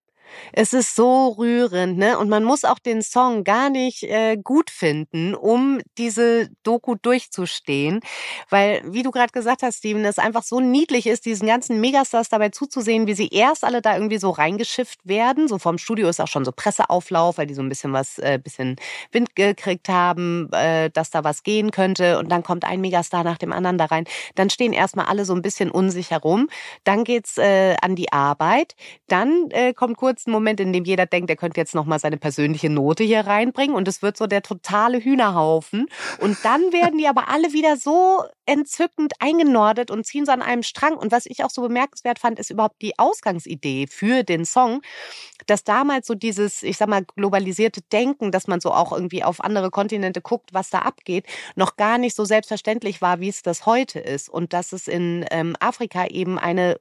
Es 0.52 0.74
ist 0.74 0.96
so 0.96 1.30
rührend, 1.30 1.98
ne? 1.98 2.18
Und 2.18 2.30
man 2.30 2.44
muss 2.44 2.64
auch 2.64 2.80
den 2.80 3.02
Song 3.02 3.44
gar 3.44 3.70
nicht 3.70 4.04
äh, 4.04 4.38
gut 4.38 4.70
finden, 4.70 5.36
um 5.36 5.80
diese 5.98 6.50
Doku 6.64 6.96
durchzustehen. 6.96 8.02
Weil, 8.50 8.82
wie 8.86 9.04
du 9.04 9.12
gerade 9.12 9.32
gesagt 9.32 9.64
hast, 9.64 9.78
Steven, 9.78 10.06
es 10.06 10.20
einfach 10.20 10.44
so 10.44 10.60
niedlich 10.60 11.08
ist, 11.08 11.26
diesen 11.26 11.48
ganzen 11.48 11.80
Megastars 11.82 12.30
dabei 12.30 12.50
zuzusehen, 12.50 13.08
wie 13.08 13.14
sie 13.14 13.30
erst 13.30 13.64
alle 13.64 13.82
da 13.82 13.96
irgendwie 13.96 14.18
so 14.18 14.30
reingeschifft 14.30 15.00
werden. 15.04 15.48
So 15.48 15.60
vom 15.60 15.78
Studio 15.78 16.08
ist 16.08 16.22
auch 16.22 16.28
schon 16.28 16.46
so 16.46 16.52
Presseauflauf, 16.52 17.38
weil 17.38 17.48
die 17.48 17.54
so 17.54 17.62
ein 17.62 17.70
bisschen 17.70 17.94
was, 17.94 18.20
äh, 18.20 18.40
bisschen 18.42 18.76
Wind 19.12 19.36
gekriegt 19.36 19.90
haben, 19.90 20.52
äh, 20.52 20.90
dass 20.90 21.10
da 21.10 21.24
was 21.24 21.44
gehen 21.44 21.72
könnte. 21.72 22.20
Und 22.20 22.30
dann 22.30 22.44
kommt 22.44 22.66
ein 22.66 22.82
Megastar 22.82 23.24
nach 23.24 23.38
dem 23.38 23.52
anderen 23.52 23.78
da 23.78 23.86
rein. 23.86 24.06
Dann 24.36 24.50
stehen 24.50 24.74
erstmal 24.74 25.06
alle 25.06 25.26
so 25.26 25.34
ein 25.34 25.42
bisschen 25.42 25.72
unsicher 25.72 26.20
rum. 26.20 26.50
Dann 26.84 27.04
geht's 27.04 27.38
äh, 27.38 27.76
an 27.82 27.96
die 27.96 28.12
Arbeit. 28.12 28.76
Dann 29.08 29.50
äh, 29.52 29.74
kommt 29.74 29.98
kurz 29.98 30.23
kurzen 30.24 30.32
Moment, 30.32 30.60
in 30.60 30.74
dem 30.74 30.86
jeder 30.86 31.06
denkt, 31.06 31.30
er 31.30 31.36
könnte 31.36 31.60
jetzt 31.60 31.76
noch 31.76 31.86
mal 31.86 32.00
seine 32.00 32.18
persönliche 32.18 32.70
Note 32.70 33.04
hier 33.04 33.22
reinbringen 33.22 33.76
und 33.76 33.88
es 33.88 34.02
wird 34.02 34.18
so 34.18 34.28
der 34.28 34.42
totale 34.42 35.00
Hühnerhaufen. 35.00 35.88
Und 36.20 36.38
dann 36.44 36.62
werden 36.72 36.98
die 36.98 37.08
aber 37.08 37.28
alle 37.28 37.52
wieder 37.54 37.78
so 37.78 38.24
entzückend 38.46 39.14
eingenordet 39.20 39.92
und 39.92 40.06
ziehen 40.06 40.26
so 40.26 40.32
an 40.32 40.42
einem 40.42 40.64
Strang. 40.64 40.96
Und 40.96 41.12
was 41.12 41.26
ich 41.26 41.44
auch 41.44 41.50
so 41.50 41.62
bemerkenswert 41.62 42.20
fand, 42.20 42.40
ist 42.40 42.52
überhaupt 42.52 42.82
die 42.82 42.98
Ausgangsidee 42.98 43.88
für 43.88 44.24
den 44.24 44.46
Song, 44.46 44.82
dass 45.46 45.64
damals 45.64 46.08
so 46.08 46.16
dieses, 46.16 46.64
ich 46.64 46.78
sag 46.78 46.88
mal, 46.88 47.04
globalisierte 47.16 47.82
Denken, 47.92 48.32
dass 48.32 48.48
man 48.48 48.62
so 48.62 48.72
auch 48.72 48.94
irgendwie 48.94 49.24
auf 49.24 49.44
andere 49.44 49.72
Kontinente 49.72 50.22
guckt, 50.22 50.54
was 50.54 50.70
da 50.70 50.80
abgeht, 50.80 51.26
noch 51.56 51.76
gar 51.76 51.98
nicht 51.98 52.16
so 52.16 52.26
selbstverständlich 52.26 53.02
war, 53.02 53.20
wie 53.20 53.30
es 53.30 53.42
das 53.42 53.66
heute 53.66 54.00
ist. 54.00 54.30
Und 54.30 54.54
dass 54.54 54.72
es 54.72 54.88
in 54.88 55.26
ähm, 55.32 55.56
Afrika 55.60 56.08
eben 56.08 56.40
eine 56.40 56.78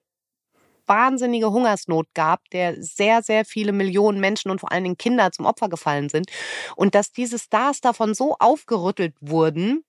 wahnsinnige 0.93 1.51
Hungersnot 1.51 2.07
gab, 2.13 2.51
der 2.51 2.77
sehr, 2.83 3.23
sehr 3.23 3.47
viele 3.47 3.73
Millionen 3.73 4.21
Menschen 4.21 4.51
und 4.51 4.61
vor 4.61 4.71
allen 4.71 4.85
Dingen 4.85 4.99
Kinder 4.99 5.33
zum 5.33 5.47
Opfer 5.47 5.71
gefallen 5.71 6.11
sind. 6.11 6.27
Und 6.77 6.95
dass 6.95 7.13
diese 7.13 7.39
Stars 7.39 7.81
davon 7.81 8.13
so 8.13 8.37
aufgerüttelt 8.39 9.15
wurden, 9.21 9.85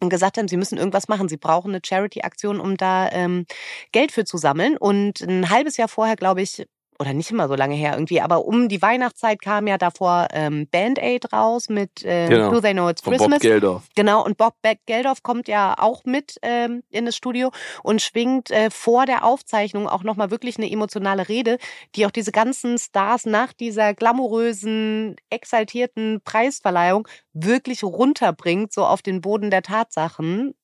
und 0.00 0.10
gesagt 0.10 0.38
haben, 0.38 0.46
sie 0.46 0.56
müssen 0.56 0.78
irgendwas 0.78 1.08
machen. 1.08 1.28
Sie 1.28 1.36
brauchen 1.36 1.72
eine 1.72 1.80
Charity-Aktion, 1.84 2.60
um 2.60 2.76
da 2.76 3.10
ähm, 3.10 3.46
Geld 3.90 4.12
für 4.12 4.24
zu 4.24 4.36
sammeln. 4.36 4.76
Und 4.76 5.20
ein 5.22 5.50
halbes 5.50 5.76
Jahr 5.76 5.88
vorher, 5.88 6.14
glaube 6.14 6.40
ich, 6.40 6.68
oder 6.98 7.12
nicht 7.12 7.30
immer 7.30 7.48
so 7.48 7.54
lange 7.54 7.74
her 7.76 7.92
irgendwie, 7.92 8.20
aber 8.20 8.44
um 8.44 8.68
die 8.68 8.82
Weihnachtszeit 8.82 9.40
kam 9.40 9.66
ja 9.66 9.78
davor 9.78 10.28
ähm, 10.32 10.66
Band 10.68 10.98
Aid 10.98 11.32
raus 11.32 11.68
mit 11.68 12.04
äh, 12.04 12.28
genau. 12.28 12.50
Do 12.50 12.60
They 12.60 12.72
Know 12.72 12.88
It's 12.90 13.02
Von 13.02 13.12
Christmas. 13.12 13.38
Bob 13.38 13.42
Geldof. 13.42 13.82
Genau, 13.94 14.24
und 14.24 14.36
Bob 14.36 14.54
Geldof 14.86 15.22
kommt 15.22 15.48
ja 15.48 15.74
auch 15.78 16.04
mit 16.04 16.38
ähm, 16.42 16.82
in 16.90 17.06
das 17.06 17.16
Studio 17.16 17.50
und 17.82 18.02
schwingt 18.02 18.50
äh, 18.50 18.70
vor 18.70 19.06
der 19.06 19.24
Aufzeichnung 19.24 19.88
auch 19.88 20.02
nochmal 20.02 20.30
wirklich 20.30 20.58
eine 20.58 20.70
emotionale 20.70 21.28
Rede, 21.28 21.58
die 21.94 22.04
auch 22.04 22.10
diese 22.10 22.32
ganzen 22.32 22.78
Stars 22.78 23.26
nach 23.26 23.52
dieser 23.52 23.94
glamourösen, 23.94 25.16
exaltierten 25.30 26.20
Preisverleihung 26.24 27.06
wirklich 27.32 27.84
runterbringt, 27.84 28.72
so 28.72 28.84
auf 28.84 29.02
den 29.02 29.20
Boden 29.20 29.50
der 29.50 29.62
Tatsachen. 29.62 30.54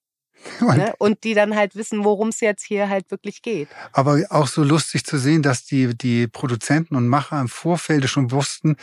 Und, 0.60 0.76
ne? 0.76 0.94
und 0.98 1.24
die 1.24 1.34
dann 1.34 1.54
halt 1.56 1.74
wissen, 1.74 2.04
worum 2.04 2.28
es 2.28 2.40
jetzt 2.40 2.64
hier 2.64 2.88
halt 2.88 3.10
wirklich 3.10 3.42
geht. 3.42 3.68
Aber 3.92 4.20
auch 4.30 4.46
so 4.46 4.62
lustig 4.62 5.04
zu 5.04 5.18
sehen, 5.18 5.42
dass 5.42 5.64
die, 5.64 5.96
die 5.96 6.26
Produzenten 6.26 6.96
und 6.96 7.08
Macher 7.08 7.40
im 7.40 7.48
Vorfeld 7.48 8.08
schon 8.08 8.30
wussten, 8.30 8.76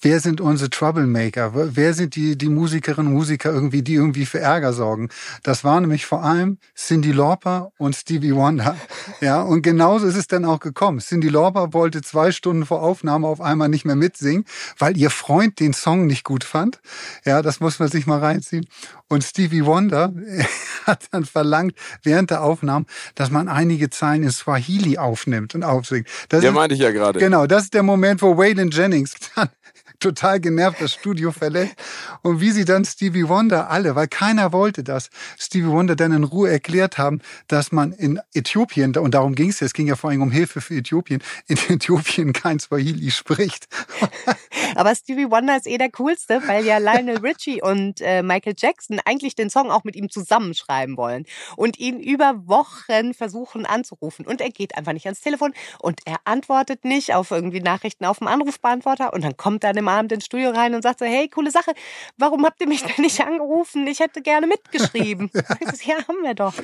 wer 0.00 0.20
sind 0.20 0.40
unsere 0.40 0.70
Troublemaker, 0.70 1.52
wer 1.54 1.94
sind 1.94 2.14
die, 2.14 2.38
die 2.38 2.48
Musikerinnen 2.48 3.08
und 3.08 3.14
Musiker 3.14 3.52
irgendwie, 3.52 3.82
die 3.82 3.94
irgendwie 3.94 4.26
für 4.26 4.38
Ärger 4.38 4.72
sorgen. 4.72 5.08
Das 5.42 5.64
war 5.64 5.80
nämlich 5.80 6.06
vor 6.06 6.22
allem 6.22 6.58
Cindy 6.76 7.12
Lauper 7.12 7.72
und 7.78 7.94
Stevie 7.94 8.34
Wonder. 8.34 8.76
Ja, 9.20 9.42
und 9.42 9.62
genauso 9.62 10.06
ist 10.06 10.16
es 10.16 10.28
dann 10.28 10.44
auch 10.44 10.60
gekommen. 10.60 11.00
Cindy 11.00 11.28
Lauper 11.28 11.72
wollte 11.72 12.02
zwei 12.02 12.30
Stunden 12.30 12.66
vor 12.66 12.82
Aufnahme 12.82 13.26
auf 13.26 13.40
einmal 13.40 13.68
nicht 13.68 13.84
mehr 13.84 13.96
mitsingen, 13.96 14.44
weil 14.78 14.96
ihr 14.96 15.10
Freund 15.10 15.58
den 15.58 15.72
Song 15.72 16.06
nicht 16.06 16.24
gut 16.24 16.44
fand. 16.44 16.80
Ja, 17.24 17.42
das 17.42 17.58
muss 17.58 17.78
man 17.78 17.88
sich 17.88 18.06
mal 18.06 18.20
reinziehen. 18.20 18.66
Und 19.08 19.24
Stevie 19.24 19.64
Wonder 19.64 20.12
hat 20.84 21.06
dann 21.10 21.24
verlangt 21.24 21.74
während 22.02 22.30
der 22.30 22.42
Aufnahmen, 22.42 22.86
dass 23.14 23.30
man 23.30 23.48
einige 23.48 23.88
Zeilen 23.90 24.22
in 24.22 24.30
Swahili 24.30 24.98
aufnimmt 24.98 25.54
und 25.54 25.64
aufsingt. 25.64 26.06
Das 26.28 26.44
ist, 26.44 26.52
meinte 26.52 26.74
ich 26.74 26.80
ja 26.80 26.90
gerade. 26.90 27.18
Genau, 27.18 27.46
das 27.46 27.64
ist 27.64 27.74
der 27.74 27.82
Moment, 27.82 28.20
wo 28.20 28.36
Waylon 28.36 28.70
Jennings 28.70 29.14
dann 29.34 29.48
total 30.00 30.40
genervt 30.40 30.80
das 30.80 30.94
Studio 30.94 31.32
verlässt. 31.32 31.74
Und 32.22 32.40
wie 32.40 32.50
sie 32.50 32.64
dann 32.64 32.84
Stevie 32.84 33.28
Wonder 33.28 33.70
alle, 33.70 33.94
weil 33.94 34.08
keiner 34.08 34.52
wollte 34.52 34.84
das, 34.84 35.10
Stevie 35.38 35.68
Wonder 35.68 35.96
dann 35.96 36.12
in 36.12 36.24
Ruhe 36.24 36.50
erklärt 36.50 36.98
haben, 36.98 37.20
dass 37.48 37.72
man 37.72 37.92
in 37.92 38.20
Äthiopien, 38.32 38.96
und 38.96 39.14
darum 39.14 39.34
ging 39.34 39.50
es 39.50 39.60
ja, 39.60 39.66
es 39.66 39.72
ging 39.72 39.86
ja 39.86 39.96
vor 39.96 40.10
allem 40.10 40.22
um 40.22 40.30
Hilfe 40.30 40.60
für 40.60 40.76
Äthiopien, 40.76 41.22
in 41.46 41.58
Äthiopien 41.68 42.32
kein 42.32 42.58
Swahili 42.58 43.10
spricht. 43.10 43.66
Aber 44.74 44.94
Stevie 44.94 45.30
Wonder 45.30 45.56
ist 45.56 45.66
eh 45.66 45.78
der 45.78 45.90
coolste, 45.90 46.42
weil 46.46 46.64
ja 46.64 46.78
Lionel 46.78 47.18
Richie 47.18 47.62
und 47.62 48.00
äh, 48.00 48.22
Michael 48.22 48.54
Jackson 48.56 49.00
eigentlich 49.04 49.34
den 49.34 49.50
Song 49.50 49.70
auch 49.70 49.84
mit 49.84 49.96
ihm 49.96 50.10
zusammenschreiben 50.10 50.96
wollen 50.96 51.24
und 51.56 51.78
ihn 51.78 51.98
über 51.98 52.46
Wochen 52.46 53.14
versuchen 53.14 53.66
anzurufen. 53.66 54.26
Und 54.26 54.40
er 54.40 54.50
geht 54.50 54.76
einfach 54.76 54.92
nicht 54.92 55.06
ans 55.06 55.20
Telefon 55.20 55.52
und 55.80 56.00
er 56.04 56.18
antwortet 56.24 56.84
nicht 56.84 57.14
auf 57.14 57.30
irgendwie 57.30 57.60
Nachrichten 57.60 58.04
auf 58.04 58.18
dem 58.18 58.28
Anrufbeantworter 58.28 59.12
und 59.12 59.24
dann 59.24 59.36
kommt 59.36 59.64
er 59.64 59.76
im 59.76 59.87
Abend 59.88 60.12
ins 60.12 60.26
Studio 60.26 60.50
rein 60.50 60.74
und 60.74 60.82
sagt 60.82 61.00
so, 61.00 61.04
hey, 61.04 61.28
coole 61.28 61.50
Sache, 61.50 61.72
warum 62.16 62.44
habt 62.44 62.60
ihr 62.60 62.68
mich 62.68 62.82
denn 62.82 63.02
nicht 63.04 63.20
angerufen? 63.20 63.86
Ich 63.86 64.00
hätte 64.00 64.22
gerne 64.22 64.46
mitgeschrieben. 64.46 65.30
ja, 65.84 65.96
haben 66.06 66.22
wir 66.22 66.34
doch. 66.34 66.54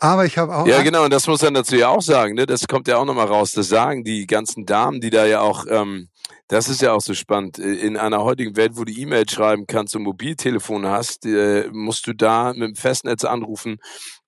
Aber 0.00 0.24
ich 0.24 0.38
habe 0.38 0.54
auch... 0.54 0.66
Ja, 0.66 0.82
genau, 0.82 1.04
und 1.04 1.12
das 1.12 1.26
muss 1.26 1.42
man 1.42 1.54
dazu 1.54 1.76
ja 1.76 1.88
auch 1.88 2.02
sagen, 2.02 2.34
ne? 2.34 2.46
das 2.46 2.66
kommt 2.66 2.88
ja 2.88 2.96
auch 2.96 3.04
nochmal 3.04 3.26
raus, 3.26 3.52
das 3.52 3.68
sagen 3.68 4.04
die 4.04 4.26
ganzen 4.26 4.66
Damen, 4.66 5.00
die 5.00 5.10
da 5.10 5.26
ja 5.26 5.40
auch... 5.40 5.66
Ähm, 5.68 6.08
das 6.48 6.70
ist 6.70 6.80
ja 6.80 6.94
auch 6.94 7.02
so 7.02 7.12
spannend. 7.12 7.58
In 7.58 7.98
einer 7.98 8.24
heutigen 8.24 8.56
Welt, 8.56 8.72
wo 8.74 8.84
du 8.84 8.92
E-Mail 8.92 9.28
schreiben 9.28 9.66
kannst 9.66 9.94
und 9.94 10.02
Mobiltelefon 10.02 10.86
hast, 10.86 11.26
äh, 11.26 11.68
musst 11.70 12.06
du 12.06 12.14
da 12.14 12.54
mit 12.54 12.70
dem 12.70 12.74
Festnetz 12.74 13.24
anrufen 13.24 13.78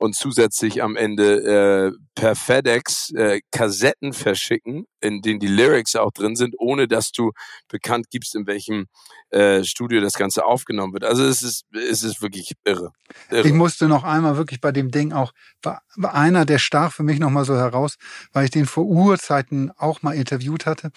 und 0.00 0.14
zusätzlich 0.16 0.82
am 0.82 0.96
Ende 0.96 1.92
äh, 1.94 1.98
per 2.14 2.34
FedEx 2.34 3.10
äh, 3.10 3.40
Kassetten 3.52 4.14
verschicken, 4.14 4.86
in 5.00 5.20
denen 5.20 5.40
die 5.40 5.46
Lyrics 5.46 5.94
auch 5.94 6.10
drin 6.10 6.36
sind, 6.36 6.54
ohne 6.58 6.88
dass 6.88 7.12
du 7.12 7.32
bekannt 7.68 8.06
gibst, 8.10 8.34
in 8.34 8.46
welchem 8.46 8.86
äh, 9.28 9.62
Studio 9.62 10.00
das 10.00 10.14
Ganze 10.14 10.46
aufgenommen 10.46 10.94
wird. 10.94 11.04
Also 11.04 11.24
es 11.24 11.42
ist, 11.42 11.66
es 11.72 12.02
ist 12.02 12.22
wirklich 12.22 12.52
irre. 12.64 12.92
irre. 13.30 13.46
Ich 13.46 13.52
musste 13.52 13.88
noch 13.88 14.04
einmal 14.04 14.38
wirklich 14.38 14.62
bei 14.62 14.72
dem 14.72 14.90
Ding 14.90 15.12
auch, 15.12 15.32
war 15.62 16.14
einer, 16.14 16.46
der 16.46 16.58
stach 16.58 16.92
für 16.92 17.02
mich 17.02 17.18
nochmal 17.18 17.44
so 17.44 17.54
heraus, 17.54 17.96
weil 18.32 18.44
ich 18.44 18.50
den 18.50 18.64
vor 18.64 18.86
Urzeiten 18.86 19.70
auch 19.76 20.00
mal 20.00 20.14
interviewt 20.14 20.64
hatte. 20.64 20.92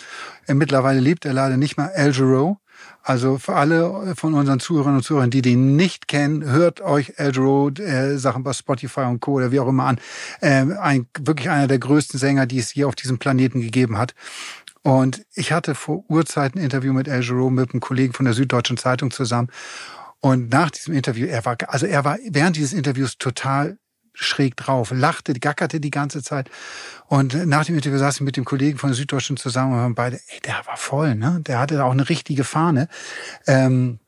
Äh, 0.47 0.53
mittlerweile 0.53 1.01
lebt 1.01 1.25
er 1.25 1.33
leider 1.33 1.57
nicht 1.57 1.75
mehr, 1.75 1.91
Al 1.93 2.13
Jarreau. 2.13 2.57
Also 3.01 3.37
für 3.37 3.55
alle 3.55 4.15
von 4.15 4.33
unseren 4.33 4.59
Zuhörerinnen 4.59 4.97
und 4.97 5.03
Zuhörern, 5.03 5.29
die 5.29 5.41
den 5.41 5.75
nicht 5.75 6.07
kennen, 6.07 6.45
hört 6.45 6.79
euch 6.79 7.13
Ed 7.17 7.37
Road 7.37 7.79
äh, 7.79 8.17
Sachen 8.17 8.43
bei 8.43 8.53
Spotify 8.53 9.01
und 9.01 9.19
Co. 9.19 9.33
oder 9.33 9.51
wie 9.51 9.59
auch 9.59 9.67
immer 9.67 9.85
an. 9.85 9.99
Äh, 10.39 10.65
ein, 10.79 11.07
wirklich 11.19 11.49
einer 11.49 11.67
der 11.67 11.79
größten 11.79 12.19
Sänger, 12.19 12.45
die 12.45 12.59
es 12.59 12.69
hier 12.69 12.87
auf 12.87 12.95
diesem 12.95 13.19
Planeten 13.19 13.59
gegeben 13.59 13.97
hat. 13.97 14.15
Und 14.83 15.25
ich 15.33 15.51
hatte 15.51 15.75
vor 15.75 16.03
Urzeiten 16.09 16.59
ein 16.59 16.63
Interview 16.63 16.93
mit 16.93 17.07
El 17.07 17.23
Jerome, 17.23 17.61
mit 17.61 17.71
einem 17.71 17.81
Kollegen 17.81 18.13
von 18.13 18.25
der 18.25 18.33
Süddeutschen 18.33 18.77
Zeitung 18.77 19.11
zusammen. 19.11 19.49
Und 20.19 20.51
nach 20.51 20.71
diesem 20.71 20.93
Interview, 20.93 21.27
er 21.27 21.43
war, 21.43 21.57
also 21.67 21.85
er 21.85 22.05
war 22.05 22.17
während 22.29 22.55
dieses 22.55 22.71
Interviews 22.71 23.17
total 23.17 23.77
schräg 24.13 24.55
drauf, 24.57 24.91
lachte, 24.93 25.33
gackerte 25.33 25.79
die 25.79 25.91
ganze 25.91 26.21
Zeit. 26.21 26.49
Und 27.07 27.45
nach 27.47 27.65
dem 27.65 27.75
Interview 27.75 27.97
saß 27.97 28.15
ich 28.15 28.21
mit 28.21 28.37
dem 28.37 28.45
Kollegen 28.45 28.77
von 28.77 28.93
Süddeutschen 28.93 29.37
zusammen 29.37 29.73
und 29.73 29.79
wir 29.79 29.83
haben 29.83 29.95
beide, 29.95 30.17
ey, 30.27 30.39
der 30.45 30.61
war 30.65 30.77
voll, 30.77 31.15
ne? 31.15 31.39
Der 31.41 31.59
hatte 31.59 31.83
auch 31.83 31.91
eine 31.91 32.09
richtige 32.09 32.43
Fahne. 32.43 32.87
Ähm, 33.47 33.99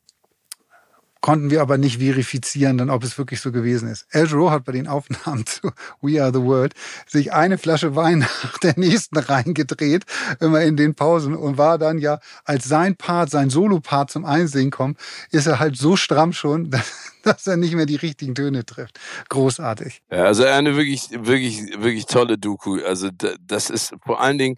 konnten 1.25 1.49
wir 1.49 1.63
aber 1.63 1.79
nicht 1.79 1.97
verifizieren, 1.97 2.77
dann 2.77 2.91
ob 2.91 3.03
es 3.03 3.17
wirklich 3.17 3.41
so 3.41 3.51
gewesen 3.51 3.89
ist. 3.89 4.05
El 4.11 4.27
Giro 4.27 4.51
hat 4.51 4.63
bei 4.63 4.73
den 4.73 4.87
Aufnahmen 4.87 5.43
zu 5.47 5.71
We 5.99 6.21
Are 6.21 6.31
the 6.31 6.39
World 6.39 6.75
sich 7.07 7.33
eine 7.33 7.57
Flasche 7.57 7.95
Wein 7.95 8.19
nach 8.19 8.59
der 8.59 8.75
nächsten 8.77 9.17
reingedreht, 9.17 10.03
immer 10.39 10.61
in 10.61 10.77
den 10.77 10.93
Pausen 10.93 11.35
und 11.35 11.57
war 11.57 11.79
dann 11.79 11.97
ja, 11.97 12.19
als 12.43 12.65
sein 12.65 12.95
Part, 12.95 13.31
sein 13.31 13.49
Solo-Part 13.49 14.11
zum 14.11 14.23
Einsehen 14.23 14.69
kommt, 14.69 14.99
ist 15.31 15.47
er 15.47 15.57
halt 15.57 15.75
so 15.77 15.95
stramm 15.95 16.31
schon, 16.31 16.69
dass 17.23 17.47
er 17.47 17.57
nicht 17.57 17.73
mehr 17.73 17.87
die 17.87 17.95
richtigen 17.95 18.35
Töne 18.35 18.63
trifft. 18.63 18.99
Großartig. 19.29 20.03
Ja, 20.11 20.25
also 20.25 20.43
eine 20.43 20.75
wirklich, 20.75 21.09
wirklich, 21.09 21.57
wirklich 21.79 22.05
tolle 22.05 22.37
Doku. 22.37 22.79
Also 22.85 23.09
das 23.47 23.71
ist 23.71 23.95
vor 24.05 24.21
allen 24.21 24.37
Dingen, 24.37 24.57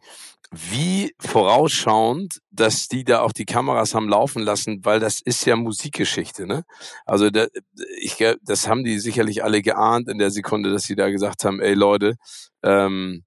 wie 0.52 1.14
vorausschauend, 1.20 2.40
dass 2.52 2.88
die 2.88 3.04
da 3.04 3.22
auch 3.22 3.34
die 3.34 3.46
Kameras 3.46 3.94
haben 3.94 4.08
laufen 4.08 4.42
lassen, 4.42 4.80
weil 4.84 5.00
das 5.00 5.20
ist 5.22 5.46
ja 5.46 5.56
Musikgeschichte, 5.56 6.48
ne? 6.48 6.64
Also 7.06 7.30
da, 7.30 7.48
ich, 8.00 8.18
das 8.42 8.68
haben 8.68 8.84
die 8.84 9.00
sicherlich 9.00 9.44
alle 9.44 9.62
geahnt 9.62 10.10
in 10.10 10.20
der 10.20 10.32
Sekunde, 10.32 10.72
dass 10.72 10.84
sie 10.84 10.96
da 10.96 11.10
gesagt 11.10 11.44
haben, 11.44 11.60
ey 11.60 11.74
Leute, 11.74 12.16
ähm, 12.64 13.24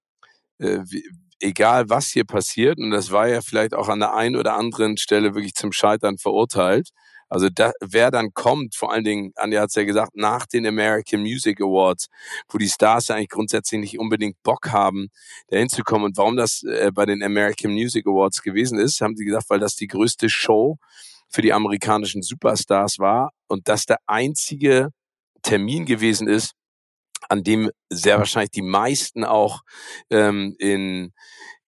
äh, 0.59 0.79
wie, 0.85 1.05
egal 1.41 1.89
was 1.89 2.09
hier 2.09 2.25
passiert, 2.25 2.79
und 2.79 2.91
das 2.91 3.11
war 3.11 3.29
ja 3.29 3.41
vielleicht 3.43 3.75
auch 3.75 3.89
an 3.89 4.01
der 4.01 4.15
einen 4.15 4.37
oder 4.37 4.57
anderen 4.57 4.97
Stelle 4.97 5.35
wirklich 5.35 5.55
zum 5.55 5.73
Scheitern 5.73 6.19
verurteilt, 6.19 6.91
also 7.31 7.49
da, 7.49 7.71
wer 7.81 8.11
dann 8.11 8.35
kommt, 8.35 8.75
vor 8.75 8.93
allen 8.93 9.05
Dingen, 9.05 9.33
Anja 9.37 9.63
hat 9.63 9.69
es 9.69 9.77
ja 9.77 9.85
gesagt, 9.85 10.17
nach 10.17 10.47
den 10.47 10.67
American 10.67 11.21
Music 11.21 11.61
Awards, 11.61 12.09
wo 12.49 12.59
die 12.59 12.69
Stars 12.69 13.09
eigentlich 13.11 13.29
grundsätzlich 13.29 13.81
nicht 13.81 13.99
unbedingt 13.99 14.43
Bock 14.43 14.71
haben, 14.73 15.09
da 15.49 15.59
hinzukommen. 15.59 16.07
Und 16.07 16.17
warum 16.17 16.37
das 16.37 16.65
äh, 16.65 16.91
bei 16.93 17.07
den 17.07 17.23
American 17.23 17.71
Music 17.71 18.07
Awards 18.07 18.43
gewesen 18.43 18.79
ist, 18.79 19.01
haben 19.01 19.17
sie 19.17 19.25
gesagt, 19.25 19.49
weil 19.49 19.61
das 19.61 19.77
die 19.77 19.87
größte 19.87 20.29
Show 20.29 20.79
für 21.29 21.43
die 21.43 21.53
amerikanischen 21.53 22.23
Superstars 22.23 22.99
war 22.99 23.31
und 23.47 23.69
das 23.69 23.87
der 23.87 23.99
einzige 24.07 24.89
Termin 25.43 25.87
gewesen 25.87 26.27
ist, 26.27 26.55
an 27.29 27.45
dem 27.45 27.71
sehr 27.91 28.19
wahrscheinlich 28.19 28.51
die 28.51 28.63
meisten 28.63 29.25
auch 29.25 29.61
ähm, 30.11 30.57
in 30.59 31.13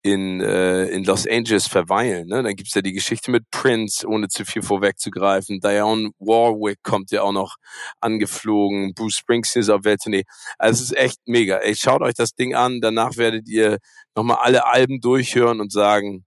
in, 0.03 0.41
äh, 0.41 0.87
in 0.87 1.05
Los 1.05 1.27
Angeles 1.29 1.69
verweilen. 1.69 2.27
Ne? 2.27 2.43
Dann 2.43 2.57
gibt's 2.57 2.75
ja 2.75 2.83
die 2.83 2.93
Geschichte 2.93 3.31
mit 3.31 3.49
Prince, 3.51 4.07
ohne 4.07 4.29
zu 4.29 4.45
viel 4.45 4.63
vorwegzugreifen. 4.63 5.61
Diane 5.61 6.11
Warwick 6.19 6.83
kommt 6.83 7.13
ja 7.13 7.23
auch 7.23 7.33
noch 7.33 7.57
angeflogen. 8.01 8.95
Bruce 8.95 9.17
Springsteen 9.17 9.61
ist 9.61 9.71
auf 9.71 9.85
Welttournee. 9.85 10.25
Also 10.59 10.83
es 10.83 10.91
ist 10.91 10.99
echt 10.99 11.19
mega. 11.27 11.59
Ey, 11.59 11.77
schaut 11.77 12.03
euch 12.03 12.15
das 12.15 12.35
Ding 12.35 12.55
an. 12.55 12.81
Danach 12.81 13.17
werdet 13.17 13.49
ihr 13.49 13.79
nochmal 14.17 14.39
alle 14.41 14.67
Alben 14.67 15.01
durchhören 15.01 15.61
und 15.61 15.71
sagen, 15.71 16.25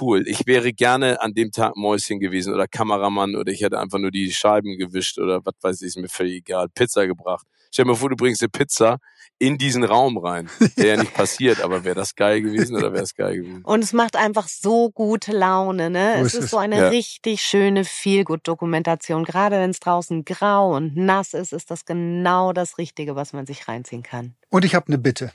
cool. 0.00 0.24
Ich 0.26 0.46
wäre 0.46 0.72
gerne 0.72 1.20
an 1.20 1.34
dem 1.34 1.50
Tag 1.50 1.76
Mäuschen 1.76 2.20
gewesen 2.20 2.54
oder 2.54 2.68
Kameramann 2.68 3.34
oder 3.34 3.52
ich 3.52 3.62
hätte 3.62 3.80
einfach 3.80 3.98
nur 3.98 4.12
die 4.12 4.32
Scheiben 4.32 4.78
gewischt 4.78 5.18
oder 5.18 5.44
was 5.44 5.54
weiß 5.62 5.82
ich, 5.82 5.88
ist 5.88 5.98
mir 5.98 6.08
völlig 6.08 6.36
egal. 6.36 6.68
Pizza 6.68 7.06
gebracht. 7.06 7.46
Stell 7.72 7.84
dir 7.84 7.90
mal 7.90 7.96
vor, 7.96 8.10
du 8.10 8.16
bringst 8.16 8.42
eine 8.42 8.50
Pizza 8.50 8.98
in 9.38 9.58
diesen 9.58 9.84
Raum 9.84 10.16
rein. 10.18 10.48
Wäre 10.76 10.88
ja 10.88 10.96
nicht 10.96 11.14
passiert, 11.14 11.60
aber 11.60 11.84
wäre 11.84 11.94
das 11.94 12.14
geil 12.14 12.40
gewesen 12.42 12.76
oder 12.76 12.92
wäre 12.92 13.02
es 13.02 13.14
geil 13.14 13.36
gewesen? 13.36 13.62
Und 13.64 13.84
es 13.84 13.92
macht 13.92 14.16
einfach 14.16 14.48
so 14.48 14.90
gute 14.90 15.32
Laune, 15.32 15.90
ne? 15.90 16.16
So 16.18 16.26
es 16.26 16.34
ist, 16.34 16.44
ist 16.44 16.50
so 16.50 16.58
eine 16.58 16.78
ja. 16.78 16.88
richtig 16.88 17.42
schöne 17.42 17.84
Feelgood-Dokumentation. 17.84 19.24
Gerade 19.24 19.56
wenn 19.56 19.70
es 19.70 19.80
draußen 19.80 20.24
grau 20.24 20.74
und 20.74 20.96
nass 20.96 21.34
ist, 21.34 21.52
ist 21.52 21.70
das 21.70 21.84
genau 21.84 22.52
das 22.52 22.78
Richtige, 22.78 23.16
was 23.16 23.32
man 23.32 23.46
sich 23.46 23.68
reinziehen 23.68 24.02
kann. 24.02 24.34
Und 24.48 24.64
ich 24.64 24.74
habe 24.74 24.86
eine 24.88 24.98
Bitte. 24.98 25.32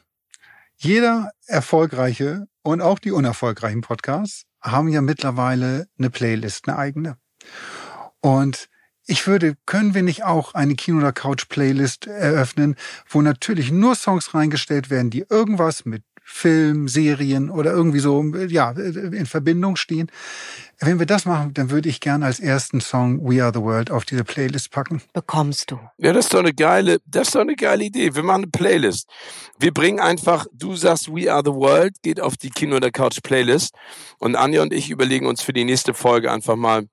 Jeder 0.78 1.32
erfolgreiche 1.46 2.48
und 2.64 2.82
auch 2.82 2.98
die 2.98 3.12
unerfolgreichen 3.12 3.82
Podcasts 3.82 4.46
haben 4.62 4.88
ja 4.88 5.02
mittlerweile 5.02 5.88
eine 5.98 6.10
Playlist, 6.10 6.68
eine 6.68 6.78
eigene. 6.78 7.18
Und 8.22 8.68
ich 9.12 9.28
würde, 9.28 9.58
können 9.66 9.94
wir 9.94 10.04
nicht 10.04 10.24
auch 10.24 10.54
eine 10.54 10.76
Kino- 10.76 11.00
oder 11.00 11.12
Couch-Playlist 11.12 12.08
eröffnen, 12.08 12.78
wo 13.10 13.22
natürlich 13.22 13.70
nur 13.70 13.96
Songs 13.96 14.34
reingestellt 14.34 14.90
werden, 14.90 15.10
die 15.10 15.26
irgendwas 15.30 15.84
mit 15.84 16.04
Film, 16.24 16.88
Serien 16.88 17.50
oder 17.50 17.72
irgendwie 17.72 18.00
so 18.00 18.24
ja, 18.48 18.72
in 18.72 19.26
Verbindung 19.26 19.76
stehen. 19.76 20.10
Wenn 20.80 20.98
wir 20.98 21.06
das 21.06 21.26
machen, 21.26 21.54
dann 21.54 21.72
würde 21.72 21.90
ich 21.90 22.00
gerne 22.00 22.26
als 22.26 22.40
ersten 22.40 22.80
Song 22.80 23.30
We 23.30 23.44
Are 23.44 23.52
the 23.54 23.60
World 23.60 23.92
auf 23.92 24.06
diese 24.06 24.24
Playlist 24.24 24.72
packen. 24.72 25.02
Bekommst 25.12 25.72
du. 25.72 25.80
Ja, 25.98 26.14
das 26.14 26.26
ist 26.26 26.34
doch 26.34 26.40
eine 26.40 26.54
geile, 26.54 27.00
das 27.06 27.28
ist 27.28 27.36
doch 27.36 27.42
eine 27.42 27.58
geile 27.58 27.84
Idee. 27.84 28.16
Wir 28.16 28.24
machen 28.24 28.44
eine 28.44 28.52
Playlist. 28.52 29.10
Wir 29.60 29.74
bringen 29.74 30.00
einfach, 30.00 30.46
du 30.54 30.78
sagst 30.78 31.14
We 31.14 31.32
Are 31.32 31.44
the 31.44 31.52
World, 31.52 32.02
geht 32.02 32.22
auf 32.22 32.38
die 32.38 32.50
Kino- 32.50 32.78
oder 32.78 32.92
Couch 32.92 33.20
Playlist 33.22 33.76
und 34.20 34.38
Anja 34.38 34.62
und 34.62 34.72
ich 34.72 34.90
überlegen 34.90 35.26
uns 35.26 35.42
für 35.42 35.54
die 35.54 35.66
nächste 35.66 35.94
Folge 35.94 36.32
einfach 36.32 36.56
mal, 36.56 36.88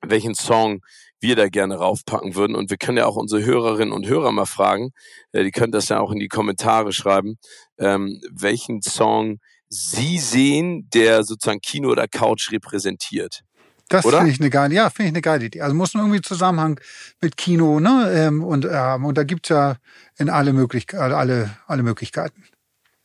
welchen 0.00 0.34
Song 0.34 0.80
wir 1.22 1.36
da 1.36 1.48
gerne 1.48 1.76
raufpacken 1.76 2.34
würden. 2.34 2.56
Und 2.56 2.70
wir 2.70 2.76
können 2.76 2.98
ja 2.98 3.06
auch 3.06 3.16
unsere 3.16 3.44
Hörerinnen 3.44 3.92
und 3.92 4.06
Hörer 4.06 4.32
mal 4.32 4.46
fragen, 4.46 4.90
äh, 5.32 5.44
die 5.44 5.50
können 5.50 5.72
das 5.72 5.88
ja 5.88 6.00
auch 6.00 6.12
in 6.12 6.18
die 6.18 6.28
Kommentare 6.28 6.92
schreiben, 6.92 7.38
ähm, 7.78 8.20
welchen 8.30 8.82
Song 8.82 9.38
Sie 9.68 10.18
sehen, 10.18 10.88
der 10.92 11.24
sozusagen 11.24 11.60
Kino 11.60 11.88
oder 11.88 12.06
Couch 12.06 12.52
repräsentiert. 12.52 13.40
Das 13.88 14.06
finde 14.06 14.30
ich 14.30 14.40
eine 14.40 14.50
geile, 14.50 14.74
ja, 14.74 14.90
finde 14.90 15.08
ich 15.08 15.14
eine 15.14 15.22
geile 15.22 15.44
Idee. 15.46 15.60
Also 15.60 15.74
muss 15.74 15.94
man 15.94 16.04
irgendwie 16.04 16.22
Zusammenhang 16.22 16.80
mit 17.20 17.36
Kino, 17.36 17.80
ne? 17.80 18.10
Ähm, 18.14 18.42
und, 18.42 18.66
ähm, 18.70 19.04
und 19.04 19.18
da 19.18 19.24
gibt's 19.24 19.50
ja 19.50 19.76
in 20.16 20.30
alle, 20.30 20.52
Möglichkeiten, 20.52 21.12
alle, 21.12 21.56
alle 21.66 21.82
Möglichkeiten. 21.82 22.44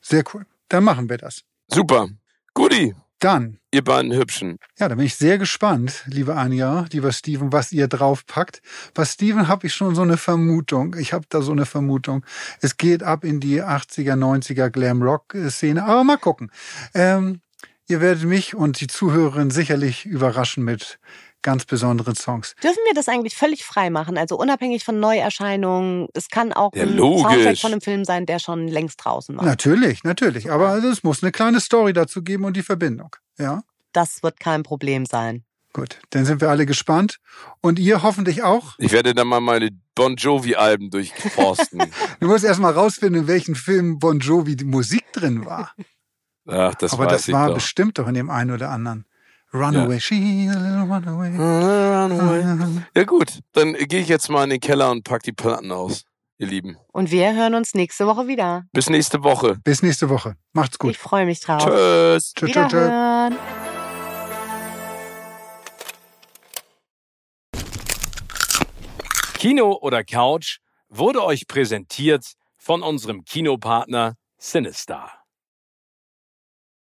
Sehr 0.00 0.24
cool. 0.32 0.46
Dann 0.68 0.84
machen 0.84 1.08
wir 1.08 1.18
das. 1.18 1.42
Super. 1.68 2.08
Guti. 2.54 2.94
Dann. 3.18 3.58
Ihr 3.72 3.82
beiden 3.82 4.12
Hübschen. 4.12 4.58
Ja, 4.78 4.88
da 4.88 4.94
bin 4.94 5.04
ich 5.04 5.16
sehr 5.16 5.38
gespannt, 5.38 6.04
liebe 6.06 6.36
Anja, 6.36 6.86
lieber 6.92 7.10
Steven, 7.10 7.52
was 7.52 7.72
ihr 7.72 7.88
draufpackt. 7.88 8.62
Bei 8.94 9.04
Steven 9.04 9.48
habe 9.48 9.66
ich 9.66 9.74
schon 9.74 9.96
so 9.96 10.02
eine 10.02 10.16
Vermutung. 10.16 10.94
Ich 10.98 11.12
habe 11.12 11.26
da 11.28 11.42
so 11.42 11.50
eine 11.50 11.66
Vermutung. 11.66 12.24
Es 12.60 12.76
geht 12.76 13.02
ab 13.02 13.24
in 13.24 13.40
die 13.40 13.62
80er, 13.62 14.14
90er 14.14 14.70
Glam-Rock-Szene. 14.70 15.84
Aber 15.84 16.04
mal 16.04 16.16
gucken. 16.16 16.52
Ähm, 16.94 17.40
ihr 17.88 18.00
werdet 18.00 18.24
mich 18.24 18.54
und 18.54 18.80
die 18.80 18.86
Zuhörerin 18.86 19.50
sicherlich 19.50 20.06
überraschen 20.06 20.64
mit 20.64 21.00
ganz 21.42 21.64
besonderen 21.64 22.14
Songs. 22.14 22.54
Dürfen 22.62 22.80
wir 22.86 22.94
das 22.94 23.08
eigentlich 23.08 23.36
völlig 23.36 23.64
frei 23.64 23.90
machen? 23.90 24.18
Also 24.18 24.38
unabhängig 24.38 24.84
von 24.84 25.00
Neuerscheinungen. 25.00 26.08
Es 26.14 26.28
kann 26.28 26.52
auch 26.52 26.74
ja, 26.74 26.82
ein 26.82 26.96
logisch. 26.96 27.22
Soundtrack 27.22 27.58
von 27.58 27.72
einem 27.72 27.80
Film 27.80 28.04
sein, 28.04 28.26
der 28.26 28.38
schon 28.38 28.68
längst 28.68 29.04
draußen 29.04 29.36
war. 29.36 29.44
Natürlich, 29.44 30.04
natürlich. 30.04 30.50
Aber 30.50 30.76
es 30.76 31.02
muss 31.02 31.22
eine 31.22 31.32
kleine 31.32 31.60
Story 31.60 31.92
dazu 31.92 32.22
geben 32.22 32.44
und 32.44 32.56
die 32.56 32.62
Verbindung. 32.62 33.14
Ja. 33.38 33.62
Das 33.92 34.22
wird 34.22 34.40
kein 34.40 34.62
Problem 34.62 35.06
sein. 35.06 35.44
Gut, 35.72 36.00
dann 36.10 36.24
sind 36.24 36.40
wir 36.40 36.50
alle 36.50 36.66
gespannt. 36.66 37.20
Und 37.60 37.78
ihr 37.78 38.02
hoffentlich 38.02 38.42
auch. 38.42 38.74
Ich 38.78 38.92
werde 38.92 39.14
dann 39.14 39.28
mal 39.28 39.40
meine 39.40 39.70
Bon 39.94 40.16
Jovi-Alben 40.16 40.90
durchforsten. 40.90 41.82
du 42.20 42.26
musst 42.26 42.44
erst 42.44 42.60
mal 42.60 42.72
rausfinden, 42.72 43.22
in 43.22 43.28
welchem 43.28 43.54
Film 43.54 43.98
Bon 43.98 44.18
Jovi 44.18 44.56
die 44.56 44.64
Musik 44.64 45.12
drin 45.12 45.44
war. 45.44 45.72
Ach, 46.46 46.74
das 46.74 46.92
Aber 46.94 47.06
das 47.06 47.30
war 47.30 47.48
doch. 47.48 47.54
bestimmt 47.54 47.98
doch 47.98 48.08
in 48.08 48.14
dem 48.14 48.30
einen 48.30 48.50
oder 48.50 48.70
anderen. 48.70 49.04
Runaway, 49.52 49.94
ja. 49.94 50.00
she 50.00 50.48
a 50.48 50.58
little 50.58 50.84
runaway. 50.84 51.30
runaway. 51.30 52.82
Ja 52.94 53.04
gut, 53.04 53.40
dann 53.52 53.72
gehe 53.74 54.00
ich 54.00 54.08
jetzt 54.08 54.28
mal 54.28 54.44
in 54.44 54.50
den 54.50 54.60
Keller 54.60 54.90
und 54.90 55.04
pack 55.04 55.22
die 55.22 55.32
Platten 55.32 55.72
aus, 55.72 56.04
ihr 56.36 56.48
Lieben. 56.48 56.76
Und 56.92 57.10
wir 57.10 57.34
hören 57.34 57.54
uns 57.54 57.72
nächste 57.74 58.06
Woche 58.06 58.28
wieder. 58.28 58.64
Bis 58.72 58.90
nächste 58.90 59.22
Woche. 59.24 59.56
Bis 59.64 59.82
nächste 59.82 60.10
Woche. 60.10 60.36
Macht's 60.52 60.78
gut. 60.78 60.90
Ich 60.90 60.98
freue 60.98 61.24
mich 61.24 61.40
drauf. 61.40 61.64
Tschüss. 61.64 62.34
Tschüss. 62.34 62.52
Tschüss. 62.52 62.70
Tschüss. 62.70 63.38
Kino 69.38 69.78
oder 69.80 70.04
Couch 70.04 70.58
wurde 70.88 71.24
euch 71.24 71.46
präsentiert 71.46 72.32
von 72.56 72.82
unserem 72.82 73.24
Kinopartner 73.24 74.16
Sinistar. 74.36 75.17